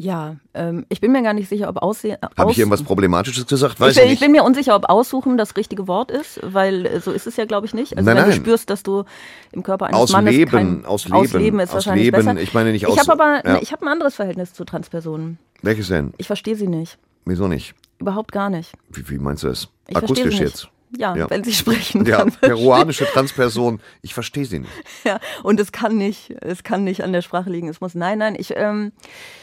Ja, 0.00 0.36
ähm, 0.54 0.86
ich 0.88 1.00
bin 1.00 1.10
mir 1.10 1.22
gar 1.22 1.32
nicht 1.34 1.48
sicher, 1.48 1.68
ob 1.68 1.78
Aussehen. 1.78 2.18
Habe 2.36 2.52
ich 2.52 2.58
irgendwas 2.58 2.84
Problematisches 2.84 3.46
gesagt? 3.48 3.80
Weiß 3.80 3.96
ich, 3.96 3.96
ich, 3.96 4.02
bin, 4.02 4.04
ich 4.04 4.10
nicht. 4.12 4.20
bin 4.20 4.30
mir 4.32 4.44
unsicher, 4.44 4.76
ob 4.76 4.88
aussuchen 4.88 5.36
das 5.36 5.56
richtige 5.56 5.88
Wort 5.88 6.12
ist, 6.12 6.38
weil 6.44 6.86
äh, 6.86 7.00
so 7.00 7.10
ist 7.10 7.26
es 7.26 7.36
ja, 7.36 7.46
glaube 7.46 7.66
ich, 7.66 7.74
nicht. 7.74 7.96
Also 7.96 8.06
Nein, 8.06 8.16
wenn 8.16 8.24
du 8.24 8.30
nein. 8.30 8.38
spürst, 8.38 8.70
dass 8.70 8.84
du 8.84 9.02
im 9.50 9.64
Körper 9.64 9.86
eines 9.86 9.98
Aus 9.98 10.12
Mannes 10.12 10.34
Leben, 10.36 10.50
kein, 10.52 10.84
aus 10.86 11.04
Leben, 11.06 11.16
Ausleben 11.16 11.58
ist 11.60 11.70
aus 11.70 11.74
wahrscheinlich 11.74 12.04
Leben, 12.04 12.16
besser. 12.24 12.40
ich 12.40 12.54
meine 12.54 12.70
nicht 12.70 12.82
Ich 12.84 12.88
aus- 12.88 13.08
habe 13.08 13.12
aber, 13.12 13.44
ja. 13.44 13.58
ich 13.60 13.72
habe 13.72 13.84
ein 13.86 13.88
anderes 13.88 14.14
Verhältnis 14.14 14.52
zu 14.52 14.64
Transpersonen. 14.64 15.38
Welches 15.62 15.88
denn? 15.88 16.14
Ich 16.16 16.28
verstehe 16.28 16.54
sie 16.54 16.68
nicht, 16.68 16.96
Wieso 17.24 17.48
nicht? 17.48 17.74
überhaupt 17.98 18.30
gar 18.30 18.50
nicht. 18.50 18.72
Wie, 18.90 19.08
wie 19.10 19.18
meinst 19.18 19.42
du 19.42 19.48
das? 19.48 19.68
Ich 19.88 19.98
verstehe 19.98 20.24
Akustisch 20.26 20.38
jetzt? 20.40 20.68
Ja, 20.96 21.14
Ja. 21.16 21.28
wenn 21.30 21.44
sie 21.44 21.52
sprechen. 21.52 22.06
Ja, 22.06 22.24
peruanische 22.24 23.04
Transperson, 23.06 23.80
ich 24.02 24.14
verstehe 24.14 24.44
sie 24.46 24.60
nicht. 24.60 24.72
Ja, 25.04 25.20
und 25.42 25.60
es 25.60 25.72
kann 25.72 25.96
nicht, 25.96 26.30
es 26.40 26.62
kann 26.64 26.84
nicht 26.84 27.02
an 27.04 27.12
der 27.12 27.22
Sprache 27.22 27.50
liegen. 27.50 27.68
Es 27.68 27.80
muss, 27.80 27.94
nein, 27.94 28.18
nein, 28.18 28.36
ich, 28.38 28.54
ähm, 28.56 28.92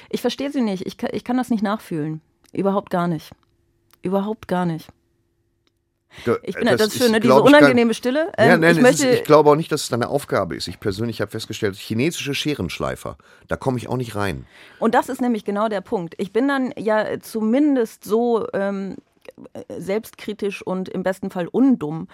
ich 0.10 0.22
verstehe 0.22 0.52
sie 0.52 0.62
nicht. 0.62 0.86
Ich 0.86 0.98
kann, 0.98 1.10
ich 1.14 1.24
kann 1.24 1.38
das 1.38 1.50
nicht 1.50 1.64
nachfühlen. 1.64 2.22
Überhaupt 2.52 2.90
gar 2.90 3.08
nicht. 3.08 3.32
Überhaupt 4.02 4.48
gar 4.48 4.66
nicht. 4.66 4.88
Ich 6.44 6.56
bin 6.56 6.70
halt 6.70 6.80
das 6.80 6.90
dafür, 6.94 7.08
ist, 7.08 7.12
ne, 7.12 7.20
diese 7.20 7.34
ich, 7.34 7.40
unangenehme 7.40 7.94
Stille. 7.94 8.32
ja, 8.38 8.54
Ähm, 8.54 8.62
nein, 8.62 8.76
ich 8.78 8.82
möchte, 8.82 9.06
ist, 9.08 9.20
ich 9.20 9.24
glaube 9.26 9.50
auch 9.50 9.56
nicht, 9.56 9.70
dass 9.72 9.84
es 9.84 9.90
deine 9.90 10.08
Aufgabe 10.08 10.56
ist. 10.56 10.68
Ich 10.70 10.80
persönlich 10.80 11.20
habe 11.20 11.30
festgestellt, 11.30 11.76
chinesische 11.76 12.34
Scherenschleifer, 12.34 13.18
da 13.50 13.58
komme 13.58 13.78
ich 13.78 13.90
auch 13.90 13.98
nicht 13.98 14.16
rein. 14.16 14.46
Und 14.80 14.96
das 14.96 15.10
ist 15.10 15.20
nämlich 15.20 15.44
genau 15.44 15.68
der 15.68 15.82
Punkt. 15.82 16.16
Ich 16.18 16.32
bin 16.32 16.48
dann 16.48 16.74
ja 16.78 17.20
zumindest 17.20 18.06
so 18.06 18.48
ähm, 18.54 18.96
äh, 18.96 18.96
selbstkritisch 19.78 20.62
und 20.62 20.90
im 20.90 21.04
besten 21.04 21.30
Fall 21.30 21.48
undumm, 21.48 22.08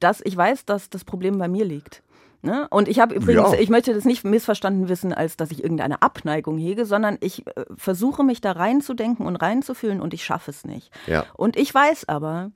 dass 0.00 0.20
ich 0.24 0.36
weiß, 0.36 0.64
dass 0.64 0.90
das 0.90 1.04
Problem 1.04 1.38
bei 1.38 1.48
mir 1.48 1.64
liegt. 1.64 2.02
Ne? 2.40 2.68
Und 2.70 2.86
ich 2.86 3.00
habe 3.00 3.14
übrigens, 3.16 3.52
Ja. 3.52 3.58
ich 3.58 3.68
möchte 3.68 3.92
das 3.92 4.04
nicht 4.04 4.22
missverstanden 4.24 4.88
wissen, 4.88 5.12
als 5.12 5.36
dass 5.36 5.50
ich 5.50 5.62
irgendeine 5.62 6.02
Abneigung 6.02 6.56
hege, 6.56 6.84
sondern 6.86 7.18
ich 7.20 7.44
äh, 7.48 7.64
versuche 7.76 8.22
mich 8.22 8.40
da 8.40 8.52
reinzudenken 8.52 9.26
und 9.26 9.34
reinzufühlen 9.36 10.00
und 10.00 10.14
ich 10.14 10.24
schaffe 10.24 10.52
es 10.52 10.64
nicht. 10.64 10.92
Ja. 11.08 11.24
Und 11.34 11.56
ich 11.56 11.74
weiß 11.74 12.08
aber, 12.08 12.52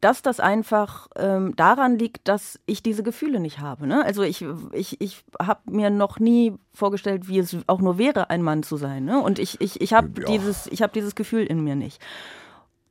dass 0.00 0.22
das 0.22 0.40
einfach 0.40 1.08
ähm, 1.16 1.54
daran 1.56 1.98
liegt, 1.98 2.26
dass 2.26 2.58
ich 2.64 2.82
diese 2.82 3.02
Gefühle 3.02 3.38
nicht 3.38 3.60
habe. 3.60 3.86
Ne? 3.86 4.02
Also 4.02 4.22
ich, 4.22 4.44
ich, 4.72 4.98
ich 5.00 5.24
habe 5.40 5.60
mir 5.70 5.90
noch 5.90 6.18
nie 6.18 6.54
vorgestellt, 6.72 7.28
wie 7.28 7.38
es 7.38 7.54
auch 7.66 7.80
nur 7.82 7.98
wäre, 7.98 8.30
ein 8.30 8.40
Mann 8.42 8.62
zu 8.62 8.78
sein. 8.78 9.04
Ne? 9.04 9.20
Und 9.22 9.38
ich, 9.38 9.60
ich, 9.60 9.78
ich 9.82 9.92
habe 9.92 10.08
Ja. 10.22 10.24
dieses, 10.26 10.66
ich 10.68 10.80
hab 10.80 10.94
dieses 10.94 11.14
Gefühl 11.14 11.44
in 11.44 11.62
mir 11.62 11.76
nicht. 11.76 12.00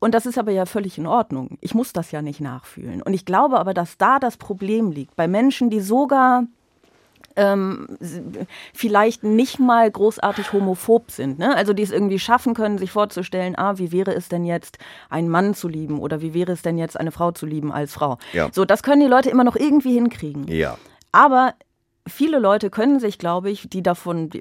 Und 0.02 0.16
das 0.16 0.26
ist 0.26 0.40
aber 0.40 0.52
ja 0.52 0.66
völlig 0.66 0.98
in 0.98 1.06
Ordnung. 1.06 1.60
Ich 1.62 1.76
muss 1.76 1.94
das 1.94 2.12
ja 2.12 2.24
nicht 2.24 2.42
nachfühlen. 2.42 3.04
Und 3.04 3.14
ich 3.14 3.24
glaube 3.24 3.60
aber, 3.60 3.76
dass 3.76 4.00
da 4.00 4.18
das 4.18 4.36
Problem 4.36 4.92
liegt. 4.92 5.16
Bei 5.16 5.28
Menschen, 5.28 5.70
die 5.70 5.80
sogar 5.80 6.46
ähm, 7.36 7.88
vielleicht 8.74 9.24
nicht 9.24 9.60
mal 9.60 9.90
großartig 9.90 10.54
homophob 10.54 11.12
sind. 11.12 11.38
Ne? 11.38 11.56
Also 11.56 11.74
die 11.74 11.84
es 11.84 11.92
irgendwie 11.92 12.18
schaffen 12.18 12.56
können, 12.56 12.80
sich 12.80 12.92
vorzustellen, 12.92 13.56
ah, 13.56 13.78
wie 13.78 13.92
wäre 13.92 14.16
es 14.16 14.28
denn 14.28 14.44
jetzt, 14.44 14.80
einen 15.12 15.30
Mann 15.30 15.54
zu 15.54 15.68
lieben 15.68 16.00
oder 16.00 16.20
wie 16.20 16.34
wäre 16.34 16.52
es 16.52 16.64
denn 16.64 16.80
jetzt, 16.80 17.00
eine 17.00 17.12
Frau 17.12 17.32
zu 17.32 17.46
lieben 17.46 17.72
als 17.72 17.94
Frau. 17.94 18.18
Ja. 18.34 18.50
So, 18.52 18.66
das 18.66 18.82
können 18.82 19.02
die 19.02 19.08
Leute 19.08 19.30
immer 19.30 19.44
noch 19.44 19.56
irgendwie 19.56 19.94
hinkriegen. 19.94 20.48
Ja. 20.48 20.80
Aber 21.12 21.54
viele 22.08 22.40
Leute 22.40 22.72
können 22.72 23.00
sich, 23.00 23.20
glaube 23.20 23.52
ich, 23.52 23.70
die 23.70 23.84
davon, 23.84 24.32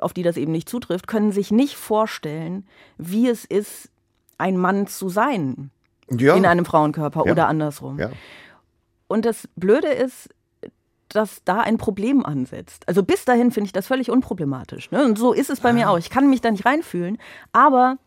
auf 0.00 0.12
die 0.12 0.24
das 0.24 0.36
eben 0.36 0.50
nicht 0.50 0.68
zutrifft, 0.68 1.06
können 1.06 1.30
sich 1.30 1.52
nicht 1.52 1.76
vorstellen, 1.76 2.66
wie 2.98 3.28
es 3.28 3.44
ist, 3.44 3.90
ein 4.44 4.56
Mann 4.58 4.86
zu 4.86 5.08
sein 5.08 5.70
Ja. 6.10 6.34
in 6.36 6.44
einem 6.46 6.64
Frauenkörper 6.64 7.24
Ja. 7.26 7.32
oder 7.32 7.48
andersrum. 7.48 7.98
ja. 7.98 8.10
Und 9.08 9.24
das 9.24 9.48
Blöde 9.56 9.88
ist, 9.88 10.28
dass 11.08 11.42
da 11.44 11.60
ein 11.60 11.76
Problem 11.78 12.24
ansetzt. 12.26 12.88
Also 12.88 13.02
bis 13.02 13.24
dahin 13.24 13.52
finde 13.52 13.66
ich 13.66 13.72
das 13.72 13.86
völlig 13.86 14.10
unproblematisch. 14.10 14.90
Ne? 14.90 15.04
Und 15.04 15.18
so 15.18 15.32
ist 15.32 15.50
es 15.50 15.60
bei 15.60 15.70
Ah. 15.70 15.72
mir 15.72 15.90
auch. 15.90 15.98
Ich 15.98 16.10
kann 16.10 16.28
mich 16.28 16.40
da 16.40 16.50
nicht 16.50 16.66
reinfühlen, 16.66 17.18
aber 17.52 17.98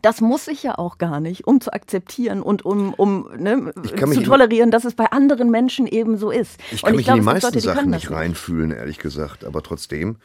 das 0.00 0.20
muss 0.22 0.48
ich 0.48 0.62
ja 0.62 0.78
auch 0.78 0.96
gar 0.96 1.20
nicht, 1.20 1.46
um 1.46 1.60
zu 1.60 1.70
akzeptieren 1.72 2.40
und 2.40 2.64
um, 2.64 2.94
um 2.94 3.28
ne, 3.36 3.74
Ich 3.84 3.94
kann 3.94 4.10
zu 4.12 4.22
tolerieren, 4.22 4.70
dass 4.70 4.84
es 4.86 4.94
bei 4.94 5.10
anderen 5.12 5.50
Menschen 5.50 5.86
eben 5.86 6.16
so 6.16 6.30
ist. 6.30 6.58
Ich 6.70 6.82
und 6.82 6.88
kann 6.88 6.96
mich 6.96 7.08
in 7.08 7.14
die 7.16 7.20
meisten 7.20 7.46
Leute, 7.48 7.58
die 7.58 7.64
Sachen 7.64 7.90
nicht 7.90 8.10
reinfühlen, 8.10 8.70
ehrlich 8.70 8.98
gesagt. 8.98 9.44
Aber 9.44 9.62
trotzdem 9.62 10.16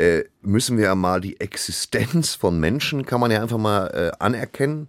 äh, 0.00 0.24
müssen 0.40 0.78
wir 0.78 0.84
ja 0.86 0.94
mal 0.94 1.20
die 1.20 1.40
Existenz 1.40 2.34
von 2.34 2.58
Menschen, 2.58 3.04
kann 3.04 3.20
man 3.20 3.30
ja 3.30 3.42
einfach 3.42 3.58
mal 3.58 3.86
äh, 3.88 4.12
anerkennen. 4.18 4.88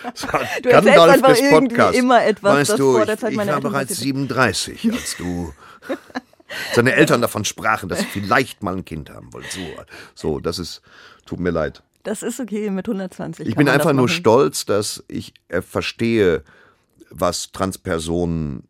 Du 0.61 0.69
erzählst 0.69 0.99
einfach 0.99 1.37
irgendwie 1.37 1.97
immer 1.97 2.23
etwas, 2.23 2.55
weißt 2.55 2.69
das 2.71 2.77
du, 2.77 2.91
vor 2.91 3.01
ich, 3.01 3.05
der 3.05 3.17
Zeit 3.17 3.31
ich 3.31 3.37
meiner 3.37 3.51
war 3.51 3.57
Eltern 3.57 3.71
bereits 3.71 3.89
passiert 3.89 4.17
37, 4.17 4.91
als 4.93 5.17
du 5.17 5.53
seine 6.73 6.93
Eltern 6.93 7.21
davon 7.21 7.45
sprachen, 7.45 7.89
dass 7.89 7.99
sie 7.99 8.05
vielleicht 8.05 8.63
mal 8.63 8.75
ein 8.75 8.85
Kind 8.85 9.09
haben 9.09 9.31
wollen. 9.33 9.45
So, 9.49 9.61
so, 10.15 10.39
das 10.39 10.59
ist, 10.59 10.81
tut 11.25 11.39
mir 11.39 11.51
leid. 11.51 11.83
Das 12.03 12.23
ist 12.23 12.39
okay 12.39 12.69
mit 12.69 12.87
120. 12.87 13.47
Ich 13.47 13.55
bin 13.55 13.69
einfach 13.69 13.93
nur 13.93 14.09
stolz, 14.09 14.65
dass 14.65 15.03
ich 15.07 15.33
äh, 15.49 15.61
verstehe, 15.61 16.43
was 17.09 17.51
Transpersonen 17.51 18.63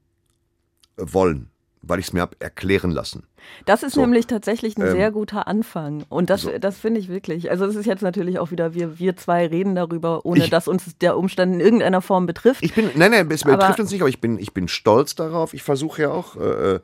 wollen, 0.97 1.49
weil 1.81 1.99
ich 1.99 2.07
es 2.07 2.13
mir 2.13 2.21
habe 2.21 2.35
erklären 2.39 2.91
lassen. 2.91 3.23
Das 3.65 3.83
ist 3.83 3.93
So. 3.93 4.01
nämlich 4.01 4.27
tatsächlich 4.27 4.77
ein 4.77 4.81
Ähm, 4.81 4.91
sehr 4.91 5.11
guter 5.11 5.47
Anfang. 5.47 6.03
Und 6.09 6.29
das, 6.29 6.47
das 6.59 6.77
finde 6.77 6.99
ich 6.99 7.07
wirklich. 7.07 7.49
Also, 7.49 7.65
das 7.65 7.75
ist 7.75 7.85
jetzt 7.85 8.01
natürlich 8.01 8.39
auch 8.39 8.51
wieder, 8.51 8.73
wir, 8.73 8.99
wir 8.99 9.15
zwei 9.15 9.47
reden 9.47 9.75
darüber, 9.75 10.25
ohne 10.25 10.43
Ich- 10.45 10.49
dass 10.49 10.67
uns 10.67 10.97
der 10.97 11.17
Umstand 11.17 11.53
in 11.53 11.59
irgendeiner 11.61 12.01
Form 12.01 12.25
betrifft. 12.25 12.63
Ich 12.63 12.73
bin, 12.73 12.89
nein, 12.95 13.11
nein, 13.11 13.29
es 13.31 13.43
Aber- 13.43 13.57
betrifft 13.57 13.79
uns 13.79 13.91
nicht, 13.91 14.01
aber 14.01 14.09
ich 14.09 14.19
bin, 14.21 14.37
ich 14.39 14.53
bin 14.53 14.67
stolz 14.67 15.15
darauf. 15.15 15.53
Ich 15.53 15.63
versuche 15.63 16.01
ja 16.01 16.09
auch, 16.11 16.35
äh, 16.35 16.75
äh, 16.75 16.79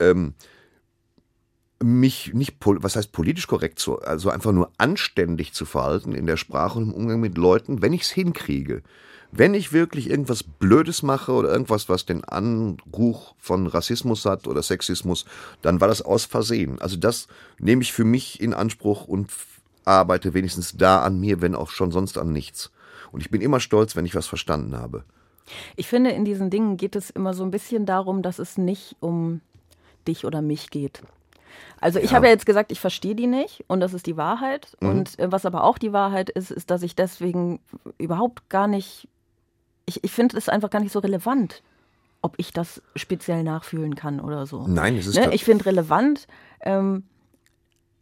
ähm, 0.00 0.34
mich 1.82 2.32
nicht, 2.32 2.56
was 2.64 2.96
heißt 2.96 3.12
politisch 3.12 3.46
korrekt 3.46 3.78
zu, 3.78 4.00
also 4.00 4.30
einfach 4.30 4.52
nur 4.52 4.70
anständig 4.78 5.52
zu 5.52 5.66
verhalten 5.66 6.14
in 6.14 6.26
der 6.26 6.38
Sprache 6.38 6.78
und 6.78 6.84
im 6.84 6.94
Umgang 6.94 7.20
mit 7.20 7.36
Leuten, 7.36 7.82
wenn 7.82 7.92
ich 7.92 8.02
es 8.02 8.10
hinkriege. 8.10 8.82
Wenn 9.32 9.54
ich 9.54 9.72
wirklich 9.72 10.08
irgendwas 10.08 10.42
Blödes 10.42 11.02
mache 11.02 11.32
oder 11.32 11.50
irgendwas, 11.50 11.88
was 11.88 12.06
den 12.06 12.24
Anruch 12.24 13.34
von 13.38 13.66
Rassismus 13.66 14.24
hat 14.24 14.46
oder 14.46 14.62
Sexismus, 14.62 15.24
dann 15.62 15.80
war 15.80 15.88
das 15.88 16.02
aus 16.02 16.24
Versehen. 16.24 16.80
Also 16.80 16.96
das 16.96 17.26
nehme 17.58 17.82
ich 17.82 17.92
für 17.92 18.04
mich 18.04 18.40
in 18.40 18.54
Anspruch 18.54 19.06
und 19.06 19.30
arbeite 19.84 20.34
wenigstens 20.34 20.76
da 20.76 21.02
an 21.02 21.20
mir, 21.20 21.40
wenn 21.40 21.54
auch 21.54 21.70
schon 21.70 21.90
sonst 21.90 22.18
an 22.18 22.32
nichts. 22.32 22.70
Und 23.12 23.20
ich 23.20 23.30
bin 23.30 23.40
immer 23.40 23.60
stolz, 23.60 23.96
wenn 23.96 24.06
ich 24.06 24.14
was 24.14 24.26
verstanden 24.26 24.76
habe. 24.76 25.04
Ich 25.76 25.86
finde, 25.86 26.10
in 26.10 26.24
diesen 26.24 26.50
Dingen 26.50 26.76
geht 26.76 26.96
es 26.96 27.10
immer 27.10 27.34
so 27.34 27.44
ein 27.44 27.50
bisschen 27.50 27.86
darum, 27.86 28.22
dass 28.22 28.38
es 28.38 28.58
nicht 28.58 28.96
um 29.00 29.40
dich 30.06 30.24
oder 30.24 30.42
mich 30.42 30.70
geht. 30.70 31.02
Also 31.80 31.98
ich 31.98 32.14
habe 32.14 32.26
ja 32.26 32.32
jetzt 32.32 32.46
gesagt, 32.46 32.72
ich 32.72 32.80
verstehe 32.80 33.14
die 33.14 33.26
nicht 33.26 33.64
und 33.66 33.80
das 33.80 33.94
ist 33.94 34.06
die 34.06 34.16
Wahrheit. 34.16 34.76
Mhm. 34.80 34.88
Und 34.88 35.18
äh, 35.18 35.30
was 35.30 35.46
aber 35.46 35.64
auch 35.64 35.78
die 35.78 35.92
Wahrheit 35.92 36.30
ist, 36.30 36.50
ist, 36.50 36.70
dass 36.70 36.82
ich 36.82 36.96
deswegen 36.96 37.60
überhaupt 37.98 38.48
gar 38.48 38.66
nicht, 38.66 39.08
ich, 39.86 40.04
ich 40.04 40.12
finde 40.12 40.36
es 40.36 40.48
einfach 40.48 40.70
gar 40.70 40.80
nicht 40.80 40.92
so 40.92 40.98
relevant, 40.98 41.62
ob 42.22 42.34
ich 42.38 42.52
das 42.52 42.82
speziell 42.94 43.42
nachfühlen 43.42 43.94
kann 43.94 44.20
oder 44.20 44.46
so. 44.46 44.66
Nein, 44.66 44.96
es 44.96 45.06
ist 45.06 45.16
Ne? 45.16 45.32
Ich 45.32 45.44
finde 45.44 45.66
relevant, 45.66 46.26
ähm, 46.60 47.04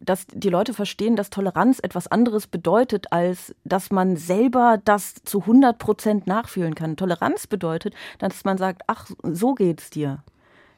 dass 0.00 0.26
die 0.26 0.50
Leute 0.50 0.74
verstehen, 0.74 1.16
dass 1.16 1.30
Toleranz 1.30 1.78
etwas 1.82 2.08
anderes 2.08 2.46
bedeutet, 2.46 3.12
als 3.12 3.54
dass 3.64 3.90
man 3.90 4.16
selber 4.16 4.80
das 4.84 5.14
zu 5.24 5.40
100 5.40 5.78
Prozent 5.78 6.26
nachfühlen 6.26 6.74
kann. 6.74 6.96
Toleranz 6.96 7.46
bedeutet, 7.46 7.94
dass 8.18 8.44
man 8.44 8.58
sagt, 8.58 8.82
ach, 8.86 9.10
so 9.22 9.54
geht's 9.54 9.90
dir. 9.90 10.22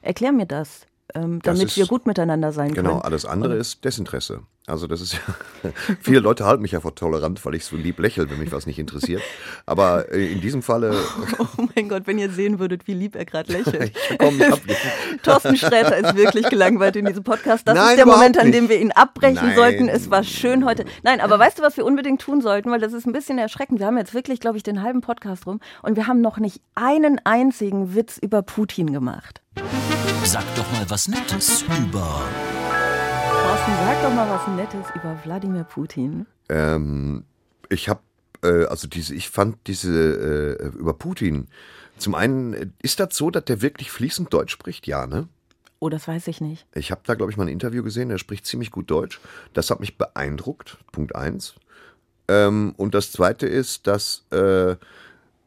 Erklär 0.03 0.33
mir 0.33 0.47
das, 0.47 0.87
ähm, 1.17 1.41
damit 1.43 1.65
ist- 1.69 1.77
wir 1.77 1.87
gut 1.87 2.07
miteinander 2.07 2.53
sein 2.53 2.73
Genau, 2.75 2.91
können. 2.91 3.03
alles 3.03 3.25
andere 3.25 3.55
ist 3.57 3.85
Desinteresse. 3.85 4.41
Also 4.69 4.89
das 4.89 5.01
ist 5.01 5.13
ja, 5.13 5.21
viele 6.01 6.19
Leute 6.19 6.45
halten 6.45 6.61
mich 6.63 6.73
ja 6.73 6.81
für 6.81 6.93
tolerant, 6.93 7.45
weil 7.47 7.55
ich 7.55 7.65
so 7.65 7.77
lieb 7.77 8.01
lächle, 8.01 8.29
wenn 8.29 8.39
mich 8.41 8.51
was 8.51 8.67
nicht 8.67 8.81
interessiert. 8.81 9.23
Aber 9.65 10.13
äh, 10.13 10.33
in 10.33 10.41
diesem 10.41 10.61
Falle, 10.61 10.97
Oh 11.39 11.67
mein 11.77 11.89
Gott, 11.89 12.03
wenn 12.07 12.19
ihr 12.19 12.31
sehen 12.31 12.59
würdet, 12.59 12.89
wie 12.89 12.95
lieb 12.95 13.15
er 13.15 13.25
gerade 13.25 13.53
lächelt. 13.57 13.93
komm, 14.19 14.41
ich 14.41 15.23
Thorsten 15.23 15.57
Sträter 15.57 15.97
ist 15.99 16.17
wirklich 16.17 16.49
gelangweilt 16.49 16.97
in 16.97 17.05
diesem 17.07 17.23
Podcast. 17.23 17.67
Das 17.69 17.77
Nein, 17.77 17.91
ist 17.91 17.97
der 17.99 18.07
Moment, 18.07 18.39
an 18.39 18.51
dem 18.51 18.69
wir 18.69 18.81
ihn 18.81 18.91
abbrechen 18.91 19.37
Nein. 19.47 19.55
sollten. 19.57 19.89
Es 19.89 20.11
war 20.11 20.25
schön 20.25 20.65
heute. 20.65 20.85
Nein, 21.05 21.21
aber 21.21 21.39
weißt 21.39 21.61
du, 21.61 21.63
was 21.63 21.77
wir 21.77 21.85
unbedingt 21.85 22.21
tun 22.21 22.41
sollten? 22.41 22.69
Weil 22.73 22.81
das 22.81 22.93
ist 22.93 23.07
ein 23.07 23.13
bisschen 23.13 23.39
erschreckend. 23.39 23.79
Wir 23.79 23.87
haben 23.87 23.99
jetzt 23.99 24.15
wirklich, 24.15 24.41
glaube 24.41 24.57
ich, 24.57 24.65
den 24.65 24.83
halben 24.83 25.01
Podcast 25.01 25.47
rum 25.47 25.61
und 25.83 25.95
wir 25.95 26.09
haben 26.09 26.21
noch 26.21 26.39
nicht 26.39 26.61
einen 26.75 27.21
einzigen 27.23 27.95
Witz 27.95 28.19
über 28.19 28.43
Putin 28.43 28.93
gemacht. 28.93 29.43
Sag 30.27 30.43
doch 30.57 30.71
mal 30.73 30.85
was 30.91 31.07
Nettes 31.07 31.63
über 31.63 32.21
Thorsten, 33.31 33.73
sag 33.85 34.03
doch 34.03 34.13
mal 34.13 34.29
was 34.29 34.49
Nettes 34.57 34.87
über 34.97 35.17
Wladimir 35.23 35.63
Putin. 35.63 36.27
ähm, 36.49 37.25
ich 37.69 37.89
habe, 37.89 38.01
äh, 38.43 38.65
also 38.65 38.89
diese, 38.89 39.15
ich 39.15 39.31
fand 39.31 39.57
diese 39.69 40.59
äh, 40.61 40.77
über 40.77 40.95
Putin. 40.95 41.47
Zum 41.97 42.17
einen 42.17 42.55
äh, 42.55 42.67
ist 42.83 42.99
das 42.99 43.17
so, 43.17 43.31
dass 43.31 43.45
der 43.45 43.63
wirklich 43.63 43.93
fließend 43.93 44.35
Deutsch 44.35 44.51
spricht, 44.51 44.89
ja, 44.89 45.07
ne? 45.07 45.29
Oh, 45.79 45.91
das 45.91 46.09
weiß 46.09 46.27
ich 46.27 46.41
nicht. 46.41 46.67
Ich 46.75 46.91
habe 46.91 47.03
da, 47.05 47.15
glaube 47.15 47.31
ich, 47.31 47.37
mal 47.37 47.45
ein 47.45 47.49
Interview 47.49 47.85
gesehen, 47.85 48.09
der 48.09 48.19
spricht 48.19 48.47
ziemlich 48.47 48.73
gut 48.73 48.91
Deutsch. 48.91 49.21
Das 49.55 49.71
hat 49.71 49.79
mich 49.79 49.97
beeindruckt, 49.97 50.79
Punkt 50.91 51.15
eins. 51.15 51.55
Ähm, 52.27 52.75
und 52.77 52.97
das 52.97 53.13
zweite 53.13 53.47
ist, 53.47 53.87
dass 53.87 54.27
äh, 54.33 54.75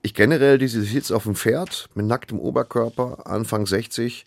ich 0.03 0.13
generell 0.13 0.57
diese 0.57 0.81
Sitz 0.83 1.11
auf 1.11 1.23
dem 1.23 1.35
Pferd 1.35 1.89
mit 1.95 2.05
nacktem 2.05 2.39
Oberkörper, 2.39 3.27
Anfang 3.27 3.65
60, 3.65 4.25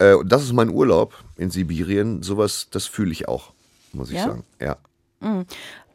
äh, 0.00 0.16
das 0.24 0.42
ist 0.42 0.52
mein 0.52 0.70
Urlaub 0.70 1.14
in 1.36 1.50
Sibirien, 1.50 2.22
sowas, 2.22 2.68
das 2.70 2.86
fühle 2.86 3.12
ich 3.12 3.28
auch, 3.28 3.52
muss 3.92 4.10
ich 4.10 4.16
Ja? 4.16 4.24
sagen. 4.24 4.44
Ja. 4.60 4.76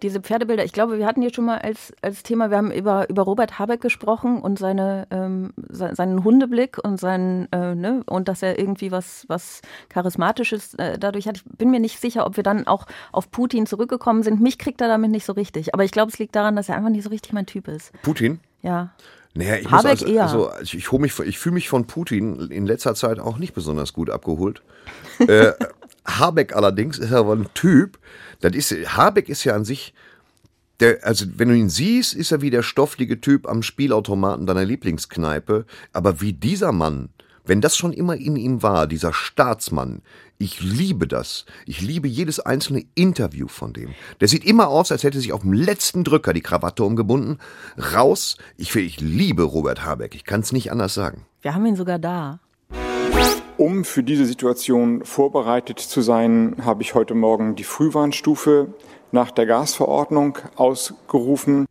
Diese 0.04 0.22
Pferdebilder, 0.22 0.63
ich 0.63 0.72
glaube, 0.72 1.00
wir 1.00 1.08
hatten 1.08 1.22
hier 1.24 1.34
schon 1.34 1.46
mal 1.46 1.58
als, 1.58 1.91
als 2.04 2.22
Thema, 2.22 2.52
wir 2.52 2.58
haben 2.58 2.70
über, 2.70 3.10
über 3.10 3.24
Robert 3.24 3.58
Habeck 3.58 3.82
gesprochen 3.82 4.39
und 4.39 4.60
seine, 4.60 5.08
ähm, 5.10 5.52
se- 5.70 5.96
seinen 5.96 6.24
Hundeblick 6.24 6.78
und 6.84 7.00
seinen, 7.00 7.52
äh, 7.52 7.74
ne, 7.74 8.04
und 8.06 8.28
dass 8.28 8.44
er 8.44 8.60
irgendwie 8.60 8.91
was, 8.91 9.26
was 9.30 9.62
Charismatisches 9.89 10.76
äh, 10.76 11.00
dadurch 11.00 11.28
hat. 11.28 11.38
Ich 11.38 11.44
bin 11.58 11.72
mir 11.72 11.80
nicht 11.80 12.00
sicher, 12.00 12.28
ob 12.28 12.36
wir 12.38 12.44
dann 12.44 12.68
auch 12.68 12.86
auf 13.12 13.32
Putin 13.32 13.65
zurückgekommen 13.65 14.22
sind. 14.22 14.41
Mich 14.41 14.60
kriegt 14.60 14.80
er 14.82 14.89
damit 14.89 15.10
nicht 15.10 15.26
so 15.26 15.34
richtig. 15.34 15.74
Aber 15.74 15.84
ich 15.84 15.91
glaube, 15.91 16.12
es 16.12 16.20
liegt 16.20 16.36
daran, 16.36 16.56
dass 16.56 16.70
er 16.70 16.76
einfach 16.76 16.91
nicht 16.91 17.04
so 17.04 17.10
richtig 17.10 17.34
mein 17.34 17.48
Typ 17.48 17.68
ist. 17.68 17.91
Putin? 18.04 18.39
Ja. 18.62 18.91
Naja, 19.36 19.58
ich 19.58 19.69
Habeck 19.69 19.91
muss 19.91 20.04
also, 20.04 20.06
eher. 20.08 20.24
also 20.24 20.52
ich, 20.62 20.76
ich, 20.76 20.91
mich, 20.93 21.19
ich 21.19 21.38
fühle 21.38 21.56
mich 21.56 21.67
von 21.67 21.86
Putin 21.86 22.50
in 22.50 22.65
letzter 22.65 22.95
Zeit 22.95 23.19
auch 23.19 23.38
nicht 23.38 23.54
besonders 23.54 23.91
gut 23.91 24.10
abgeholt. 24.10 24.62
äh, 25.19 25.52
Habeck 26.06 26.56
allerdings 26.56 26.98
ist 26.98 27.12
aber 27.12 27.34
ein 27.34 27.48
Typ, 27.54 28.00
das 28.39 28.54
ist, 28.54 28.71
Habeck 28.95 29.28
ist 29.28 29.43
ja 29.43 29.54
an 29.54 29.65
sich, 29.65 29.93
der, 30.80 31.00
also 31.04 31.26
wenn 31.36 31.50
du 31.50 31.56
ihn 31.56 31.69
siehst, 31.69 32.13
ist 32.13 32.32
er 32.32 32.41
wie 32.41 32.50
der 32.50 32.63
stofflige 32.63 33.19
Typ 33.19 33.48
am 33.48 33.62
Spielautomaten 33.62 34.45
deiner 34.45 34.65
Lieblingskneipe, 34.65 35.65
aber 35.91 36.21
wie 36.21 36.34
dieser 36.34 36.71
Mann, 36.71 37.10
wenn 37.45 37.62
das 37.62 37.77
schon 37.77 37.93
immer 37.93 38.15
in 38.15 38.36
ihm 38.36 38.63
war, 38.63 38.88
dieser 38.88 39.13
Staatsmann, 39.13 40.01
ich 40.38 40.62
liebe 40.62 41.08
das. 41.08 41.45
Ich 41.65 41.81
liebe 41.81 42.08
jedes 42.08 42.39
einzelne 42.39 42.84
Interview 42.95 43.47
von 43.47 43.71
dem. 43.71 43.93
Der 44.19 44.27
sieht 44.27 44.43
immer 44.43 44.67
aus, 44.67 44.91
als 44.91 45.03
hätte 45.03 45.19
sich 45.19 45.31
auf 45.31 45.41
dem 45.41 45.53
letzten 45.53 46.03
Drücker 46.03 46.34
die 46.34 46.41
Krawatte 46.41 46.84
umgebunden. 46.84 47.39
Raus. 47.93 48.38
Ich, 48.58 48.75
ich 48.75 48.99
liebe 48.99 49.43
Robert 49.43 49.86
Habeck. 49.86 50.13
Ich 50.15 50.25
kann 50.25 50.41
es 50.41 50.51
nicht 50.51 50.71
anders 50.71 50.93
sagen. 50.93 51.25
Wir 51.41 51.55
haben 51.55 51.65
ihn 51.65 51.75
sogar 51.75 51.99
da. 51.99 52.39
Um 53.58 53.86
für 53.86 54.03
diese 54.03 54.25
Situation 54.25 55.05
vorbereitet 55.05 55.79
zu 55.79 56.01
sein, 56.01 56.58
habe 56.65 56.81
ich 56.81 56.93
heute 56.93 57.13
Morgen 57.13 57.55
die 57.55 57.63
Frühwarnstufe 57.63 58.73
nach 59.13 59.31
der 59.31 59.45
Gasverordnung 59.45 60.38
ausgerufen. 60.58 61.65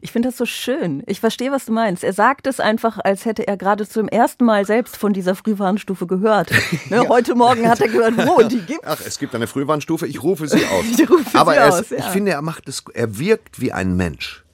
Ich 0.00 0.12
finde 0.12 0.28
das 0.28 0.36
so 0.38 0.46
schön. 0.46 1.02
Ich 1.06 1.20
verstehe, 1.20 1.50
was 1.52 1.64
du 1.66 1.72
meinst. 1.72 2.04
Er 2.04 2.12
sagt 2.12 2.46
es 2.46 2.60
einfach, 2.60 2.98
als 3.02 3.24
hätte 3.24 3.46
er 3.48 3.56
gerade 3.56 3.88
zum 3.88 4.08
ersten 4.08 4.44
Mal 4.44 4.64
selbst 4.64 4.96
von 4.96 5.12
dieser 5.12 5.34
Frühwarnstufe 5.34 6.06
gehört. 6.06 6.50
Ne, 6.90 7.06
Heute 7.08 7.34
Morgen 7.34 7.68
hat 7.68 7.80
er 7.80 7.88
gehört, 7.88 8.16
wo 8.16 8.42
die 8.42 8.60
gibt. 8.60 8.80
Ach, 8.84 9.00
es 9.04 9.18
gibt 9.18 9.34
eine 9.34 9.46
Frühwarnstufe, 9.46 10.06
ich 10.06 10.22
rufe 10.22 10.46
sie 10.48 10.64
aus. 10.66 10.84
Ich 10.98 11.10
rufe 11.10 11.36
Aber 11.38 11.52
sie 11.52 11.58
er 11.58 11.68
aus, 11.68 11.80
ist, 11.80 11.90
ja. 11.90 11.98
ich 11.98 12.04
finde, 12.06 12.32
er 12.32 12.42
macht 12.42 12.68
es, 12.68 12.82
er 12.94 13.18
wirkt 13.18 13.60
wie 13.60 13.72
ein 13.72 13.96
Mensch. 13.96 14.44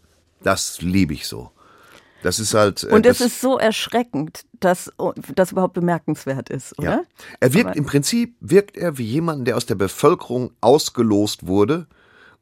Das 0.43 0.81
liebe 0.81 1.13
ich 1.15 1.27
so. 1.27 1.51
Das 2.23 2.39
ist 2.39 2.55
halt. 2.55 2.83
äh, 2.85 2.87
Und 2.87 3.05
es 3.05 3.21
ist 3.21 3.41
so 3.43 3.59
erschreckend, 3.59 4.45
dass 4.59 4.91
das 5.35 5.53
überhaupt 5.53 5.75
bemerkenswert 5.75 6.49
ist, 6.49 6.79
oder? 6.79 6.91
Ja. 6.91 7.03
Er 7.41 7.53
wirkt 7.55 7.67
Aber- 7.71 7.77
im 7.77 7.85
Prinzip 7.85 8.35
wirkt 8.41 8.77
er 8.79 8.97
wie 8.99 9.05
jemand, 9.05 9.47
der 9.47 9.57
aus 9.59 9.67
der 9.67 9.75
Bevölkerung 9.75 10.51
ausgelost 10.63 11.47
wurde 11.47 11.87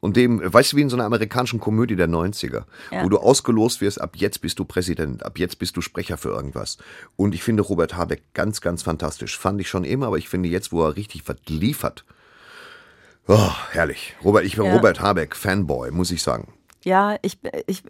und 0.03 0.17
dem, 0.17 0.41
weißt 0.43 0.73
du, 0.73 0.75
wie 0.77 0.81
in 0.81 0.89
so 0.89 0.97
einer 0.97 1.05
amerikanischen 1.05 1.61
Komödie 1.61 1.95
der 1.95 2.09
90er, 2.09 2.65
Ja. 2.91 3.05
wo 3.05 3.09
du 3.09 3.19
ausgelost 3.19 3.79
wirst, 3.79 4.01
ab 4.01 4.17
jetzt 4.17 4.41
bist 4.41 4.59
du 4.59 4.65
Präsident, 4.65 5.25
ab 5.25 5.39
jetzt 5.39 5.59
bist 5.59 5.77
du 5.77 5.81
Sprecher 5.81 6.17
für 6.17 6.27
irgendwas. 6.27 6.77
Und 7.15 7.33
ich 7.33 7.41
finde 7.41 7.63
Robert 7.63 7.95
Habeck 7.95 8.21
ganz, 8.33 8.59
ganz 8.59 8.83
fantastisch. 8.83 9.37
Fand 9.39 9.61
ich 9.61 9.69
schon 9.69 9.85
immer, 9.85 10.07
aber 10.07 10.17
ich 10.17 10.27
finde 10.27 10.49
jetzt, 10.49 10.73
wo 10.73 10.83
er 10.83 10.97
richtig 10.97 11.23
was 11.29 11.37
liefert. 11.47 12.03
Oh, 13.27 13.51
herrlich. 13.71 14.13
Robert, 14.25 14.43
ich 14.43 14.57
bin 14.57 14.65
Ja. 14.65 14.73
Robert 14.75 14.99
Habeck, 14.99 15.37
Fanboy, 15.37 15.91
muss 15.91 16.11
ich 16.11 16.21
sagen. 16.21 16.51
Ja, 16.83 17.15
ich, 17.21 17.37
ich 17.65 17.83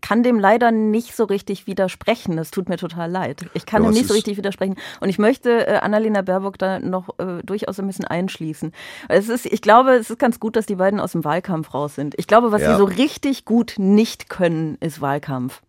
kann 0.00 0.22
dem 0.22 0.38
leider 0.38 0.70
nicht 0.70 1.14
so 1.14 1.24
richtig 1.24 1.66
widersprechen. 1.66 2.36
Das 2.36 2.50
tut 2.50 2.68
mir 2.68 2.76
total 2.78 3.10
leid. 3.10 3.46
Ich 3.54 3.66
kann 3.66 3.82
Ja, 3.82 3.90
dem 3.90 3.94
nicht 3.94 4.08
so 4.08 4.14
richtig 4.14 4.36
widersprechen. 4.38 4.76
Und 5.00 5.08
ich 5.10 5.18
möchte 5.18 5.66
äh, 5.66 5.74
Annalena 5.76 6.22
Baerbock 6.22 6.58
da 6.58 6.78
noch 6.78 7.18
äh, 7.18 7.42
durchaus 7.44 7.78
ein 7.78 7.86
bisschen 7.86 8.06
einschließen. 8.06 8.72
Es 9.08 9.28
ist, 9.28 9.44
ich 9.46 9.60
glaube, 9.60 9.92
es 9.96 10.08
ist 10.10 10.18
ganz 10.18 10.40
gut, 10.40 10.56
dass 10.56 10.66
die 10.66 10.76
beiden 10.76 10.98
aus 10.98 11.12
dem 11.12 11.24
Wahlkampf 11.24 11.74
raus 11.74 11.94
sind. 11.94 12.14
Ich 12.18 12.26
glaube, 12.26 12.50
was 12.52 12.62
Ja. 12.62 12.72
sie 12.72 12.78
so 12.78 12.84
richtig 12.84 13.44
gut 13.44 13.74
nicht 13.76 14.28
können, 14.30 14.78
ist 14.80 15.00
Wahlkampf. 15.00 15.60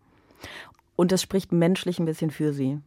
Und 0.96 1.12
das 1.12 1.22
spricht 1.22 1.52
menschlich 1.52 1.98
ein 1.98 2.06
bisschen 2.06 2.30
für 2.30 2.52
sie. 2.52 2.78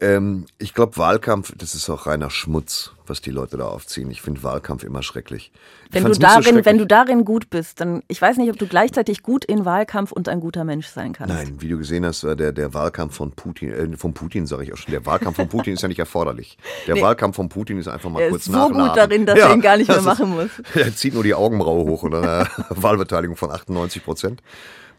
Ähm, 0.00 0.46
ich 0.58 0.74
glaube, 0.74 0.96
Wahlkampf, 0.96 1.52
das 1.56 1.74
ist 1.74 1.88
auch 1.88 2.06
reiner 2.06 2.28
Schmutz, 2.28 2.90
was 3.06 3.20
die 3.20 3.30
Leute 3.30 3.56
da 3.56 3.66
aufziehen. 3.66 4.10
Ich 4.10 4.22
finde 4.22 4.42
Wahlkampf 4.42 4.82
immer 4.82 5.02
schrecklich. 5.02 5.52
Ich 5.86 5.94
Wenn 5.94 6.02
du, 6.02 6.08
nicht 6.08 6.20
so 6.20 6.22
darin, 6.22 6.44
wenn 6.44 6.54
schrecklich. 6.54 6.78
du 6.78 6.86
darin 6.86 7.24
gut 7.24 7.48
bist, 7.48 7.80
dann, 7.80 8.02
ich 8.08 8.20
weiß 8.20 8.38
nicht, 8.38 8.50
ob 8.50 8.58
du 8.58 8.66
gleichzeitig 8.66 9.22
gut 9.22 9.44
in 9.44 9.64
Wahlkampf 9.64 10.10
und 10.10 10.28
ein 10.28 10.40
guter 10.40 10.64
Mensch 10.64 10.88
sein 10.88 11.12
kannst. 11.12 11.32
Nein, 11.32 11.56
wie 11.60 11.68
du 11.68 11.78
gesehen 11.78 12.04
hast, 12.04 12.24
der, 12.24 12.34
der 12.34 12.74
Wahlkampf 12.74 13.14
von 13.14 13.30
Putin, 13.32 13.72
äh, 13.72 13.96
von 13.96 14.14
Putin 14.14 14.46
sage 14.46 14.64
ich 14.64 14.72
auch 14.72 14.76
schon, 14.76 14.90
der 14.90 15.06
Wahlkampf 15.06 15.36
von 15.36 15.48
Putin 15.48 15.74
ist 15.74 15.82
ja 15.82 15.88
nicht 15.88 16.00
erforderlich. 16.00 16.58
Der 16.86 17.00
Wahlkampf 17.00 17.36
von 17.36 17.48
Putin 17.48 17.78
ist 17.78 17.88
einfach 17.88 18.10
mal 18.10 18.20
Er 18.20 18.30
kurz 18.30 18.46
ist 18.46 18.52
so 18.52 18.68
gut 18.68 18.96
darin, 18.96 19.24
dass 19.26 19.38
er 19.38 19.54
ihn 19.54 19.60
gar 19.60 19.76
nicht 19.76 19.88
mehr 19.88 20.02
machen 20.02 20.30
muss. 20.30 20.50
Er 20.74 20.94
zieht 20.94 21.14
nur 21.14 21.22
die 21.22 21.34
Augenbraue 21.34 21.84
hoch 21.84 22.02
und 22.02 22.14
eine 22.14 22.46
Wahlbeteiligung 22.68 23.36
von 23.36 23.50
98 23.50 24.04
Prozent. 24.04 24.42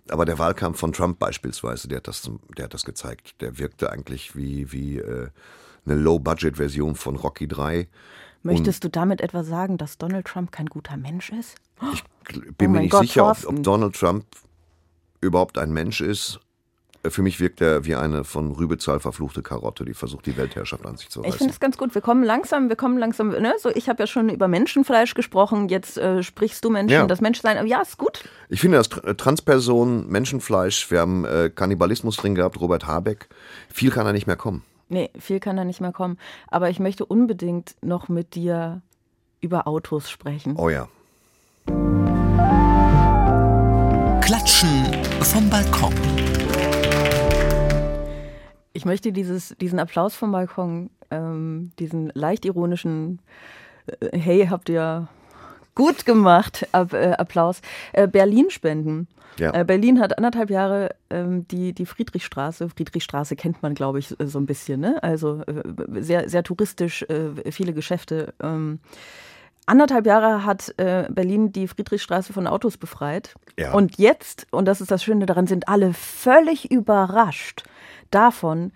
Aber 0.10 0.26
der 0.26 0.38
Wahlkampf 0.38 0.80
von 0.80 0.94
Trump 0.94 1.20
beispielsweise, 1.20 1.88
der 1.88 1.98
hat 1.98 2.08
das, 2.08 2.30
der 2.58 2.65
hat 2.65 2.74
das 2.74 2.86
gezeigt. 2.86 3.41
Der 3.41 3.58
wirkte 3.58 3.91
eigentlich 3.91 4.36
wie, 4.36 4.72
wie 4.72 5.00
äh, 5.00 5.30
eine 5.86 5.96
Low-Budget-Version 5.96 6.96
von 6.96 7.15
Rocky 7.15 7.48
3. 7.48 7.88
Möchtest 8.44 8.84
du 8.84 8.89
damit 8.89 9.22
etwa 9.22 9.44
sagen, 9.44 9.78
dass 9.80 9.98
Donald 9.98 10.28
Trump 10.28 10.52
kein 10.52 10.68
guter 10.68 10.98
Mensch 10.98 11.32
ist? 11.32 11.56
Ich 11.91 12.04
bin 12.58 12.70
Oh 12.70 12.74
mir 12.74 12.82
nicht 12.82 12.91
Gott, 12.91 13.02
sicher, 13.02 13.30
ob, 13.32 13.46
ob 13.46 13.63
Donald 13.63 13.96
Trump 13.96 14.26
überhaupt 15.22 15.58
ein 15.58 15.72
Mensch 15.74 16.02
ist. 16.02 16.39
Für 17.10 17.22
mich 17.22 17.39
wirkt 17.39 17.62
er 17.62 17.86
wie 17.86 17.96
eine 17.96 18.24
von 18.24 18.52
Rübezahl 18.52 19.00
verfluchte 19.00 19.41
Karotte, 19.41 19.86
die 19.86 19.94
versucht, 19.94 20.26
die 20.26 20.38
Weltherrschaft 20.38 20.86
an 20.86 20.98
sich 20.98 21.10
zu 21.10 21.20
Ich 21.22 21.26
finde 21.28 21.36
reißen. 21.36 21.50
es 21.50 21.60
ganz 21.60 21.78
gut. 21.78 21.94
Wir 21.96 22.02
kommen 22.02 22.24
langsam, 22.24 22.70
wir 22.70 22.76
kommen 22.76 22.98
langsam, 22.98 23.30
ne? 23.30 23.54
So, 23.60 23.70
ich 23.70 23.89
habe 23.89 24.04
ja 24.04 24.08
schon 24.08 24.30
über 24.30 24.48
Menschenfleisch 24.48 25.13
gesprochen. 25.13 25.70
Jetzt 25.70 25.98
äh, 25.98 26.24
sprichst 26.24 26.63
du 26.65 26.70
Menschen, 26.70 26.94
Ja. 26.94 27.08
das 27.08 27.22
Menschsein. 27.22 27.58
Aber 27.58 27.68
ja, 27.68 27.82
ist 27.82 27.98
gut. 27.98 28.24
Ich 28.50 28.62
finde, 28.62 28.78
dass 28.78 28.89
Tr- 28.91 29.15
Transpersonen, 29.15 30.08
Menschenfleisch, 30.10 30.89
wir 30.91 31.00
haben 31.00 31.26
äh, 31.26 31.50
Kannibalismus 31.54 32.18
drin 32.18 32.36
gehabt, 32.36 32.60
Robert 32.60 32.86
Habeck. 32.88 33.28
Viel 33.72 33.91
kann 33.91 34.06
er 34.06 34.13
nicht 34.13 34.28
mehr 34.28 34.36
kommen. 34.36 34.63
Nee, 34.89 35.10
viel 35.20 35.39
kann 35.39 35.58
da 35.58 35.63
nicht 35.65 35.82
mehr 35.82 35.91
kommen. 35.91 36.18
Aber 36.48 36.70
ich 36.70 36.80
möchte 36.80 37.06
unbedingt 37.06 37.76
noch 37.82 38.08
mit 38.10 38.36
dir 38.36 38.82
über 39.41 39.68
Autos 39.68 40.10
sprechen. 40.10 40.56
Oh 40.58 40.70
ja. 40.70 40.88
Klatschen 44.22 44.70
vom 45.22 45.50
Balkon. 45.50 45.94
Ich 48.75 48.83
möchte 48.83 49.13
dieses, 49.13 49.55
diesen 49.61 49.79
Applaus 49.79 50.15
vom 50.15 50.33
Balkon, 50.33 50.89
ähm, 51.09 51.71
diesen 51.79 52.11
leicht 52.13 52.43
ironischen 52.43 53.19
äh, 54.01 54.17
Hey, 54.19 54.47
habt 54.47 54.67
ihr 54.67 55.07
gut 55.75 56.05
gemacht, 56.05 56.67
Ab, 56.73 56.91
äh, 56.91 57.13
Applaus, 57.13 57.61
äh, 57.93 58.05
Berlin 58.05 58.49
spenden. 58.49 59.07
Ja. 59.39 59.53
Äh, 59.53 59.63
Berlin 59.63 60.01
hat 60.01 60.17
anderthalb 60.17 60.49
Jahre 60.49 60.89
ähm, 61.09 61.47
die, 61.47 61.71
die 61.71 61.85
Friedrichstraße, 61.85 62.67
Friedrichstraße 62.67 63.38
kennt 63.38 63.63
man, 63.63 63.75
glaube 63.75 63.99
ich, 63.99 64.13
so 64.19 64.39
ein 64.39 64.45
bisschen, 64.45 64.81
ne? 64.81 65.01
Also 65.01 65.41
äh, 65.43 65.63
sehr, 66.01 66.27
sehr 66.27 66.43
touristisch, 66.43 67.03
äh, 67.03 67.51
viele 67.53 67.71
Geschäfte. 67.71 68.33
Ähm, 68.43 68.79
anderthalb 69.65 70.05
Jahre 70.05 70.43
hat 70.43 70.77
äh, 70.77 71.07
Berlin 71.09 71.53
die 71.53 71.69
Friedrichstraße 71.69 72.33
von 72.33 72.45
Autos 72.45 72.75
befreit. 72.75 73.35
Ja. 73.57 73.73
Und 73.73 73.97
jetzt, 73.97 74.47
und 74.51 74.65
das 74.65 74.81
ist 74.81 74.91
das 74.91 75.01
Schöne 75.01 75.25
daran, 75.25 75.47
sind 75.47 75.69
alle 75.69 75.93
völlig 75.93 76.69
überrascht 76.69 77.63
davon, 78.15 78.71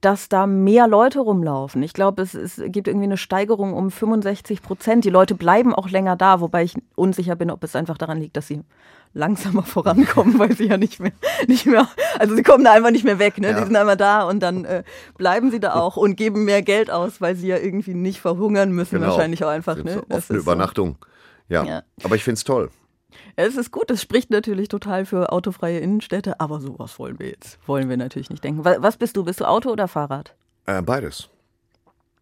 dass 0.00 0.28
da 0.28 0.46
mehr 0.46 0.86
Leute 0.86 1.18
rumlaufen. 1.20 1.82
Ich 1.82 1.92
glaube, 1.92 2.22
es, 2.22 2.34
es 2.34 2.60
gibt 2.66 2.86
irgendwie 2.88 3.06
eine 3.06 3.16
Steigerung 3.16 3.72
um 3.74 3.90
65 3.90 4.62
Prozent. 4.62 5.04
Die 5.04 5.10
Leute 5.10 5.34
bleiben 5.34 5.74
auch 5.74 5.88
länger 5.88 6.14
da, 6.14 6.40
wobei 6.40 6.62
ich 6.62 6.76
unsicher 6.94 7.34
bin, 7.36 7.50
ob 7.50 7.64
es 7.64 7.74
einfach 7.74 7.98
daran 7.98 8.20
liegt, 8.20 8.36
dass 8.36 8.46
sie 8.46 8.60
langsamer 9.14 9.62
vorankommen, 9.64 10.38
weil 10.38 10.52
sie 10.54 10.66
ja 10.68 10.76
nicht 10.76 11.00
mehr, 11.00 11.12
nicht 11.48 11.64
mehr, 11.66 11.88
also 12.18 12.36
sie 12.36 12.42
kommen 12.42 12.62
da 12.64 12.72
einfach 12.72 12.90
nicht 12.90 13.04
mehr 13.04 13.18
weg, 13.18 13.38
ne? 13.38 13.50
Ja. 13.50 13.58
Die 13.60 13.64
sind 13.66 13.74
einmal 13.74 13.96
da 13.96 14.22
und 14.28 14.40
dann 14.40 14.66
äh, 14.66 14.84
bleiben 15.16 15.50
sie 15.50 15.58
da 15.58 15.74
auch 15.74 15.96
und 15.96 16.16
geben 16.16 16.44
mehr 16.44 16.62
Geld 16.62 16.90
aus, 16.90 17.20
weil 17.22 17.34
sie 17.34 17.48
ja 17.48 17.56
irgendwie 17.56 17.94
nicht 17.94 18.20
verhungern 18.20 18.70
müssen, 18.72 18.96
Genau. 19.00 19.08
wahrscheinlich 19.12 19.42
auch 19.42 19.48
einfach, 19.48 19.76
Sind 19.76 19.86
ne? 19.86 19.94
so 19.94 20.00
Das 20.08 20.18
Offene 20.18 20.38
ist 20.38 20.44
so. 20.44 20.50
Übernachtung. 20.52 20.96
Ja. 21.48 21.64
Ja. 21.64 21.82
aber 22.04 22.14
ich 22.14 22.22
finde 22.24 22.34
es 22.36 22.44
toll. 22.44 22.70
Es 23.36 23.56
ist 23.56 23.70
gut, 23.70 23.90
es 23.90 24.02
spricht 24.02 24.30
natürlich 24.30 24.68
total 24.68 25.06
für 25.06 25.32
autofreie 25.32 25.78
Innenstädte, 25.78 26.40
aber 26.40 26.60
sowas 26.60 26.98
wollen 26.98 27.18
wir 27.18 27.28
jetzt, 27.28 27.58
wollen 27.66 27.88
wir 27.88 27.96
natürlich 27.96 28.30
nicht 28.30 28.44
denken. 28.44 28.64
Wa- 28.64 28.76
Was 28.80 28.96
bist 28.96 29.16
du? 29.16 29.24
Bist 29.24 29.40
du 29.40 29.44
Auto 29.48 29.70
oder 29.70 29.88
Fahrrad? 29.88 30.34
Äh, 30.66 30.82
beides. 30.82 31.28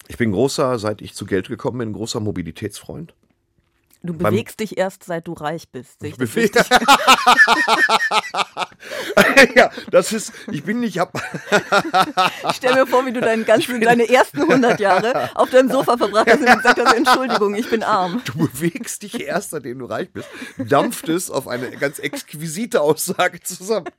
Ich 0.09 0.17
bin 0.17 0.31
großer, 0.31 0.79
seit 0.79 1.03
ich 1.03 1.15
zu 1.15 1.27
Geld 1.27 1.49
gekommen 1.49 1.79
bin, 1.79 1.93
großer 1.93 2.21
Mobilitätsfreund. 2.21 3.15
Du 4.07 4.15
Beim- 4.15 4.33
bewegst 4.33 4.61
dich 4.61 4.79
erst, 4.79 5.05
seit 5.05 5.27
du 5.27 5.33
reich 5.33 5.69
bist. 5.71 6.03
Ich 6.03 6.17
das 6.17 6.31
Beweg- 6.35 6.55
richtig? 6.57 6.67
ja, 9.57 9.71
das 9.91 10.13
ist, 10.13 10.33
ich 10.51 10.63
bin 10.65 10.81
nicht, 10.81 10.99
hab, 10.99 11.13
Ich 12.51 12.57
stell 12.57 12.75
mir 12.75 12.87
vor, 12.87 13.05
wie 13.07 13.13
du 13.13 13.21
deinen 13.21 13.45
ganzen, 13.45 13.81
deine 13.81 14.09
ersten 14.09 14.43
100 14.43 14.81
Jahre 14.81 15.31
auf 15.35 15.51
deinem 15.51 15.71
Sofa 15.71 15.97
verbracht 15.97 16.29
hast 16.31 16.41
und 16.41 16.47
gesagt 16.47 16.81
hast, 16.85 16.95
Entschuldigung, 16.95 17.55
ich 17.55 17.69
bin 17.69 17.83
arm. 17.83 18.23
du 18.25 18.47
bewegst 18.49 19.03
dich 19.03 19.21
erst, 19.21 19.51
seitdem 19.51 19.79
du 19.81 19.87
reich 19.87 20.11
bist, 20.13 20.29
dampft 20.59 21.09
es 21.09 21.31
auf 21.31 21.49
eine 21.49 21.71
ganz 21.73 21.99
exquisite 21.99 22.81
Aussage 22.81 23.41
zusammen. 23.41 23.87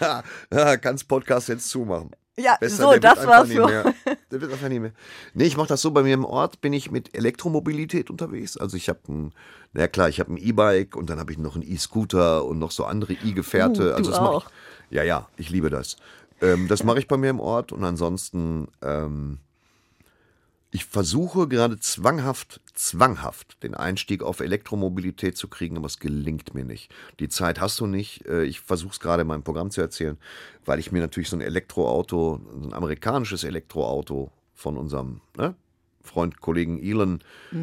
Genau. 0.00 0.76
kannst 0.80 1.06
Podcast 1.08 1.48
jetzt 1.48 1.68
zumachen. 1.68 2.10
Ja, 2.40 2.56
Besser, 2.60 2.92
so, 2.92 2.98
das 2.98 3.26
war's 3.26 3.48
für. 3.48 3.66
mehr. 3.66 3.94
Der 4.30 4.40
wird 4.40 4.52
einfach 4.52 4.68
nie 4.68 4.80
mehr. 4.80 4.92
Nee, 5.34 5.44
ich 5.44 5.56
mache 5.56 5.68
das 5.68 5.82
so, 5.82 5.90
bei 5.90 6.02
mir 6.02 6.14
im 6.14 6.24
Ort 6.24 6.60
bin 6.60 6.72
ich 6.72 6.90
mit 6.90 7.14
Elektromobilität 7.16 8.10
unterwegs. 8.10 8.56
Also 8.56 8.76
ich 8.76 8.88
habe 8.88 9.00
ein, 9.08 9.32
na 9.72 9.88
klar, 9.88 10.08
ich 10.08 10.20
habe 10.20 10.32
ein 10.32 10.36
E-Bike 10.36 10.96
und 10.96 11.10
dann 11.10 11.18
habe 11.18 11.32
ich 11.32 11.38
noch 11.38 11.54
einen 11.54 11.70
E-Scooter 11.70 12.44
und 12.44 12.58
noch 12.58 12.70
so 12.70 12.84
andere 12.84 13.12
E-Gefährte. 13.12 13.92
Uh, 13.92 13.94
also 13.94 14.10
das 14.10 14.20
mach 14.20 14.28
auch. 14.28 14.46
Ich, 14.90 14.96
ja, 14.96 15.02
ja, 15.02 15.28
ich 15.36 15.50
liebe 15.50 15.70
das. 15.70 15.96
Ähm, 16.40 16.68
das 16.68 16.84
mache 16.84 16.98
ich 16.98 17.08
bei 17.08 17.16
mir 17.16 17.30
im 17.30 17.40
Ort 17.40 17.72
und 17.72 17.84
ansonsten, 17.84 18.68
ähm, 18.82 19.38
ich 20.72 20.84
versuche 20.84 21.48
gerade 21.48 21.78
zwanghaft, 21.80 22.60
zwanghaft 22.74 23.62
den 23.62 23.74
Einstieg 23.74 24.22
auf 24.22 24.40
Elektromobilität 24.40 25.36
zu 25.36 25.48
kriegen, 25.48 25.76
aber 25.76 25.86
es 25.86 25.98
gelingt 25.98 26.54
mir 26.54 26.64
nicht. 26.64 26.92
Die 27.18 27.28
Zeit 27.28 27.60
hast 27.60 27.80
du 27.80 27.86
nicht. 27.86 28.24
Äh, 28.26 28.44
Ich 28.44 28.60
versuche 28.60 28.92
es 28.92 29.00
gerade 29.00 29.22
in 29.22 29.28
meinem 29.28 29.42
Programm 29.42 29.70
zu 29.70 29.80
erzählen, 29.80 30.16
weil 30.64 30.78
ich 30.78 30.92
mir 30.92 31.00
natürlich 31.00 31.28
so 31.28 31.36
ein 31.36 31.40
Elektroauto, 31.40 32.40
ein 32.62 32.72
amerikanisches 32.72 33.42
Elektroauto 33.44 34.30
von 34.54 34.76
unserem 34.76 35.20
ne, 35.36 35.54
Freund, 36.02 36.40
Kollegen 36.40 36.80
Elon 36.82 37.18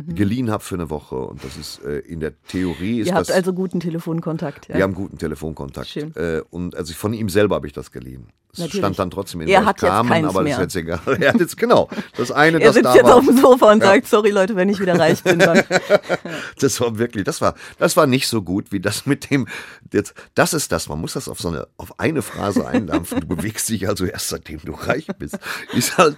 geliehen 0.10 0.52
habe 0.52 0.64
für 0.64 0.76
eine 0.76 0.90
Woche. 0.90 1.16
Und 1.16 1.44
das 1.44 1.58
ist 1.58 1.84
äh, 1.84 2.00
in 2.00 2.20
der 2.20 2.34
Theorie 2.44 3.00
ist 3.00 3.06
Mhm. 3.08 3.12
Ihr 3.14 3.16
habt 3.16 3.30
das. 3.30 3.36
also 3.36 3.54
guten 3.54 3.80
Telefonkontakt. 3.80 4.68
Ja? 4.68 4.76
Wir 4.76 4.84
haben 4.84 4.94
guten 4.94 5.18
Telefonkontakt. 5.18 5.88
Schön. 5.88 6.16
Äh, 6.16 6.42
und 6.52 6.76
also 6.76 6.94
von 6.94 7.14
ihm 7.14 7.30
selber 7.30 7.56
habe 7.56 7.68
ich 7.68 7.74
das 7.74 7.92
geliehen. 7.92 8.28
Natürlich. 8.58 8.78
stand 8.82 9.00
dann 9.00 9.12
trotzdem 9.12 9.42
in 9.42 9.48
Er 9.48 9.66
hat 9.66 9.82
jetzt 9.82 9.90
Carmen, 9.90 10.10
keins 10.10 10.28
aber 10.30 10.42
mehr. 10.44 10.58
das 10.58 10.68
ist 10.68 10.76
jetzt 10.76 10.84
egal. 11.06 11.18
Er 11.22 11.34
hat 11.34 11.40
jetzt 11.40 11.58
genau. 11.58 11.90
Das 12.16 12.32
eine, 12.32 12.58
er 12.62 12.66
das 12.68 12.76
sitzt 12.76 12.86
da 12.86 12.96
jetzt 12.96 13.10
auf 13.12 13.26
dem 13.26 13.38
Sofa 13.38 13.72
und 13.72 13.80
Ja. 13.82 13.88
sagt, 13.90 14.08
sorry 14.08 14.32
Leute, 14.32 14.56
wenn 14.56 14.70
ich 14.70 14.80
wieder 14.80 14.98
reich 15.00 15.24
bin, 15.24 15.40
dann. 15.40 15.64
Das 16.60 16.80
war 16.82 16.98
wirklich, 16.98 17.24
das 17.24 17.42
war, 17.42 17.54
das 17.78 17.96
war 17.98 18.08
nicht 18.08 18.28
so 18.28 18.42
gut 18.42 18.72
wie 18.72 18.80
das 18.80 19.06
mit 19.06 19.30
dem, 19.30 19.48
jetzt, 19.94 20.14
das 20.36 20.54
ist 20.54 20.72
das, 20.72 20.90
man 20.90 21.00
muss 21.00 21.14
das 21.14 21.28
auf 21.30 21.40
so 21.40 21.50
eine, 21.50 21.68
auf 21.78 22.00
eine 22.00 22.22
Phrase 22.22 22.68
eindampfen. 22.68 23.20
Du 23.22 23.28
bewegst 23.28 23.70
dich 23.70 23.88
also 23.88 24.06
erst 24.06 24.30
seitdem 24.30 24.60
du 24.64 24.74
reich 24.74 25.08
bist. 25.20 25.38
Ist 25.74 25.98
halt, 25.98 26.18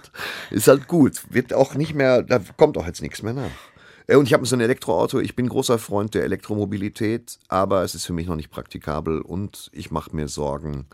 ist 0.50 0.68
halt 0.68 0.88
gut. 0.88 1.20
Wird 1.30 1.52
auch 1.54 1.74
nicht 1.74 1.94
mehr, 1.94 2.22
da 2.22 2.40
kommt 2.56 2.76
auch 2.78 2.86
jetzt 2.86 3.02
nichts 3.02 3.22
mehr 3.22 3.34
nach. 3.34 3.50
Äh, 4.06 4.16
Und 4.16 4.26
ich 4.26 4.32
habe 4.32 4.46
so 4.46 4.56
ein 4.56 4.60
Elektroauto. 4.60 5.20
Ich 5.20 5.36
bin 5.36 5.48
großer 5.48 5.78
Freund 5.78 6.14
der 6.14 6.24
Elektromobilität, 6.24 7.38
aber 7.48 7.82
es 7.84 7.94
ist 7.94 8.06
für 8.06 8.12
mich 8.12 8.26
noch 8.26 8.36
nicht 8.36 8.50
praktikabel 8.50 9.20
und 9.20 9.70
ich 9.72 9.90
mache 9.90 10.14
mir 10.14 10.28
Sorgen. 10.28 10.86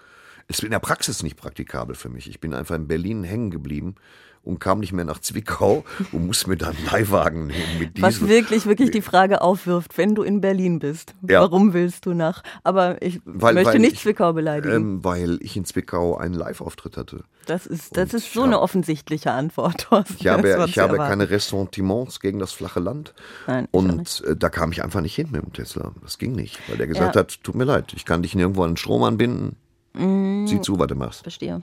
Es 0.48 0.59
ist 0.59 0.64
in 0.64 0.70
der 0.70 0.78
Praxis 0.78 1.22
nicht 1.22 1.37
praktikabel 1.37 1.94
für 1.96 2.09
mich. 2.09 2.28
Ich 2.28 2.40
bin 2.40 2.54
einfach 2.54 2.76
in 2.76 2.87
Berlin 2.87 3.24
hängen 3.24 3.50
geblieben 3.50 3.96
und 4.44 4.61
kam 4.61 4.78
nicht 4.78 4.92
mehr 4.92 5.04
nach 5.04 5.18
Zwickau 5.18 5.85
und 6.12 6.24
muss 6.28 6.46
mir 6.46 6.56
dann 6.56 6.76
einen 6.76 6.87
Leihwagen 6.87 7.48
nehmen 7.48 7.78
mit 7.80 8.00
Was 8.00 8.28
wirklich, 8.28 8.64
wirklich 8.64 8.92
die 8.92 9.02
Frage 9.02 9.40
aufwirft, 9.42 9.98
wenn 9.98 10.14
du 10.14 10.22
in 10.22 10.40
Berlin 10.40 10.78
bist, 10.78 11.14
Ja. 11.28 11.40
warum 11.40 11.72
willst 11.72 12.06
du 12.06 12.14
nach? 12.14 12.44
Aber 12.62 13.02
ich 13.02 13.20
Weil- 13.24 13.54
möchte 13.54 13.72
weil 13.72 13.78
nicht 13.80 13.94
ich- 13.94 14.00
Zwickau 14.02 14.32
beleidigen. 14.35 14.74
Ähm, 14.76 15.04
weil 15.04 15.38
ich 15.42 15.56
in 15.56 15.64
Zwickau 15.64 16.16
einen 16.16 16.35
Live-Auftritt 16.35 16.96
hatte. 16.96 17.24
das 17.46 17.66
ist, 17.66 17.96
das 17.96 18.11
und 18.12 18.18
ist 18.18 18.32
so 18.32 18.40
ich 18.42 18.46
eine 18.46 18.54
hab- 18.54 18.62
offensichtliche 18.62 19.32
Antwort. 19.32 19.78
Thorsten. 19.90 20.14
Ich 20.20 20.28
habe, 20.28 20.48
ich 20.68 20.78
habe 20.78 20.92
erwarten. 20.92 21.11
keine 21.11 21.28
Ressentiments 21.30 22.20
gegen 22.20 22.38
das 22.38 22.52
flache 22.52 22.78
Land. 22.78 23.14
Nein, 23.48 23.66
und 23.72 24.22
äh, 24.28 24.37
da 24.37 24.48
kam 24.48 24.70
ich 24.70 24.85
einfach 24.85 25.00
nicht 25.00 25.16
hin 25.16 25.26
mit 25.32 25.42
dem 25.42 25.52
Tesla. 25.54 25.90
Das 26.02 26.18
ging 26.18 26.37
nicht, 26.37 26.61
weil 26.68 26.76
der 26.76 26.87
gesagt 26.87 27.16
Ja. 27.16 27.22
hat, 27.22 27.42
tut 27.42 27.56
mir 27.56 27.64
leid, 27.64 27.94
ich 27.96 28.04
kann 28.04 28.22
dich 28.22 28.37
nirgendwo 28.37 28.62
an 28.62 28.70
den 28.72 28.76
Strom 28.76 29.02
anbinden. 29.02 29.56
Mm. 29.96 30.46
Sieh 30.46 30.61
zu, 30.61 30.78
was 30.78 30.87
du 30.87 30.94
machst. 30.94 31.22
Verstehe. 31.22 31.62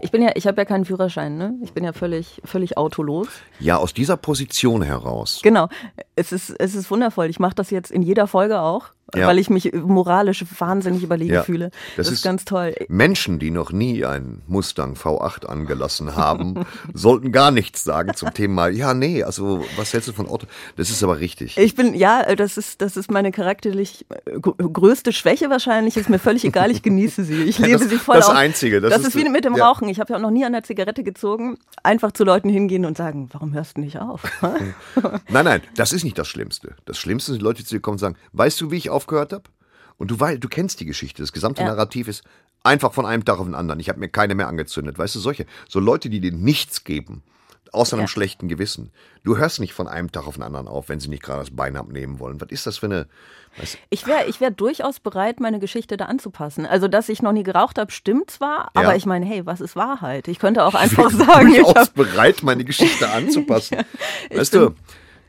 Ich 0.00 0.10
bin 0.10 0.22
ja, 0.22 0.30
ich 0.34 0.46
habe 0.46 0.60
ja 0.60 0.64
keinen 0.64 0.84
Führerschein, 0.84 1.36
ne? 1.36 1.54
Ich 1.62 1.72
bin 1.72 1.84
ja 1.84 1.92
völlig, 1.92 2.40
völlig 2.44 2.76
autolos. 2.76 3.28
Ja, 3.60 3.76
aus 3.76 3.94
dieser 3.94 4.16
Position 4.16 4.82
heraus. 4.82 5.40
Genau. 5.42 5.68
Es 6.16 6.32
ist, 6.32 6.50
es 6.50 6.74
ist 6.74 6.90
wundervoll. 6.90 7.26
Ich 7.26 7.38
mache 7.38 7.54
das 7.54 7.70
jetzt 7.70 7.90
in 7.90 8.02
jeder 8.02 8.26
Folge 8.26 8.60
auch, 8.60 8.86
Ja. 9.14 9.26
weil 9.26 9.38
ich 9.38 9.48
mich 9.48 9.72
moralisch 9.72 10.44
wahnsinnig 10.58 11.02
überlegen 11.02 11.32
Ja. 11.34 11.42
fühle. 11.42 11.70
Das, 11.96 12.08
Das 12.08 12.12
ist, 12.16 12.22
ganz 12.24 12.44
toll. 12.44 12.74
Menschen, 12.88 13.38
die 13.38 13.50
noch 13.50 13.72
nie 13.72 14.04
einen 14.04 14.42
Mustang 14.46 14.94
V8 14.94 15.46
angelassen 15.46 16.14
haben, 16.16 16.66
sollten 16.94 17.32
gar 17.32 17.50
nichts 17.50 17.84
sagen 17.84 18.14
zum 18.14 18.34
Thema, 18.34 18.68
ja, 18.68 18.92
nee, 18.94 19.22
also 19.22 19.64
was 19.76 19.92
hältst 19.94 20.08
du 20.08 20.12
von 20.12 20.28
Auto? 20.28 20.46
Das 20.76 20.90
ist 20.90 21.02
aber 21.02 21.20
richtig. 21.20 21.56
Ich 21.56 21.74
bin, 21.74 21.94
ja, 21.94 22.34
das 22.36 22.58
ist, 22.58 22.82
das 22.82 22.96
ist 22.98 23.10
meine 23.10 23.32
charakterlich 23.32 24.04
äh, 24.26 24.38
gr- 24.40 24.54
größte 24.56 25.12
Schwäche 25.12 25.48
wahrscheinlich. 25.48 25.96
Ist 25.96 26.10
mir 26.10 26.18
völlig 26.18 26.44
egal, 26.44 26.70
ich 26.70 26.82
genieße 26.82 27.24
sie. 27.24 27.44
Ich 27.44 27.58
lebe 27.58 27.78
Das- 27.78 27.88
sie 27.88 27.96
voll 27.96 28.16
das 28.16 28.28
aus. 28.28 28.34
Einzige, 28.36 28.80
das 28.80 28.90
Das, 28.92 29.00
ist 29.02 29.08
ist 29.08 29.16
wie 29.16 29.28
mit 29.28 29.44
dem 29.44 29.56
ja. 29.56 29.66
Rauchen. 29.68 29.88
Ich 29.88 30.00
habe 30.00 30.12
ja 30.12 30.18
auch 30.18 30.22
noch 30.22 30.30
nie 30.30 30.44
an 30.44 30.52
der 30.52 30.62
Zigarette 30.64 31.02
gezogen. 31.02 31.56
Einfach 31.82 32.12
zu 32.12 32.24
Leuten 32.24 32.48
hingehen 32.50 32.84
und 32.84 32.96
sagen, 32.96 33.28
warum 33.32 33.54
hörst 33.54 33.76
du 33.76 33.80
nicht 33.80 33.98
auf? 33.98 34.22
Nein, 35.30 35.44
nein, 35.44 35.62
das 35.76 35.92
ist 35.92 36.04
nicht 36.04 36.18
das 36.18 36.28
Schlimmste. 36.28 36.74
Das 36.84 36.98
Schlimmste 36.98 37.32
sind 37.32 37.42
Leute, 37.42 37.58
die 37.62 37.64
zu 37.68 37.74
dir 37.76 37.80
kommen 37.80 37.94
und 37.94 37.98
sagen, 37.98 38.16
weißt 38.32 38.60
du, 38.60 38.70
wie 38.70 38.76
ich 38.76 38.90
aufgehört 38.98 39.32
habe? 39.32 39.44
Und 39.96 40.10
du, 40.10 40.20
wei- 40.20 40.36
du 40.36 40.48
kennst 40.48 40.80
die 40.80 40.84
Geschichte. 40.86 41.22
Das 41.22 41.32
gesamte 41.32 41.62
Ja. 41.62 41.68
Narrativ 41.68 42.08
ist 42.08 42.22
einfach 42.64 42.92
von 42.92 43.06
einem 43.06 43.24
Tag 43.24 43.38
auf 43.38 43.46
den 43.46 43.54
anderen. 43.54 43.80
Ich 43.80 43.88
habe 43.88 43.98
mir 44.00 44.08
keine 44.08 44.34
mehr 44.34 44.48
angezündet. 44.48 44.98
Weißt 44.98 45.14
du, 45.14 45.20
solche. 45.20 45.46
So 45.68 45.80
Leute, 45.80 46.10
die 46.10 46.20
dir 46.20 46.32
nichts 46.32 46.84
geben, 46.84 47.22
außer 47.72 47.96
einem 47.96 48.04
Ja. 48.04 48.08
schlechten 48.08 48.48
Gewissen. 48.48 48.90
Du 49.24 49.36
hörst 49.36 49.60
nicht 49.60 49.72
von 49.72 49.88
einem 49.88 50.10
Tag 50.12 50.26
auf 50.26 50.34
den 50.34 50.42
anderen 50.42 50.68
auf, 50.68 50.88
wenn 50.88 51.00
sie 51.00 51.08
nicht 51.08 51.22
gerade 51.22 51.40
das 51.40 51.50
Bein 51.54 51.76
abnehmen 51.76 52.18
wollen. 52.18 52.40
Was 52.40 52.50
ist 52.50 52.66
das 52.66 52.78
für 52.78 52.86
eine... 52.86 53.06
Ich 53.90 54.06
wäre 54.06 54.26
ich 54.26 54.40
wär 54.40 54.50
durchaus 54.52 55.00
bereit, 55.00 55.40
meine 55.40 55.58
Geschichte 55.58 55.96
da 55.96 56.04
anzupassen. 56.04 56.64
Also, 56.64 56.86
dass 56.86 57.08
ich 57.08 57.22
noch 57.22 57.32
nie 57.32 57.42
geraucht 57.42 57.78
habe, 57.78 57.90
stimmt 57.90 58.30
zwar, 58.30 58.70
Ja. 58.76 58.82
aber 58.82 58.94
ich 58.96 59.04
meine, 59.06 59.26
hey, 59.26 59.44
was 59.46 59.60
ist 59.60 59.74
Wahrheit? 59.74 60.28
Ich 60.28 60.38
könnte 60.38 60.64
auch 60.64 60.74
einfach 60.74 61.10
sagen, 61.10 61.48
ich 61.50 61.56
durchaus 61.56 61.74
hab, 61.88 61.94
bereit, 61.94 62.42
meine 62.44 62.64
Geschichte 62.64 63.08
anzupassen. 63.12 63.78
ich 64.30 64.38
weißt 64.38 64.52
bin- 64.52 64.60
du... 64.60 64.74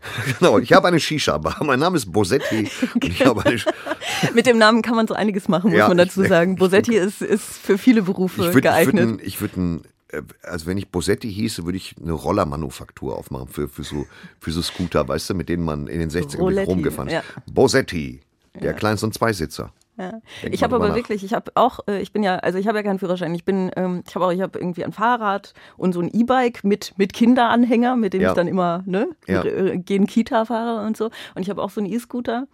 Genau, 0.39 0.59
ich 0.59 0.71
habe 0.73 0.87
eine 0.87 0.99
Shisha-Bar. 0.99 1.63
Mein 1.63 1.79
Name 1.79 1.97
ist 1.97 2.11
Bosetti. 2.11 2.69
Eine, 3.01 3.57
mit 4.33 4.45
dem 4.45 4.57
Namen 4.57 4.81
kann 4.81 4.95
man 4.95 5.07
so 5.07 5.13
einiges 5.13 5.47
machen, 5.47 5.71
muss 5.71 5.77
Ja, 5.79 5.87
man 5.87 5.97
dazu 5.97 6.23
sagen. 6.23 6.55
Bosetti 6.55 6.95
ist, 6.95 7.21
ist 7.21 7.43
für 7.43 7.77
viele 7.77 8.01
Berufe 8.03 8.41
Ich 8.41 8.47
würde 8.47 8.61
geeignet. 8.61 8.95
würd 9.09 9.19
ein- 9.21 9.25
ich 9.25 9.41
würd 9.41 9.57
ein, 9.57 9.81
äh, 10.09 10.21
also 10.43 10.65
wenn 10.67 10.77
ich 10.77 10.89
Bosetti 10.89 11.31
hieße, 11.31 11.65
würde 11.65 11.77
ich 11.77 11.95
eine 12.01 12.13
Rollermanufaktur 12.13 13.17
aufmachen 13.17 13.47
für, 13.49 13.67
für, 13.67 13.83
so, 13.83 14.05
für 14.39 14.51
so 14.51 14.61
Scooter, 14.61 15.07
weißt 15.07 15.29
du, 15.31 15.33
mit 15.33 15.49
denen 15.49 15.63
man 15.63 15.87
in 15.87 15.99
den 15.99 16.09
60ern 16.09 16.13
wirklich 16.13 16.39
Roletti, 16.39 16.69
rumgefahren 16.71 17.07
ist. 17.09 17.13
ja. 17.13 17.23
Bosetti, 17.51 18.21
der 18.61 18.73
kleinste 18.73 19.05
und 19.05 19.13
Zweisitzer. 19.13 19.71
Ja. 19.99 20.21
Ich 20.49 20.63
habe 20.63 20.75
aber 20.77 20.89
nach. 20.89 20.95
wirklich, 20.95 21.23
ich 21.25 21.33
habe 21.33 21.51
auch, 21.55 21.79
äh, 21.87 21.99
ich 22.01 22.13
bin 22.13 22.23
ja, 22.23 22.37
also 22.37 22.57
ich 22.57 22.67
habe 22.67 22.77
ja 22.77 22.83
keinen 22.83 22.99
Führerschein. 22.99 23.35
Ich 23.35 23.43
bin, 23.43 23.69
ähm, 23.75 24.01
ich 24.07 24.15
habe 24.15 24.25
auch, 24.25 24.31
ich 24.31 24.39
habe 24.41 24.57
irgendwie 24.57 24.85
ein 24.85 24.93
Fahrrad 24.93 25.53
und 25.77 25.93
so 25.93 25.99
ein 25.99 26.09
E-Bike 26.13 26.63
mit 26.63 26.93
mit 26.97 27.11
Kinderanhänger, 27.13 27.95
mit 27.97 28.13
dem 28.13 28.21
Ja. 28.21 28.29
ich 28.29 28.35
dann 28.35 28.47
immer 28.47 28.81
ne 28.85 29.09
Ja. 29.27 29.43
äh, 29.43 29.77
gehen 29.77 30.07
Kita 30.07 30.45
fahre 30.45 30.85
und 30.87 30.95
so. 30.97 31.05
Und 31.35 31.41
ich 31.41 31.49
habe 31.49 31.61
auch 31.61 31.69
so 31.69 31.81
einen 31.81 31.91
E-Scooter. 31.91 32.47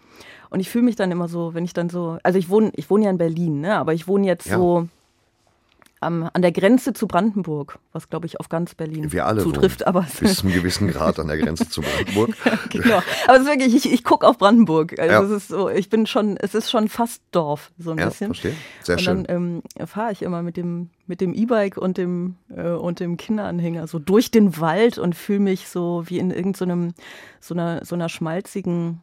Und 0.49 0.59
ich 0.59 0.69
fühle 0.69 0.85
mich 0.85 0.95
dann 0.95 1.11
immer 1.11 1.27
so, 1.27 1.53
wenn 1.53 1.65
ich 1.65 1.73
dann 1.73 1.89
so, 1.89 2.17
also 2.23 2.39
ich 2.39 2.49
wohne, 2.49 2.71
ich 2.75 2.89
wohne 2.89 3.05
ja 3.05 3.09
in 3.11 3.17
Berlin, 3.17 3.61
ne, 3.61 3.75
aber 3.77 3.93
ich 3.93 4.07
wohne 4.07 4.25
jetzt 4.25 4.47
Ja. 4.47 4.57
so 4.57 4.87
am, 6.05 6.29
an 6.33 6.41
der 6.41 6.51
Grenze 6.51 6.93
zu 6.93 7.07
Brandenburg, 7.07 7.79
was 7.91 8.09
glaube 8.09 8.25
ich 8.27 8.39
auf 8.39 8.47
ganz 8.49 8.75
Berlin 8.75 9.11
Wir 9.11 9.25
alle 9.25 9.43
zutrifft. 9.43 9.85
Aber 9.87 10.05
bis 10.19 10.35
zu 10.37 10.43
einem 10.47 10.53
gewissen 10.55 10.87
Grad 10.87 11.19
an 11.19 11.27
der 11.27 11.37
Grenze 11.37 11.67
zu 11.67 11.81
Brandenburg. 11.81 12.29
genau. 12.69 13.01
Aber 13.27 13.35
es 13.35 13.41
ist 13.41 13.47
wirklich, 13.47 13.75
ich, 13.75 13.91
ich 13.91 14.03
gucke 14.03 14.27
auf 14.27 14.37
Brandenburg. 14.37 14.97
Also 14.99 15.11
Ja. 15.11 15.21
es 15.23 15.31
ist 15.31 15.47
so, 15.49 15.69
ich 15.69 15.89
bin 15.89 16.05
schon, 16.05 16.37
es 16.37 16.55
ist 16.55 16.69
schon 16.71 16.87
fast 16.87 17.21
Dorf, 17.31 17.71
so 17.77 17.91
ein 17.91 17.97
Ja, 17.97 18.05
bisschen. 18.05 18.27
verstehe. 18.27 18.53
Sehr 18.83 18.95
und 18.95 19.01
schön. 19.01 19.23
dann 19.25 19.35
ähm, 19.79 19.87
fahre 19.87 20.11
ich 20.11 20.21
immer 20.21 20.41
mit 20.43 20.55
dem 20.57 20.89
mit 21.07 21.21
dem 21.21 21.33
E-Bike 21.33 21.77
und 21.77 21.97
dem 21.97 22.35
äh, 22.55 22.69
und 22.69 22.99
dem 22.99 23.17
Kinderanhänger 23.17 23.85
so 23.87 23.99
durch 23.99 24.31
den 24.31 24.59
Wald 24.59 24.97
und 24.97 25.13
fühle 25.15 25.39
mich 25.39 25.67
so 25.67 26.03
wie 26.07 26.17
in 26.19 26.31
irgendeinem 26.31 26.93
so 27.39 27.53
einer 27.53 27.85
so 27.85 27.93
einer 27.95 28.09
schmalzigen 28.09 29.01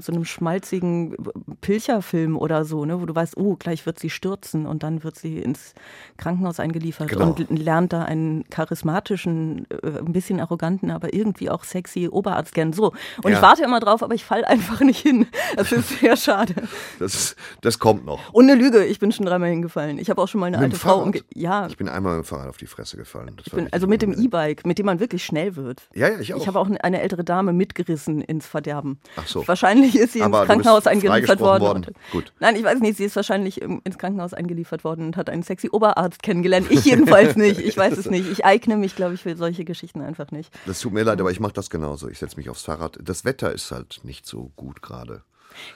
so 0.00 0.12
einem 0.12 0.24
schmalzigen 0.24 1.16
Pilcherfilm 1.60 2.36
oder 2.36 2.64
so, 2.64 2.84
ne, 2.84 3.00
wo 3.00 3.06
du 3.06 3.14
weißt, 3.14 3.36
oh, 3.36 3.56
gleich 3.56 3.86
wird 3.86 3.98
sie 3.98 4.10
stürzen 4.10 4.66
und 4.66 4.82
dann 4.82 5.04
wird 5.04 5.16
sie 5.16 5.38
ins 5.38 5.74
Krankenhaus 6.16 6.60
eingeliefert 6.60 7.08
Genau. 7.08 7.30
und 7.30 7.50
lernt 7.50 7.92
da 7.92 8.02
einen 8.02 8.44
charismatischen, 8.50 9.66
äh, 9.70 9.98
ein 9.98 10.12
bisschen 10.12 10.40
arroganten, 10.40 10.90
aber 10.90 11.14
irgendwie 11.14 11.50
auch 11.50 11.64
sexy 11.64 12.08
Oberarzt 12.08 12.54
kennen. 12.54 12.72
So. 12.72 12.92
Und 13.22 13.30
Ja. 13.30 13.36
ich 13.36 13.42
warte 13.42 13.64
immer 13.64 13.80
drauf, 13.80 14.02
aber 14.02 14.14
ich 14.14 14.24
falle 14.24 14.46
einfach 14.48 14.80
nicht 14.80 15.00
hin. 15.00 15.26
Das 15.56 15.72
ist 15.72 16.00
sehr 16.00 16.16
schade. 16.16 16.54
Das, 16.98 17.14
ist- 17.14 17.36
das 17.60 17.78
kommt 17.78 18.04
noch. 18.04 18.32
Und 18.32 18.50
eine 18.50 18.60
Lüge, 18.60 18.84
ich 18.84 18.98
bin 18.98 19.12
schon 19.12 19.26
dreimal 19.26 19.50
hingefallen. 19.50 19.98
Ich 19.98 20.10
habe 20.10 20.20
auch 20.20 20.28
schon 20.28 20.40
mal 20.40 20.46
eine 20.46 20.56
Mit 20.58 20.64
alte 20.64 20.76
Frau 20.76 21.02
umge 21.02 21.20
Ja, 21.34 21.66
Ich 21.66 21.76
bin 21.76 21.88
einmal 21.88 22.16
mit 22.18 22.24
dem 22.24 22.28
Fahrrad 22.28 22.48
auf 22.48 22.56
die 22.56 22.66
Fresse 22.66 22.96
gefallen. 22.96 23.36
Also 23.70 23.86
mit 23.86 24.02
dem. 24.02 24.12
E-Bike, 24.12 24.66
mit 24.66 24.78
dem 24.78 24.86
man 24.86 25.00
wirklich 25.00 25.24
schnell 25.24 25.56
wird. 25.56 25.88
Ja, 25.94 26.08
ja, 26.08 26.18
ich 26.20 26.34
auch. 26.34 26.38
Ich 26.38 26.46
habe 26.46 26.58
auch 26.60 26.68
eine 26.68 27.00
ältere 27.00 27.24
Dame 27.24 27.52
mitgerissen 27.52 28.20
ins 28.20 28.46
Verderben. 28.46 28.98
Ach 29.16 29.26
so. 29.26 29.46
Wahrscheinlich 29.48 29.71
ist 29.78 30.12
sie 30.12 30.22
Aber 30.22 30.40
ins 30.40 30.46
Krankenhaus 30.46 30.86
eingeliefert 30.86 31.40
worden. 31.40 31.62
worden. 31.62 31.86
Gut. 32.10 32.32
Nein, 32.40 32.56
ich 32.56 32.64
weiß 32.64 32.80
nicht, 32.80 32.96
sie 32.96 33.04
ist 33.04 33.16
wahrscheinlich 33.16 33.60
ins 33.62 33.98
Krankenhaus 33.98 34.34
eingeliefert 34.34 34.84
worden 34.84 35.06
und 35.06 35.16
hat 35.16 35.30
einen 35.30 35.42
sexy 35.42 35.68
Oberarzt 35.70 36.22
kennengelernt. 36.22 36.70
Ich 36.70 36.84
jedenfalls 36.84 37.36
nicht. 37.36 37.60
Ich 37.60 37.76
weiß 37.76 37.96
es 37.96 38.10
nicht. 38.10 38.30
Ich 38.30 38.44
eigne 38.44 38.76
mich, 38.76 38.96
glaube 38.96 39.14
ich, 39.14 39.22
für 39.22 39.36
solche 39.36 39.64
Geschichten 39.64 40.00
einfach 40.00 40.30
nicht. 40.30 40.52
Das 40.66 40.80
tut 40.80 40.92
mir 40.92 41.04
leid, 41.04 41.20
aber 41.20 41.30
ich 41.30 41.40
mache 41.40 41.52
das 41.52 41.70
genauso. 41.70 42.08
Ich 42.08 42.18
setze 42.18 42.36
mich 42.36 42.48
aufs 42.50 42.62
Fahrrad. 42.62 42.98
Das 43.02 43.24
Wetter 43.24 43.52
ist 43.52 43.70
halt 43.70 44.00
nicht 44.02 44.26
so 44.26 44.52
gut 44.56 44.82
gerade. 44.82 45.22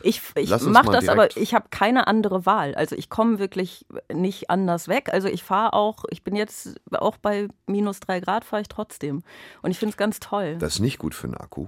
Ich, 0.02 0.22
ich 0.36 0.50
mache 0.50 0.90
das, 0.90 1.08
aber 1.08 1.36
ich 1.36 1.54
habe 1.54 1.66
keine 1.70 2.06
andere 2.06 2.46
Wahl. 2.46 2.74
Also 2.74 2.96
ich 2.96 3.10
komme 3.10 3.38
wirklich 3.38 3.86
nicht 4.12 4.50
anders 4.50 4.88
weg. 4.88 5.10
Also 5.12 5.28
ich 5.28 5.42
fahre 5.42 5.72
auch, 5.72 6.04
ich 6.10 6.22
bin 6.22 6.36
jetzt 6.36 6.80
auch 6.92 7.16
bei 7.16 7.48
minus 7.66 8.00
drei 8.00 8.20
Grad, 8.20 8.44
fahre 8.44 8.62
ich 8.62 8.68
trotzdem. 8.68 9.22
Und 9.62 9.70
ich 9.70 9.78
finde 9.78 9.90
es 9.90 9.96
ganz 9.96 10.20
toll. 10.20 10.56
Das 10.58 10.74
ist 10.74 10.80
nicht 10.80 10.98
gut 10.98 11.14
für 11.14 11.28
den 11.28 11.36
Akku. 11.36 11.66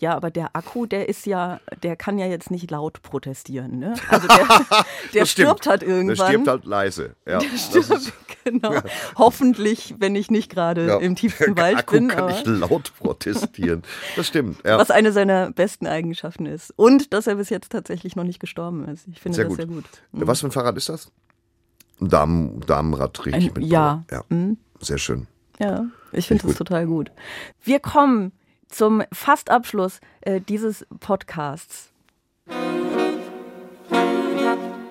Ja, 0.00 0.14
aber 0.14 0.30
der 0.30 0.54
Akku, 0.54 0.86
der 0.86 1.08
ist 1.08 1.26
ja, 1.26 1.60
der 1.82 1.96
kann 1.96 2.18
ja 2.18 2.26
jetzt 2.26 2.52
nicht 2.52 2.70
laut 2.70 3.02
protestieren. 3.02 3.80
Ne? 3.80 3.94
Also 4.08 4.28
der, 4.28 4.36
der 4.46 5.22
Das 5.22 5.30
stimmt. 5.30 5.48
stirbt 5.48 5.66
halt 5.66 5.82
irgendwann. 5.82 6.16
Der 6.16 6.24
stirbt 6.28 6.46
halt 6.48 6.64
leise. 6.66 7.16
Ja, 7.26 7.40
das 7.40 7.66
Stirbt, 7.66 8.12
genau. 8.44 8.74
Hoffentlich, 9.16 9.96
wenn 9.98 10.14
ich 10.14 10.30
nicht 10.30 10.50
gerade 10.52 10.86
ja. 10.86 10.98
im 10.98 11.16
tiefsten 11.16 11.56
der 11.56 11.64
Wald 11.64 11.78
Akku 11.78 11.94
bin. 11.96 12.08
kann 12.08 12.26
nicht 12.26 12.46
laut 12.46 12.92
protestieren. 12.98 13.82
Das 14.14 14.28
stimmt. 14.28 14.64
Ja. 14.64 14.78
Was 14.78 14.92
eine 14.92 15.10
seiner 15.10 15.50
besten 15.50 15.88
Eigenschaften 15.88 16.46
ist. 16.46 16.72
Und 16.76 17.12
dass 17.12 17.26
er 17.26 17.34
bis 17.34 17.48
jetzt 17.48 17.72
tatsächlich 17.72 18.14
noch 18.14 18.24
nicht 18.24 18.38
gestorben 18.38 18.86
ist. 18.88 19.08
Ich 19.08 19.20
finde 19.20 19.34
Sehr 19.34 19.44
das 19.46 19.50
gut. 19.50 19.56
sehr 19.56 19.66
gut. 19.66 19.84
Was 20.12 20.40
für 20.40 20.46
ein 20.46 20.52
Fahrrad 20.52 20.76
ist 20.76 20.88
das? 20.88 21.10
Ein 22.00 22.08
Damen, 22.08 22.60
Damenrad 22.60 23.26
richtig 23.26 23.48
Ein- 23.48 23.62
mit 23.62 23.72
ja. 23.72 24.04
Ja. 24.12 24.22
Sehr 24.80 24.98
schön. 24.98 25.26
Ja, 25.58 25.86
ich 26.12 26.28
finde 26.28 26.46
das 26.46 26.54
total 26.56 26.86
gut. 26.86 27.10
Wir 27.64 27.80
kommen 27.80 28.30
zum 28.68 29.02
Fastabschluss 29.12 30.00
äh, 30.20 30.40
dieses 30.40 30.86
Podcasts. 31.00 31.92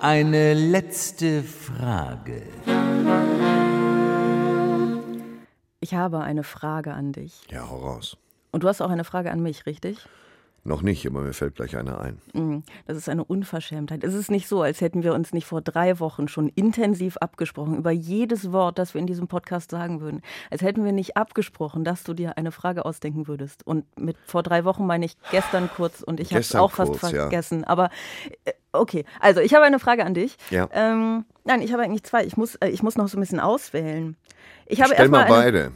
Eine 0.00 0.54
letzte 0.54 1.42
Frage. 1.42 2.42
Ich 5.80 5.94
habe 5.94 6.20
eine 6.20 6.44
Frage 6.44 6.92
an 6.92 7.12
dich. 7.12 7.40
Ja, 7.50 7.68
hau 7.68 7.78
raus. 7.78 8.16
Und 8.50 8.62
du 8.62 8.68
hast 8.68 8.80
auch 8.80 8.90
eine 8.90 9.04
Frage 9.04 9.30
an 9.30 9.42
mich, 9.42 9.66
richtig? 9.66 10.06
Noch 10.68 10.82
nicht, 10.82 11.06
aber 11.06 11.22
mir 11.22 11.32
fällt 11.32 11.54
gleich 11.54 11.78
einer 11.78 11.98
ein. 11.98 12.20
Mm, 12.34 12.58
Das 12.86 12.98
ist 12.98 13.08
eine 13.08 13.24
Unverschämtheit. 13.24 14.04
Es 14.04 14.12
ist 14.12 14.30
nicht 14.30 14.46
so, 14.48 14.60
als 14.60 14.82
hätten 14.82 15.02
wir 15.02 15.14
uns 15.14 15.32
nicht 15.32 15.46
vor 15.46 15.62
drei 15.62 15.98
Wochen 15.98 16.28
schon 16.28 16.50
intensiv 16.50 17.16
abgesprochen 17.16 17.78
über 17.78 17.90
jedes 17.90 18.52
Wort, 18.52 18.78
das 18.78 18.92
wir 18.92 19.00
in 19.00 19.06
diesem 19.06 19.28
Podcast 19.28 19.70
sagen 19.70 20.02
würden. 20.02 20.20
Als 20.50 20.60
hätten 20.60 20.84
wir 20.84 20.92
nicht 20.92 21.16
abgesprochen, 21.16 21.84
dass 21.84 22.04
du 22.04 22.12
dir 22.12 22.36
eine 22.36 22.52
Frage 22.52 22.84
ausdenken 22.84 23.28
würdest. 23.28 23.66
Und 23.66 23.86
mit 23.98 24.18
vor 24.26 24.42
drei 24.42 24.66
Wochen 24.66 24.84
meine 24.84 25.06
ich 25.06 25.16
gestern 25.30 25.70
kurz 25.74 26.02
und 26.02 26.20
ich 26.20 26.32
habe 26.32 26.40
es 26.40 26.54
auch 26.54 26.72
fast 26.72 27.00
kurz, 27.00 27.12
ja. 27.12 27.22
vergessen. 27.22 27.64
Aber 27.64 27.88
äh, 28.44 28.52
okay, 28.72 29.06
also 29.20 29.40
ich 29.40 29.54
habe 29.54 29.64
eine 29.64 29.78
Frage 29.78 30.04
an 30.04 30.12
dich. 30.12 30.36
Ja. 30.50 30.68
Ähm, 30.72 31.24
nein, 31.44 31.62
ich 31.62 31.72
habe 31.72 31.82
eigentlich 31.82 32.04
zwei. 32.04 32.26
Ich 32.26 32.36
muss, 32.36 32.56
äh, 32.56 32.68
ich 32.68 32.82
muss 32.82 32.96
noch 32.96 33.08
so 33.08 33.16
ein 33.16 33.20
bisschen 33.20 33.40
auswählen. 33.40 34.18
Ich 34.66 34.82
habe 34.82 34.92
Stell 34.92 35.08
mal 35.08 35.24
beide. 35.26 35.72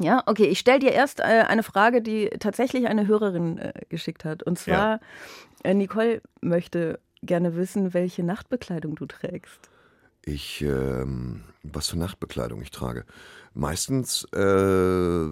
Ja, 0.00 0.22
okay. 0.26 0.46
Ich 0.46 0.58
stelle 0.58 0.80
dir 0.80 0.92
erst 0.92 1.20
äh, 1.20 1.22
eine 1.22 1.62
Frage, 1.62 2.02
die 2.02 2.30
tatsächlich 2.40 2.86
eine 2.88 3.06
Hörerin 3.06 3.58
äh, 3.58 3.72
geschickt 3.88 4.24
hat. 4.24 4.42
Und 4.42 4.58
zwar, 4.58 5.00
äh, 5.62 5.74
Nicole 5.74 6.20
möchte 6.40 6.98
gerne 7.22 7.56
wissen, 7.56 7.94
welche 7.94 8.22
Nachtbekleidung 8.22 8.96
du 8.96 9.06
trägst. 9.06 9.70
Ich, 10.24 10.62
ähm, 10.62 11.44
was 11.62 11.88
für 11.88 11.98
Nachtbekleidung 11.98 12.62
ich 12.62 12.70
trage. 12.70 13.04
Meistens 13.52 14.24
äh, 14.32 15.28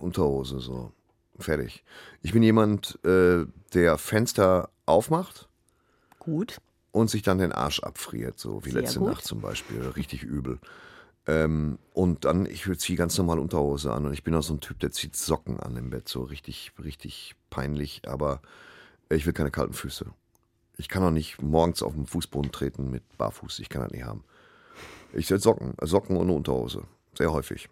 Unterhose 0.00 0.60
so. 0.60 0.92
Fertig. 1.38 1.84
Ich 2.22 2.32
bin 2.32 2.42
jemand, 2.42 2.98
äh, 3.04 3.46
der 3.72 3.98
Fenster 3.98 4.68
aufmacht 4.84 5.48
Gut. 6.18 6.58
und 6.92 7.08
sich 7.08 7.22
dann 7.22 7.38
den 7.38 7.52
Arsch 7.52 7.80
abfriert, 7.80 8.38
so 8.38 8.64
wie 8.64 8.70
Sehr 8.70 8.82
letzte 8.82 8.98
gut. 8.98 9.08
Nacht 9.08 9.24
zum 9.24 9.40
Beispiel. 9.40 9.80
Richtig 9.80 10.22
übel. 10.22 10.58
Ähm, 11.30 11.78
und 11.94 12.24
dann, 12.24 12.44
ich 12.44 12.66
ziehe 12.78 12.98
ganz 12.98 13.16
normal 13.16 13.38
Unterhose 13.38 13.92
an 13.92 14.04
und 14.04 14.12
ich 14.12 14.24
bin 14.24 14.34
auch 14.34 14.42
so 14.42 14.54
ein 14.54 14.60
Typ, 14.60 14.80
der 14.80 14.90
zieht 14.90 15.14
Socken 15.14 15.60
an 15.60 15.76
im 15.76 15.90
Bett, 15.90 16.08
so 16.08 16.22
richtig, 16.22 16.72
richtig 16.82 17.36
peinlich, 17.50 18.02
aber 18.08 18.40
ich 19.10 19.26
will 19.26 19.32
keine 19.32 19.52
kalten 19.52 19.72
Füße. 19.72 20.06
Ich 20.76 20.88
kann 20.88 21.04
auch 21.04 21.12
nicht 21.12 21.40
morgens 21.40 21.84
auf 21.84 21.94
den 21.94 22.06
Fußboden 22.06 22.50
treten 22.50 22.90
mit 22.90 23.04
Barfuß, 23.16 23.60
ich 23.60 23.68
kann 23.68 23.80
das 23.82 23.92
nicht 23.92 24.02
haben. 24.02 24.24
Ich 25.12 25.28
setze 25.28 25.44
Socken, 25.44 25.74
Socken 25.80 26.16
ohne 26.16 26.32
Unterhose, 26.32 26.82
sehr 27.16 27.32
häufig. 27.32 27.68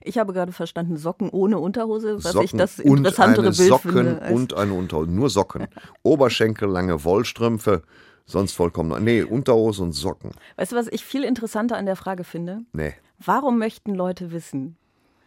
Ich 0.00 0.16
habe 0.16 0.32
gerade 0.32 0.52
verstanden, 0.52 0.96
Socken 0.96 1.28
ohne 1.28 1.58
Unterhose, 1.58 2.24
was 2.24 2.32
Socken 2.32 2.44
ich 2.46 2.52
das 2.52 2.80
und 2.80 2.98
interessantere 2.98 3.48
eine 3.48 3.54
Bild 3.54 3.68
Socken 3.68 3.92
finde. 3.92 4.22
als- 4.22 4.32
und 4.34 4.54
eine 4.54 4.72
Unterhose, 4.72 5.10
nur 5.10 5.28
Socken. 5.28 5.66
Oberschenkel, 6.02 6.70
lange 6.70 7.04
Wollstrümpfe, 7.04 7.82
sonst 8.24 8.52
vollkommen, 8.52 9.02
nee, 9.04 9.22
Unterhose 9.22 9.82
und 9.82 9.92
Socken. 9.92 10.32
weißt 10.56 10.72
du, 10.72 10.76
was 10.76 10.88
ich 10.88 11.04
viel 11.04 11.24
interessanter 11.24 11.76
an 11.76 11.86
der 11.86 11.96
Frage 11.96 12.24
finde? 12.24 12.60
Nee. 12.72 12.94
Warum 13.18 13.58
möchten 13.58 13.94
Leute 13.94 14.32
wissen, 14.32 14.76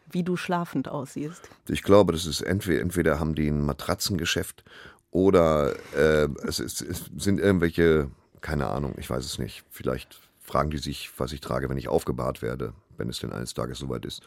wie 0.10 0.24
du 0.24 0.36
schlafend 0.36 0.88
aussiehst? 0.88 1.50
Ich 1.70 1.84
glaube, 1.84 2.14
das 2.14 2.26
ist 2.26 2.42
entweder, 2.42 2.82
entweder 2.82 3.20
haben 3.20 3.36
die 3.36 3.48
ein 3.48 3.66
Matratzengeschäft 3.66 4.64
oder 5.12 5.74
äh, 5.96 6.28
es, 6.46 6.60
ist, 6.60 6.82
es 6.82 7.10
sind 7.18 7.40
irgendwelche, 7.40 8.10
keine 8.42 8.68
Ahnung, 8.68 8.96
ich 8.98 9.10
weiß 9.10 9.24
es 9.24 9.40
nicht. 9.40 9.64
Vielleicht 9.70 10.20
fragen 10.42 10.70
die 10.70 10.78
sich, 10.78 11.12
was 11.18 11.32
ich 11.32 11.42
trage, 11.42 11.70
wenn 11.70 11.78
ich 11.78 11.88
aufgebahrt 11.88 12.42
werde, 12.42 12.74
wenn 12.98 13.10
es 13.10 13.20
denn 13.20 13.32
eines 13.32 13.54
Tages 13.54 13.80
soweit 13.80 14.06
ist. 14.06 14.22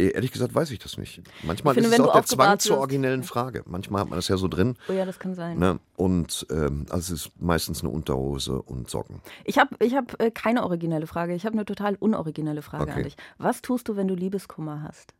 Eh, 0.00 0.08
Ehrlich 0.12 0.32
gesagt 0.32 0.54
weiß 0.54 0.70
ich 0.70 0.78
das 0.78 0.96
nicht. 0.96 1.22
Manchmal 1.42 1.74
finde, 1.74 1.90
ist 1.90 1.94
es 1.98 2.00
auch 2.00 2.12
der 2.12 2.24
Zwang 2.24 2.58
zur 2.58 2.78
originellen 2.78 3.22
Frage. 3.22 3.62
Manchmal 3.66 4.02
hat 4.02 4.08
man 4.08 4.16
das 4.18 4.28
ja 4.28 4.36
so 4.36 4.48
drin. 4.48 4.76
Oh 4.88 4.92
ja, 4.92 5.04
das 5.04 5.18
kann 5.18 5.34
sein. 5.34 5.58
Ne? 5.58 5.78
Und 5.96 6.46
ähm, 6.50 6.86
also 6.90 7.14
es 7.14 7.26
ist 7.26 7.40
meistens 7.40 7.80
eine 7.82 7.90
Unterhose 7.90 8.62
und 8.62 8.88
Socken. 8.88 9.20
Ich 9.44 9.58
habe 9.58 9.76
ich 9.80 9.94
hab, 9.94 10.20
äh, 10.20 10.30
keine 10.30 10.62
originelle 10.64 11.06
Frage. 11.06 11.34
Ich 11.34 11.44
habe 11.44 11.54
eine 11.54 11.64
total 11.64 11.96
unoriginelle 11.96 12.62
Frage 12.62 12.84
Okay. 12.84 12.92
an 12.92 13.02
dich. 13.04 13.16
Was 13.38 13.62
tust 13.62 13.88
du, 13.88 13.96
wenn 13.96 14.08
du 14.08 14.14
Liebeskummer 14.14 14.82
hast? 14.82 15.14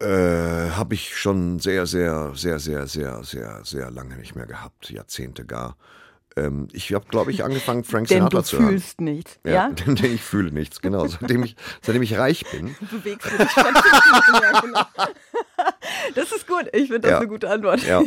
Äh, 0.00 0.70
habe 0.70 0.94
ich 0.94 1.14
schon 1.16 1.58
sehr, 1.58 1.84
sehr, 1.86 2.32
sehr, 2.34 2.58
sehr, 2.58 2.86
sehr, 2.86 3.22
sehr, 3.22 3.60
sehr 3.64 3.90
lange 3.90 4.16
nicht 4.16 4.34
mehr 4.34 4.46
gehabt, 4.46 4.90
Jahrzehnte 4.90 5.44
gar. 5.44 5.76
Ähm, 6.36 6.68
ich 6.72 6.92
habe, 6.94 7.06
glaube 7.08 7.32
ich, 7.32 7.42
angefangen, 7.44 7.82
Frank 7.84 8.08
Sinatra 8.08 8.38
du 8.40 8.44
zu 8.44 8.58
hören. 8.58 8.68
fühlst 8.70 9.00
nichts. 9.00 9.38
Ja, 9.44 9.52
Ja? 9.52 9.70
Denn, 9.86 9.96
denn 9.96 10.14
ich 10.14 10.22
fühle 10.22 10.52
nichts, 10.52 10.80
genau. 10.80 11.06
Seitdem 11.06 11.42
ich, 11.42 11.56
seitdem 11.82 12.02
ich 12.02 12.16
reich 12.16 12.44
bin. 12.52 12.76
Du 12.80 12.98
bewegst 12.98 13.26
du 13.32 13.36
dich 13.36 13.56
ja, 13.56 14.60
genau. 14.60 14.80
Das 16.14 16.30
ist 16.32 16.46
gut. 16.46 16.66
Ich 16.72 16.82
finde 16.88 17.00
das 17.00 17.10
Ja. 17.12 17.18
eine 17.18 17.28
gute 17.28 17.50
Antwort. 17.50 17.82
Ja. 17.86 18.02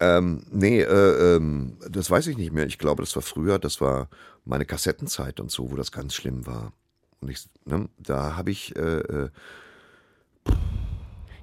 ähm, 0.00 0.44
nee, 0.50 0.80
äh, 0.82 1.36
ähm, 1.36 1.76
das 1.88 2.10
weiß 2.10 2.26
ich 2.26 2.36
nicht 2.36 2.52
mehr. 2.52 2.66
Ich 2.66 2.78
glaube, 2.78 3.02
das 3.02 3.14
war 3.14 3.22
früher, 3.22 3.58
das 3.60 3.80
war 3.80 4.08
meine 4.44 4.64
Kassettenzeit 4.64 5.38
und 5.38 5.50
so, 5.50 5.70
wo 5.70 5.76
das 5.76 5.92
ganz 5.92 6.14
schlimm 6.14 6.44
war. 6.46 6.72
Und 7.20 7.30
ich, 7.30 7.46
ne, 7.64 7.88
da 7.98 8.36
habe 8.36 8.50
ich, 8.50 8.74
äh, 8.74 8.80
äh, 8.98 9.28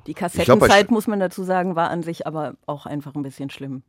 Die 0.08 0.14
glaub, 0.14 0.32
Kassettenzeit, 0.32 0.88
Sch- 0.88 0.92
muss 0.92 1.08
man 1.08 1.20
dazu 1.20 1.44
sagen, 1.44 1.76
war 1.76 1.90
an 1.90 2.04
sich 2.04 2.28
aber 2.28 2.56
auch 2.66 2.86
einfach 2.86 3.16
ein 3.16 3.24
bisschen 3.24 3.50
schlimm. 3.50 3.84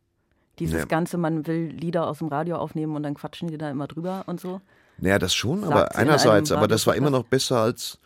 Dieses 0.61 0.79
Ja. 0.81 0.85
Ganze, 0.85 1.17
man 1.17 1.45
will 1.47 1.69
Lieder 1.71 2.07
aus 2.07 2.19
dem 2.19 2.27
Radio 2.27 2.57
aufnehmen 2.57 2.95
und 2.95 3.03
dann 3.03 3.15
quatschen 3.15 3.47
die 3.49 3.57
da 3.57 3.69
immer 3.69 3.87
drüber 3.87 4.23
und 4.27 4.39
so. 4.39 4.61
naja, 4.99 5.17
das 5.19 5.33
schon, 5.33 5.61
Sagt's 5.61 5.71
aber 5.71 5.91
in 5.91 5.97
einerseits, 5.97 6.51
aber 6.51 6.67
das 6.67 6.85
war 6.87 6.95
immer 6.95 7.09
noch 7.09 7.23
besser 7.23 7.57
als, 7.57 7.97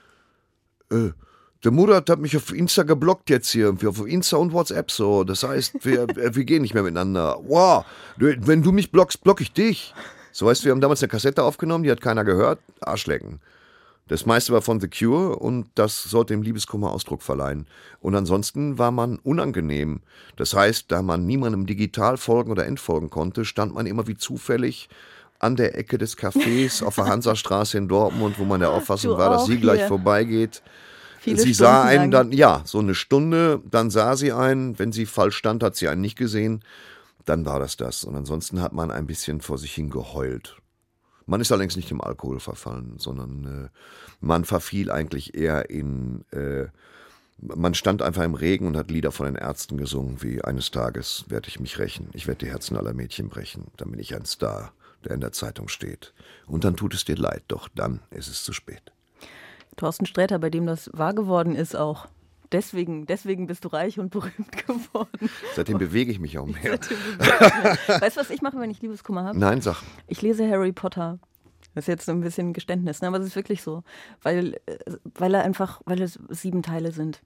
äh, 0.91 1.09
der 1.63 1.71
Murat 1.71 2.09
hat 2.09 2.19
mich 2.19 2.37
auf 2.37 2.53
Insta 2.53 2.83
geblockt 2.83 3.29
jetzt 3.29 3.49
hier, 3.49 3.75
auf 3.85 4.07
Insta 4.07 4.37
und 4.37 4.53
WhatsApp 4.53 4.91
so. 4.91 5.23
Das 5.23 5.43
heißt, 5.43 5.83
wir, 5.83 6.03
äh, 6.17 6.35
wir 6.35 6.45
gehen 6.45 6.61
nicht 6.61 6.73
mehr 6.73 6.83
miteinander. 6.83 7.37
Wow, 7.45 7.85
wenn 8.17 8.63
du 8.63 8.71
mich 8.71 8.91
blockst, 8.91 9.23
block 9.23 9.41
ich 9.41 9.51
dich. 9.51 9.93
So 10.31 10.45
weißt 10.45 10.61
du, 10.61 10.65
wir 10.65 10.71
haben 10.71 10.81
damals 10.81 11.01
eine 11.01 11.09
Kassette 11.09 11.43
aufgenommen, 11.43 11.83
die 11.83 11.91
hat 11.91 12.01
keiner 12.01 12.23
gehört, 12.23 12.59
Arschlecken. 12.81 13.39
Das 14.07 14.27
meiste 14.27 14.53
war 14.53 14.61
von 14.61 14.79
The 14.79 14.87
Cure 14.87 15.37
und 15.37 15.67
das 15.73 16.03
sollte 16.03 16.33
dem 16.33 16.43
Liebeskummer 16.43 16.91
Ausdruck 16.91 17.23
verleihen. 17.23 17.65
Und 18.01 18.13
ansonsten 18.15 18.77
war 18.77 18.91
man 18.91 19.17
unangenehm. 19.17 20.01
Das 20.35 20.53
heißt, 20.53 20.91
da 20.91 21.01
man 21.01 21.25
niemandem 21.25 21.65
digital 21.65 22.17
folgen 22.17 22.51
oder 22.51 22.67
entfolgen 22.67 23.09
konnte, 23.09 23.45
stand 23.45 23.73
man 23.73 23.87
immer 23.87 24.05
wie 24.07 24.15
zufällig 24.15 24.89
an 25.39 25.55
der 25.55 25.75
Ecke 25.75 25.97
des 25.97 26.17
Cafés 26.17 26.83
auf 26.83 26.95
der 26.95 27.05
Hansastraße 27.07 27.79
in 27.79 27.87
Dortmund, 27.87 28.37
wo 28.37 28.45
man 28.45 28.59
der 28.59 28.71
Auffassung 28.71 29.13
Du 29.13 29.17
war, 29.17 29.31
dass 29.31 29.47
sie 29.47 29.59
gleich 29.59 29.79
hier. 29.79 29.87
vorbeigeht. 29.87 30.61
Viele 31.19 31.41
sie 31.41 31.53
sah 31.53 31.79
Stunden 31.79 31.87
einen 31.87 32.11
lang. 32.11 32.29
dann, 32.29 32.31
ja, 32.31 32.61
so 32.65 32.77
eine 32.77 32.93
Stunde, 32.93 33.61
dann 33.69 33.89
sah 33.89 34.15
sie 34.15 34.31
einen, 34.31 34.77
wenn 34.77 34.91
sie 34.91 35.07
falsch 35.07 35.35
stand, 35.35 35.63
hat 35.63 35.75
sie 35.75 35.87
einen 35.87 36.01
nicht 36.01 36.17
gesehen, 36.17 36.63
dann 37.25 37.45
war 37.47 37.59
das 37.59 37.75
das. 37.75 38.03
Und 38.03 38.15
ansonsten 38.15 38.61
hat 38.61 38.73
man 38.73 38.91
ein 38.91 39.07
bisschen 39.07 39.41
vor 39.41 39.57
sich 39.57 39.73
hin 39.73 39.89
geheult. 39.89 40.57
Man 41.25 41.41
ist 41.41 41.51
allerdings 41.51 41.75
nicht 41.75 41.91
im 41.91 42.01
Alkohol 42.01 42.39
verfallen, 42.39 42.95
sondern 42.97 43.65
äh, 43.65 43.69
man 44.19 44.45
verfiel 44.45 44.91
eigentlich 44.91 45.35
eher 45.35 45.69
in, 45.69 46.23
äh, 46.31 46.65
man 47.39 47.73
stand 47.73 48.01
einfach 48.01 48.23
im 48.23 48.35
Regen 48.35 48.67
und 48.67 48.77
hat 48.77 48.91
Lieder 48.91 49.11
von 49.11 49.25
den 49.25 49.35
Ärzten 49.35 49.77
gesungen, 49.77 50.21
wie 50.21 50.43
eines 50.43 50.71
Tages 50.71 51.25
werde 51.27 51.47
ich 51.47 51.59
mich 51.59 51.79
rächen, 51.79 52.09
ich 52.13 52.27
werde 52.27 52.45
die 52.45 52.51
Herzen 52.51 52.77
aller 52.77 52.93
Mädchen 52.93 53.29
brechen, 53.29 53.65
dann 53.77 53.91
bin 53.91 53.99
ich 53.99 54.15
ein 54.15 54.25
Star, 54.25 54.71
der 55.03 55.13
in 55.13 55.21
der 55.21 55.31
Zeitung 55.31 55.67
steht. 55.67 56.13
Und 56.45 56.63
dann 56.63 56.75
tut 56.75 56.93
es 56.93 57.05
dir 57.05 57.15
leid, 57.17 57.43
doch 57.47 57.69
dann 57.73 58.01
ist 58.11 58.27
es 58.27 58.43
zu 58.43 58.53
spät. 58.53 58.91
Thorsten 59.75 60.05
Sträter, 60.05 60.39
bei 60.39 60.49
dem 60.49 60.65
das 60.65 60.89
wahr 60.93 61.13
geworden 61.13 61.55
ist 61.55 61.75
auch. 61.75 62.07
Deswegen, 62.51 63.05
deswegen 63.05 63.47
bist 63.47 63.65
du 63.65 63.69
reich 63.69 63.99
und 63.99 64.11
berühmt 64.11 64.51
geworden. 64.67 65.29
Seitdem 65.55 65.77
bewege 65.77 66.11
ich 66.11 66.19
mich 66.19 66.37
auch 66.37 66.45
mehr. 66.45 66.73
weißt 66.79 68.17
du, 68.17 68.21
was 68.21 68.29
ich 68.29 68.41
mache, 68.41 68.59
wenn 68.59 68.69
ich 68.69 68.81
Liebeskummer 68.81 69.23
habe? 69.23 69.37
Nein, 69.37 69.61
sag. 69.61 69.81
Ich 70.07 70.21
lese 70.21 70.49
Harry 70.49 70.71
Potter. 70.71 71.19
Das 71.73 71.83
ist 71.83 71.87
jetzt 71.87 72.05
so 72.05 72.13
ein 72.13 72.21
bisschen 72.21 72.53
Geständnis, 72.53 73.01
ne? 73.01 73.09
aber 73.09 73.19
es 73.19 73.25
ist 73.25 73.35
wirklich 73.35 73.61
so. 73.61 73.83
Weil, 74.21 74.55
äh, 74.65 74.77
weil 75.15 75.33
er 75.33 75.43
einfach, 75.43 75.81
weil 75.85 76.01
es 76.01 76.19
sieben 76.29 76.63
Teile 76.63 76.91
sind. 76.91 77.21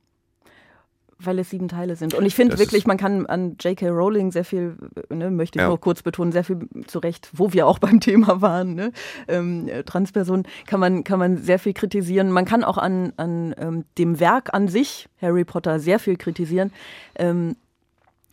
Weil 1.22 1.40
es 1.40 1.50
sieben 1.50 1.68
Teile 1.68 1.96
sind. 1.98 2.14
Und 2.14 2.26
ich 2.26 2.34
finde 2.34 2.58
wirklich, 2.58 2.88
man 2.88 2.96
kann 2.98 3.26
an 3.26 3.58
J.K. 3.60 3.90
Rowling 3.90 4.32
sehr 4.32 4.46
viel, 4.46 4.78
ne, 5.10 5.30
möchte 5.30 5.60
ich 5.60 5.62
Ja. 5.62 5.68
nur 5.68 5.80
kurz 5.80 6.02
betonen, 6.02 6.32
sehr 6.32 6.46
viel 6.46 6.60
zurecht, 6.88 7.30
wo 7.34 7.52
wir 7.52 7.68
auch 7.68 7.78
beim 7.80 8.00
Thema 8.00 8.42
waren, 8.42 8.74
ne? 8.74 8.92
ähm, 9.28 9.68
äh, 9.68 9.84
Transpersonen, 9.84 10.48
kann 10.66 10.80
man, 10.80 11.04
kann 11.04 11.20
man 11.20 11.38
sehr 11.38 11.60
viel 11.60 11.74
kritisieren. 11.74 12.32
Man 12.32 12.46
kann 12.46 12.64
auch 12.64 12.78
an, 12.78 13.12
an 13.18 13.54
ähm, 13.58 13.84
dem 13.98 14.20
Werk 14.22 14.54
an 14.54 14.68
sich, 14.70 15.10
Harry 15.22 15.44
Potter, 15.44 15.80
sehr 15.80 16.00
viel 16.00 16.16
kritisieren. 16.16 16.72
Ähm, 17.16 17.56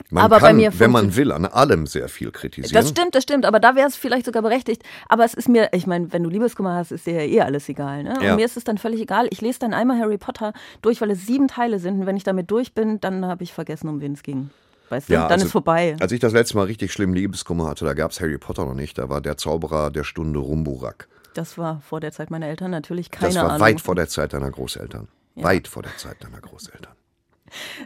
Man 0.08 0.24
Aber 0.24 0.38
bei 0.38 0.48
kann, 0.48 0.56
mir 0.56 0.78
wenn 0.78 0.92
man 0.92 1.16
will, 1.16 1.32
an 1.32 1.46
allem 1.46 1.86
sehr 1.86 2.08
viel 2.08 2.30
kritisieren. 2.30 2.72
Das 2.72 2.90
stimmt, 2.90 3.14
das 3.14 3.24
stimmt. 3.24 3.44
Aber 3.44 3.58
da 3.58 3.74
wäre 3.74 3.88
es 3.88 3.96
vielleicht 3.96 4.26
sogar 4.26 4.42
berechtigt. 4.42 4.82
Aber 5.08 5.24
es 5.24 5.34
ist 5.34 5.48
mir, 5.48 5.70
ich 5.72 5.86
meine, 5.86 6.12
wenn 6.12 6.22
du 6.22 6.30
Liebeskummer 6.30 6.74
hast, 6.74 6.92
ist 6.92 7.06
dir 7.06 7.14
ja 7.14 7.22
eh 7.22 7.40
alles 7.40 7.68
egal. 7.68 8.04
Ne? 8.04 8.16
Ja. 8.22 8.30
Und 8.30 8.36
mir 8.36 8.44
ist 8.44 8.56
es 8.56 8.62
dann 8.62 8.78
völlig 8.78 9.00
egal. 9.00 9.26
Ich 9.30 9.40
lese 9.40 9.58
dann 9.58 9.74
einmal 9.74 9.98
Harry 9.98 10.18
Potter 10.18 10.52
durch, 10.80 11.00
weil 11.00 11.10
es 11.10 11.26
sieben 11.26 11.48
Teile 11.48 11.80
sind. 11.80 12.00
Und 12.00 12.06
wenn 12.06 12.16
ich 12.16 12.24
damit 12.24 12.50
durch 12.50 12.72
bin, 12.72 13.00
dann 13.00 13.26
habe 13.26 13.42
ich 13.42 13.52
vergessen, 13.52 13.88
um 13.88 14.00
wen 14.00 14.12
es 14.12 14.22
ging. 14.22 14.50
Weißt 14.90 15.08
du? 15.08 15.14
Ja, 15.14 15.22
dann 15.22 15.32
also, 15.32 15.46
ist 15.46 15.52
vorbei. 15.52 15.96
Als 15.98 16.12
ich 16.12 16.20
das 16.20 16.32
letzte 16.32 16.56
Mal 16.56 16.64
richtig 16.64 16.92
schlimm 16.92 17.12
Liebeskummer 17.12 17.68
hatte, 17.68 17.84
da 17.84 17.94
gab 17.94 18.12
es 18.12 18.20
Harry 18.20 18.38
Potter 18.38 18.64
noch 18.64 18.74
nicht. 18.74 18.98
Da 18.98 19.08
war 19.08 19.20
der 19.20 19.36
Zauberer 19.36 19.90
der 19.90 20.04
Stunde 20.04 20.38
Rumburak. 20.38 21.08
Das 21.34 21.58
war 21.58 21.80
vor 21.80 22.00
der 22.00 22.12
Zeit 22.12 22.30
meiner 22.30 22.46
Eltern 22.46 22.70
natürlich 22.70 23.10
keine 23.10 23.34
Das 23.34 23.42
war 23.42 23.50
Ahnung. 23.50 23.60
weit 23.60 23.80
vor 23.80 23.94
der 23.94 24.08
Zeit 24.08 24.32
deiner 24.32 24.50
Großeltern. 24.50 25.08
Ja. 25.34 25.44
Weit 25.44 25.68
vor 25.68 25.82
der 25.82 25.96
Zeit 25.96 26.22
deiner 26.22 26.40
Großeltern. 26.40 26.94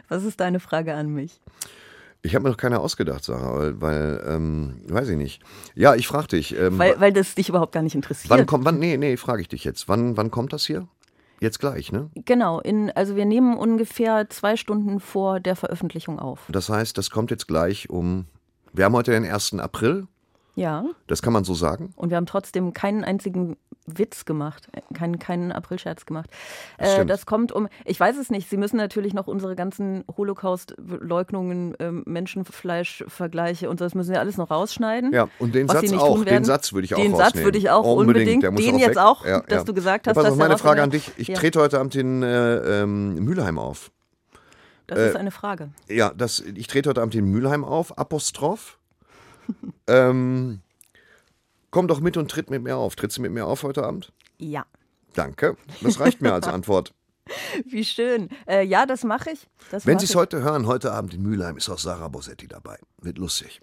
Was 0.07 0.23
ist 0.23 0.39
deine 0.39 0.59
Frage 0.59 0.93
an 0.93 1.09
mich? 1.09 1.41
Ich 2.23 2.35
habe 2.35 2.43
mir 2.43 2.49
noch 2.49 2.57
keine 2.57 2.79
ausgedacht, 2.79 3.23
Sarah, 3.23 3.57
weil, 3.57 3.81
weil 3.81 4.23
ähm, 4.27 4.75
weiß 4.87 5.09
ich 5.09 5.17
nicht. 5.17 5.41
Ja, 5.73 5.95
ich 5.95 6.07
frage 6.07 6.27
dich. 6.27 6.55
Ähm, 6.57 6.77
Weil, 6.77 6.99
weil 6.99 7.11
das 7.11 7.33
dich 7.33 7.49
überhaupt 7.49 7.71
gar 7.71 7.81
nicht 7.81 7.95
interessiert. 7.95 8.29
wann 8.29 8.45
kommt, 8.45 8.63
wann, 8.65 8.77
nee, 8.77 8.95
nee, 8.97 9.17
frage 9.17 9.41
ich 9.41 9.47
dich 9.47 9.63
jetzt. 9.63 9.89
Wann, 9.89 10.17
wann 10.17 10.29
kommt 10.29 10.53
das 10.53 10.65
hier? 10.65 10.87
Jetzt 11.39 11.59
gleich, 11.59 11.91
ne? 11.91 12.11
Genau, 12.25 12.59
in, 12.59 12.91
also 12.91 13.15
wir 13.15 13.25
nehmen 13.25 13.57
ungefähr 13.57 14.29
zwei 14.29 14.55
Stunden 14.55 14.99
vor 14.99 15.39
der 15.39 15.55
Veröffentlichung 15.55 16.19
auf. 16.19 16.41
Das 16.49 16.69
heißt, 16.69 16.95
das 16.99 17.09
kommt 17.09 17.31
jetzt 17.31 17.47
gleich 17.47 17.89
um. 17.89 18.25
Wir 18.73 18.85
haben 18.85 18.93
heute 18.93 19.11
den 19.11 19.25
1. 19.25 19.55
April, 19.55 20.05
Ja. 20.53 20.85
das 21.07 21.23
kann 21.23 21.33
man 21.33 21.43
so 21.43 21.55
sagen. 21.55 21.91
Und 21.95 22.11
wir 22.11 22.17
haben 22.17 22.27
trotzdem 22.27 22.73
keinen 22.73 23.03
einzigen 23.03 23.57
Witz 23.87 24.25
gemacht, 24.25 24.67
äh, 24.73 24.81
keinen, 24.93 25.17
keinen 25.19 25.51
Aprilscherz 25.51 26.05
gemacht. 26.05 26.29
Das 26.77 26.99
Äh, 26.99 27.05
das 27.05 27.25
kommt 27.25 27.51
um, 27.51 27.67
ich 27.85 27.99
weiß 27.99 28.17
es 28.17 28.29
nicht, 28.29 28.49
Sie 28.49 28.57
müssen 28.57 28.77
natürlich 28.77 29.13
noch 29.13 29.27
unsere 29.27 29.55
ganzen 29.55 30.03
Holocaust-Leugnungen, 30.17 31.75
ähm, 31.79 32.03
Menschenfleisch-Vergleiche 32.05 33.69
und 33.69 33.79
so, 33.79 33.85
das 33.85 33.95
müssen 33.95 34.11
wir 34.11 34.19
alles 34.19 34.37
noch 34.37 34.51
rausschneiden. 34.51 35.11
Ja, 35.13 35.27
und 35.39 35.55
den 35.55 35.67
Satz 35.67 35.91
auch. 35.93 36.23
Den. 36.23 36.43
Satz 36.43 36.73
würde 36.73 36.85
ich 36.85 36.95
auch 36.95 36.99
Den 37.01 37.11
Satz 37.15 37.27
rausnehmen. 37.27 37.45
würde 37.45 37.57
ich 37.57 37.69
auch 37.69 37.83
unbedingt. 37.95 38.43
Der 38.43 38.51
muss 38.51 38.61
Den 38.61 38.75
auch 38.75 38.79
jetzt 38.79 38.97
auch, 38.99 39.25
Ja, 39.25 39.39
dass 39.41 39.59
ja. 39.59 39.63
du 39.63 39.73
gesagt 39.73 40.05
Ja, 40.05 40.11
hast, 40.11 40.15
pass 40.15 40.23
dass 40.25 40.33
auf, 40.33 40.39
meine 40.39 40.57
Frage 40.57 40.83
an 40.83 40.89
dich. 40.91 41.11
Ich 41.17 41.27
Ja. 41.29 41.35
trete 41.37 41.59
heute 41.59 41.79
Abend 41.79 41.95
in 41.95 42.23
äh, 42.23 42.81
ähm, 42.83 43.15
Mülheim 43.15 43.57
auf. 43.57 43.91
Das 44.87 44.99
äh, 44.99 45.09
ist 45.09 45.15
eine 45.15 45.31
Frage. 45.31 45.69
Ja, 45.87 46.11
das, 46.15 46.39
ich 46.39 46.67
trete 46.67 46.89
heute 46.89 47.01
Abend 47.01 47.15
in 47.15 47.25
Mülheim 47.25 47.63
auf. 47.63 47.97
Apostroph. 47.97 48.77
ähm, 49.87 50.59
komm 51.71 51.87
doch 51.87 51.99
mit 51.99 52.17
und 52.17 52.29
tritt 52.29 52.49
mit 52.49 52.61
mir 52.63 52.77
auf. 52.77 52.95
Trittst 52.95 53.17
du 53.17 53.21
mit 53.21 53.31
mir 53.31 53.45
auf 53.45 53.63
heute 53.63 53.83
Abend? 53.83 54.11
Ja. 54.37 54.65
Danke. 55.13 55.57
Das 55.81 55.99
reicht 55.99 56.21
mir 56.21 56.33
als 56.33 56.47
Antwort. 56.47 56.93
Wie 57.65 57.83
schön. 57.85 58.29
Äh, 58.47 58.65
ja, 58.65 58.85
das 58.85 59.03
mache 59.03 59.31
ich. 59.31 59.47
Das 59.71 59.85
Wenn 59.85 59.93
mach 59.95 60.01
Sie 60.01 60.05
es 60.07 60.15
heute 60.15 60.41
hören, 60.41 60.67
heute 60.67 60.91
Abend 60.91 61.13
in 61.13 61.21
Mülheim 61.21 61.57
ist 61.57 61.69
auch 61.69 61.79
Sarah 61.79 62.07
Bossetti 62.09 62.47
dabei. 62.47 62.77
Wird 63.01 63.17
lustig. 63.17 63.61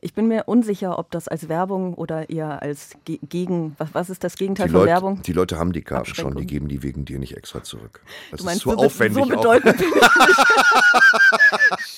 Ich 0.00 0.14
bin 0.14 0.28
mir 0.28 0.44
unsicher, 0.46 0.98
ob 0.98 1.10
das 1.10 1.26
als 1.26 1.48
Werbung 1.48 1.94
oder 1.94 2.30
eher 2.30 2.62
als 2.62 2.90
Ge 3.04 3.18
Gegen. 3.28 3.74
Was, 3.78 3.88
was 3.94 4.10
ist 4.10 4.22
das 4.22 4.36
Gegenteil 4.36 4.66
Die 4.66 4.72
von 4.72 4.80
Leute, 4.82 4.92
Werbung? 4.92 5.22
die 5.22 5.32
Leute 5.32 5.58
haben 5.58 5.72
die 5.72 5.82
Karten 5.82 6.14
schon, 6.14 6.36
die 6.36 6.46
geben 6.46 6.68
die 6.68 6.82
wegen 6.82 7.04
dir 7.04 7.18
nicht 7.18 7.36
extra 7.36 7.62
zurück. 7.62 8.02
Das 8.30 8.42
meinst, 8.42 8.58
ist 8.58 8.62
zu 8.62 8.70
so, 8.70 8.76
aufwendig. 8.76 9.24
so 9.24 9.28
bedeutend 9.28 9.76
bin 9.78 9.88
ich 9.88 9.94
nicht. 9.94 11.15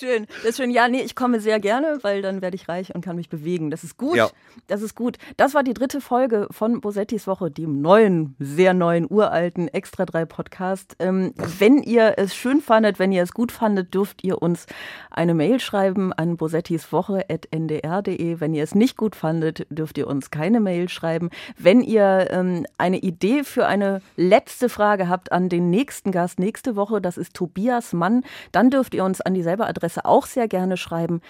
Schön. 0.09 0.27
Das 0.43 0.51
ist 0.51 0.57
schön. 0.57 0.71
Ja, 0.71 0.89
nee, 0.89 1.03
ich 1.03 1.15
komme 1.15 1.41
sehr 1.41 1.61
gerne, 1.61 1.99
weil 2.03 2.23
dann 2.23 2.43
werde 2.43 2.57
ich 2.57 2.69
reich 2.69 2.95
und 2.95 3.05
kann 3.05 3.17
mich 3.17 3.29
bewegen. 3.29 3.71
Das 3.71 3.85
ist 3.85 3.97
gut. 3.97 4.17
Ja. 4.17 4.31
Das 4.67 4.83
ist 4.83 4.95
gut. 4.95 5.19
Das 5.37 5.55
war 5.55 5.63
die 5.63 5.75
dritte 5.75 6.01
Folge 6.01 6.49
von 6.51 6.81
Bosettis 6.81 7.27
Woche, 7.27 7.51
dem 7.51 7.81
neuen, 7.81 8.35
sehr 8.39 8.75
neuen, 8.75 9.07
uralten 9.09 9.69
Extra 9.69 10.05
3 10.05 10.25
Podcast. 10.25 10.97
Ähm, 10.99 11.33
wenn 11.59 11.83
ihr 11.83 12.15
es 12.17 12.35
schön 12.35 12.61
fandet, 12.61 12.99
wenn 12.99 13.13
ihr 13.13 13.23
es 13.23 13.33
gut 13.33 13.53
fandet, 13.53 13.95
dürft 13.95 14.25
ihr 14.25 14.43
uns 14.43 14.67
eine 15.11 15.35
Mail 15.35 15.61
schreiben 15.61 16.13
an 16.13 16.37
bosettiswoche.ndr.de. 16.37 18.41
Wenn 18.41 18.55
ihr 18.55 18.65
es 18.65 18.75
nicht 18.75 18.97
gut 18.97 19.17
fandet, 19.17 19.67
dürft 19.71 19.99
ihr 19.99 20.07
uns 20.07 20.31
keine 20.31 20.61
Mail 20.61 20.89
schreiben. 20.89 21.31
Wenn 21.57 21.83
ihr 21.83 22.29
ähm, 22.31 22.67
eine 22.79 22.99
Idee 22.99 23.45
für 23.45 23.67
eine 23.67 24.01
letzte 24.17 24.69
Frage 24.69 25.09
habt 25.09 25.33
an 25.33 25.49
den 25.49 25.71
nächsten 25.71 26.13
Gast 26.13 26.39
nächste 26.39 26.77
Woche, 26.77 27.01
das 27.01 27.19
ist 27.19 27.35
Tobias 27.35 27.93
Mann, 27.93 28.23
dann 28.53 28.71
dürft 28.71 28.95
ihr 28.95 29.05
uns 29.05 29.21
an 29.21 29.35
dieselbe 29.35 29.67
Adresse 29.67 29.98
auch 30.05 30.27
sehr 30.27 30.49
gerne 30.49 30.77
schreiben. 30.77 31.21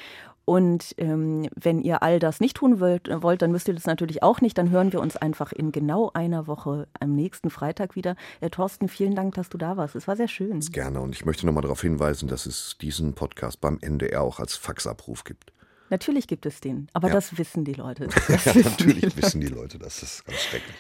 Und 0.45 0.95
ähm, 0.97 1.47
wenn 1.55 1.79
ihr 1.83 2.03
all 2.03 2.19
das 2.21 2.41
nicht 2.41 2.57
tun 2.57 2.81
wollt, 2.81 3.11
wollt, 3.23 3.43
dann 3.43 3.53
müsst 3.53 3.69
ihr 3.69 3.75
das 3.75 3.85
natürlich 3.85 4.23
auch 4.23 4.41
nicht. 4.41 4.57
Dann 4.57 4.71
hören 4.71 4.95
wir 4.95 5.01
uns 5.03 5.15
einfach 5.15 5.53
in 5.53 5.73
genau 5.73 6.11
einer 6.15 6.47
Woche 6.47 6.89
am 7.01 7.15
nächsten 7.15 7.51
Freitag 7.51 7.97
wieder. 7.97 8.17
Äh, 8.41 8.49
Thorsten, 8.49 8.89
vielen 8.89 9.15
Dank, 9.15 9.35
dass 9.35 9.51
du 9.51 9.59
da 9.59 9.77
warst. 9.77 9.95
Es 9.95 10.09
war 10.09 10.17
sehr 10.17 10.27
schön. 10.29 10.61
Gerne. 10.61 11.01
Und 11.01 11.15
ich 11.15 11.27
möchte 11.27 11.45
nochmal 11.45 11.61
darauf 11.65 11.83
hinweisen, 11.83 12.29
dass 12.29 12.47
es 12.47 12.77
diesen 12.81 13.13
Podcast 13.13 13.61
beim 13.61 13.77
NDR 13.83 14.23
auch 14.23 14.41
als 14.41 14.57
Faxabruf 14.57 15.25
gibt. 15.25 15.53
Natürlich 15.91 16.27
gibt 16.27 16.47
es 16.47 16.61
den, 16.63 16.89
aber 16.95 17.09
Ja. 17.09 17.15
das 17.15 17.37
wissen 17.37 17.67
die 17.67 17.75
Leute. 17.75 18.07
Das 18.29 18.45
Ja, 18.47 18.55
wissen 18.55 18.71
natürlich 18.71 19.01
die 19.01 19.05
Leute. 19.07 19.17
wissen 19.23 19.41
die 19.43 19.47
Leute, 19.49 19.79
das 19.79 20.03
ist 20.03 20.25
ganz 20.25 20.39
schrecklich. 20.41 20.77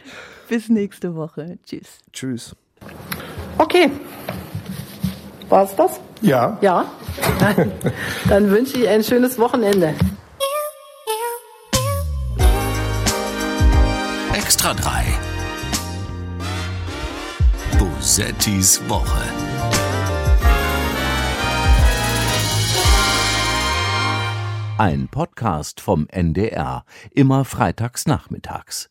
Bis 0.48 0.70
nächste 0.70 1.14
Woche. 1.14 1.58
Tschüss. 1.66 1.98
Tschüss. 2.14 2.56
Okay. 3.58 3.90
War's 5.48 5.74
das? 5.76 6.00
Ja. 6.20 6.58
Ja. 6.60 6.84
Dann 8.28 8.50
wünsche 8.50 8.78
ich 8.78 8.88
ein 8.88 9.02
schönes 9.02 9.38
Wochenende. 9.38 9.94
Extra 14.34 14.74
3. 14.74 15.04
Bosettis 17.78 18.80
Woche. 18.88 19.22
Ein 24.76 25.08
Podcast 25.08 25.80
vom 25.80 26.06
NDR, 26.08 26.84
immer 27.10 27.44
freitags 27.44 28.06
nachmittags. 28.06 28.90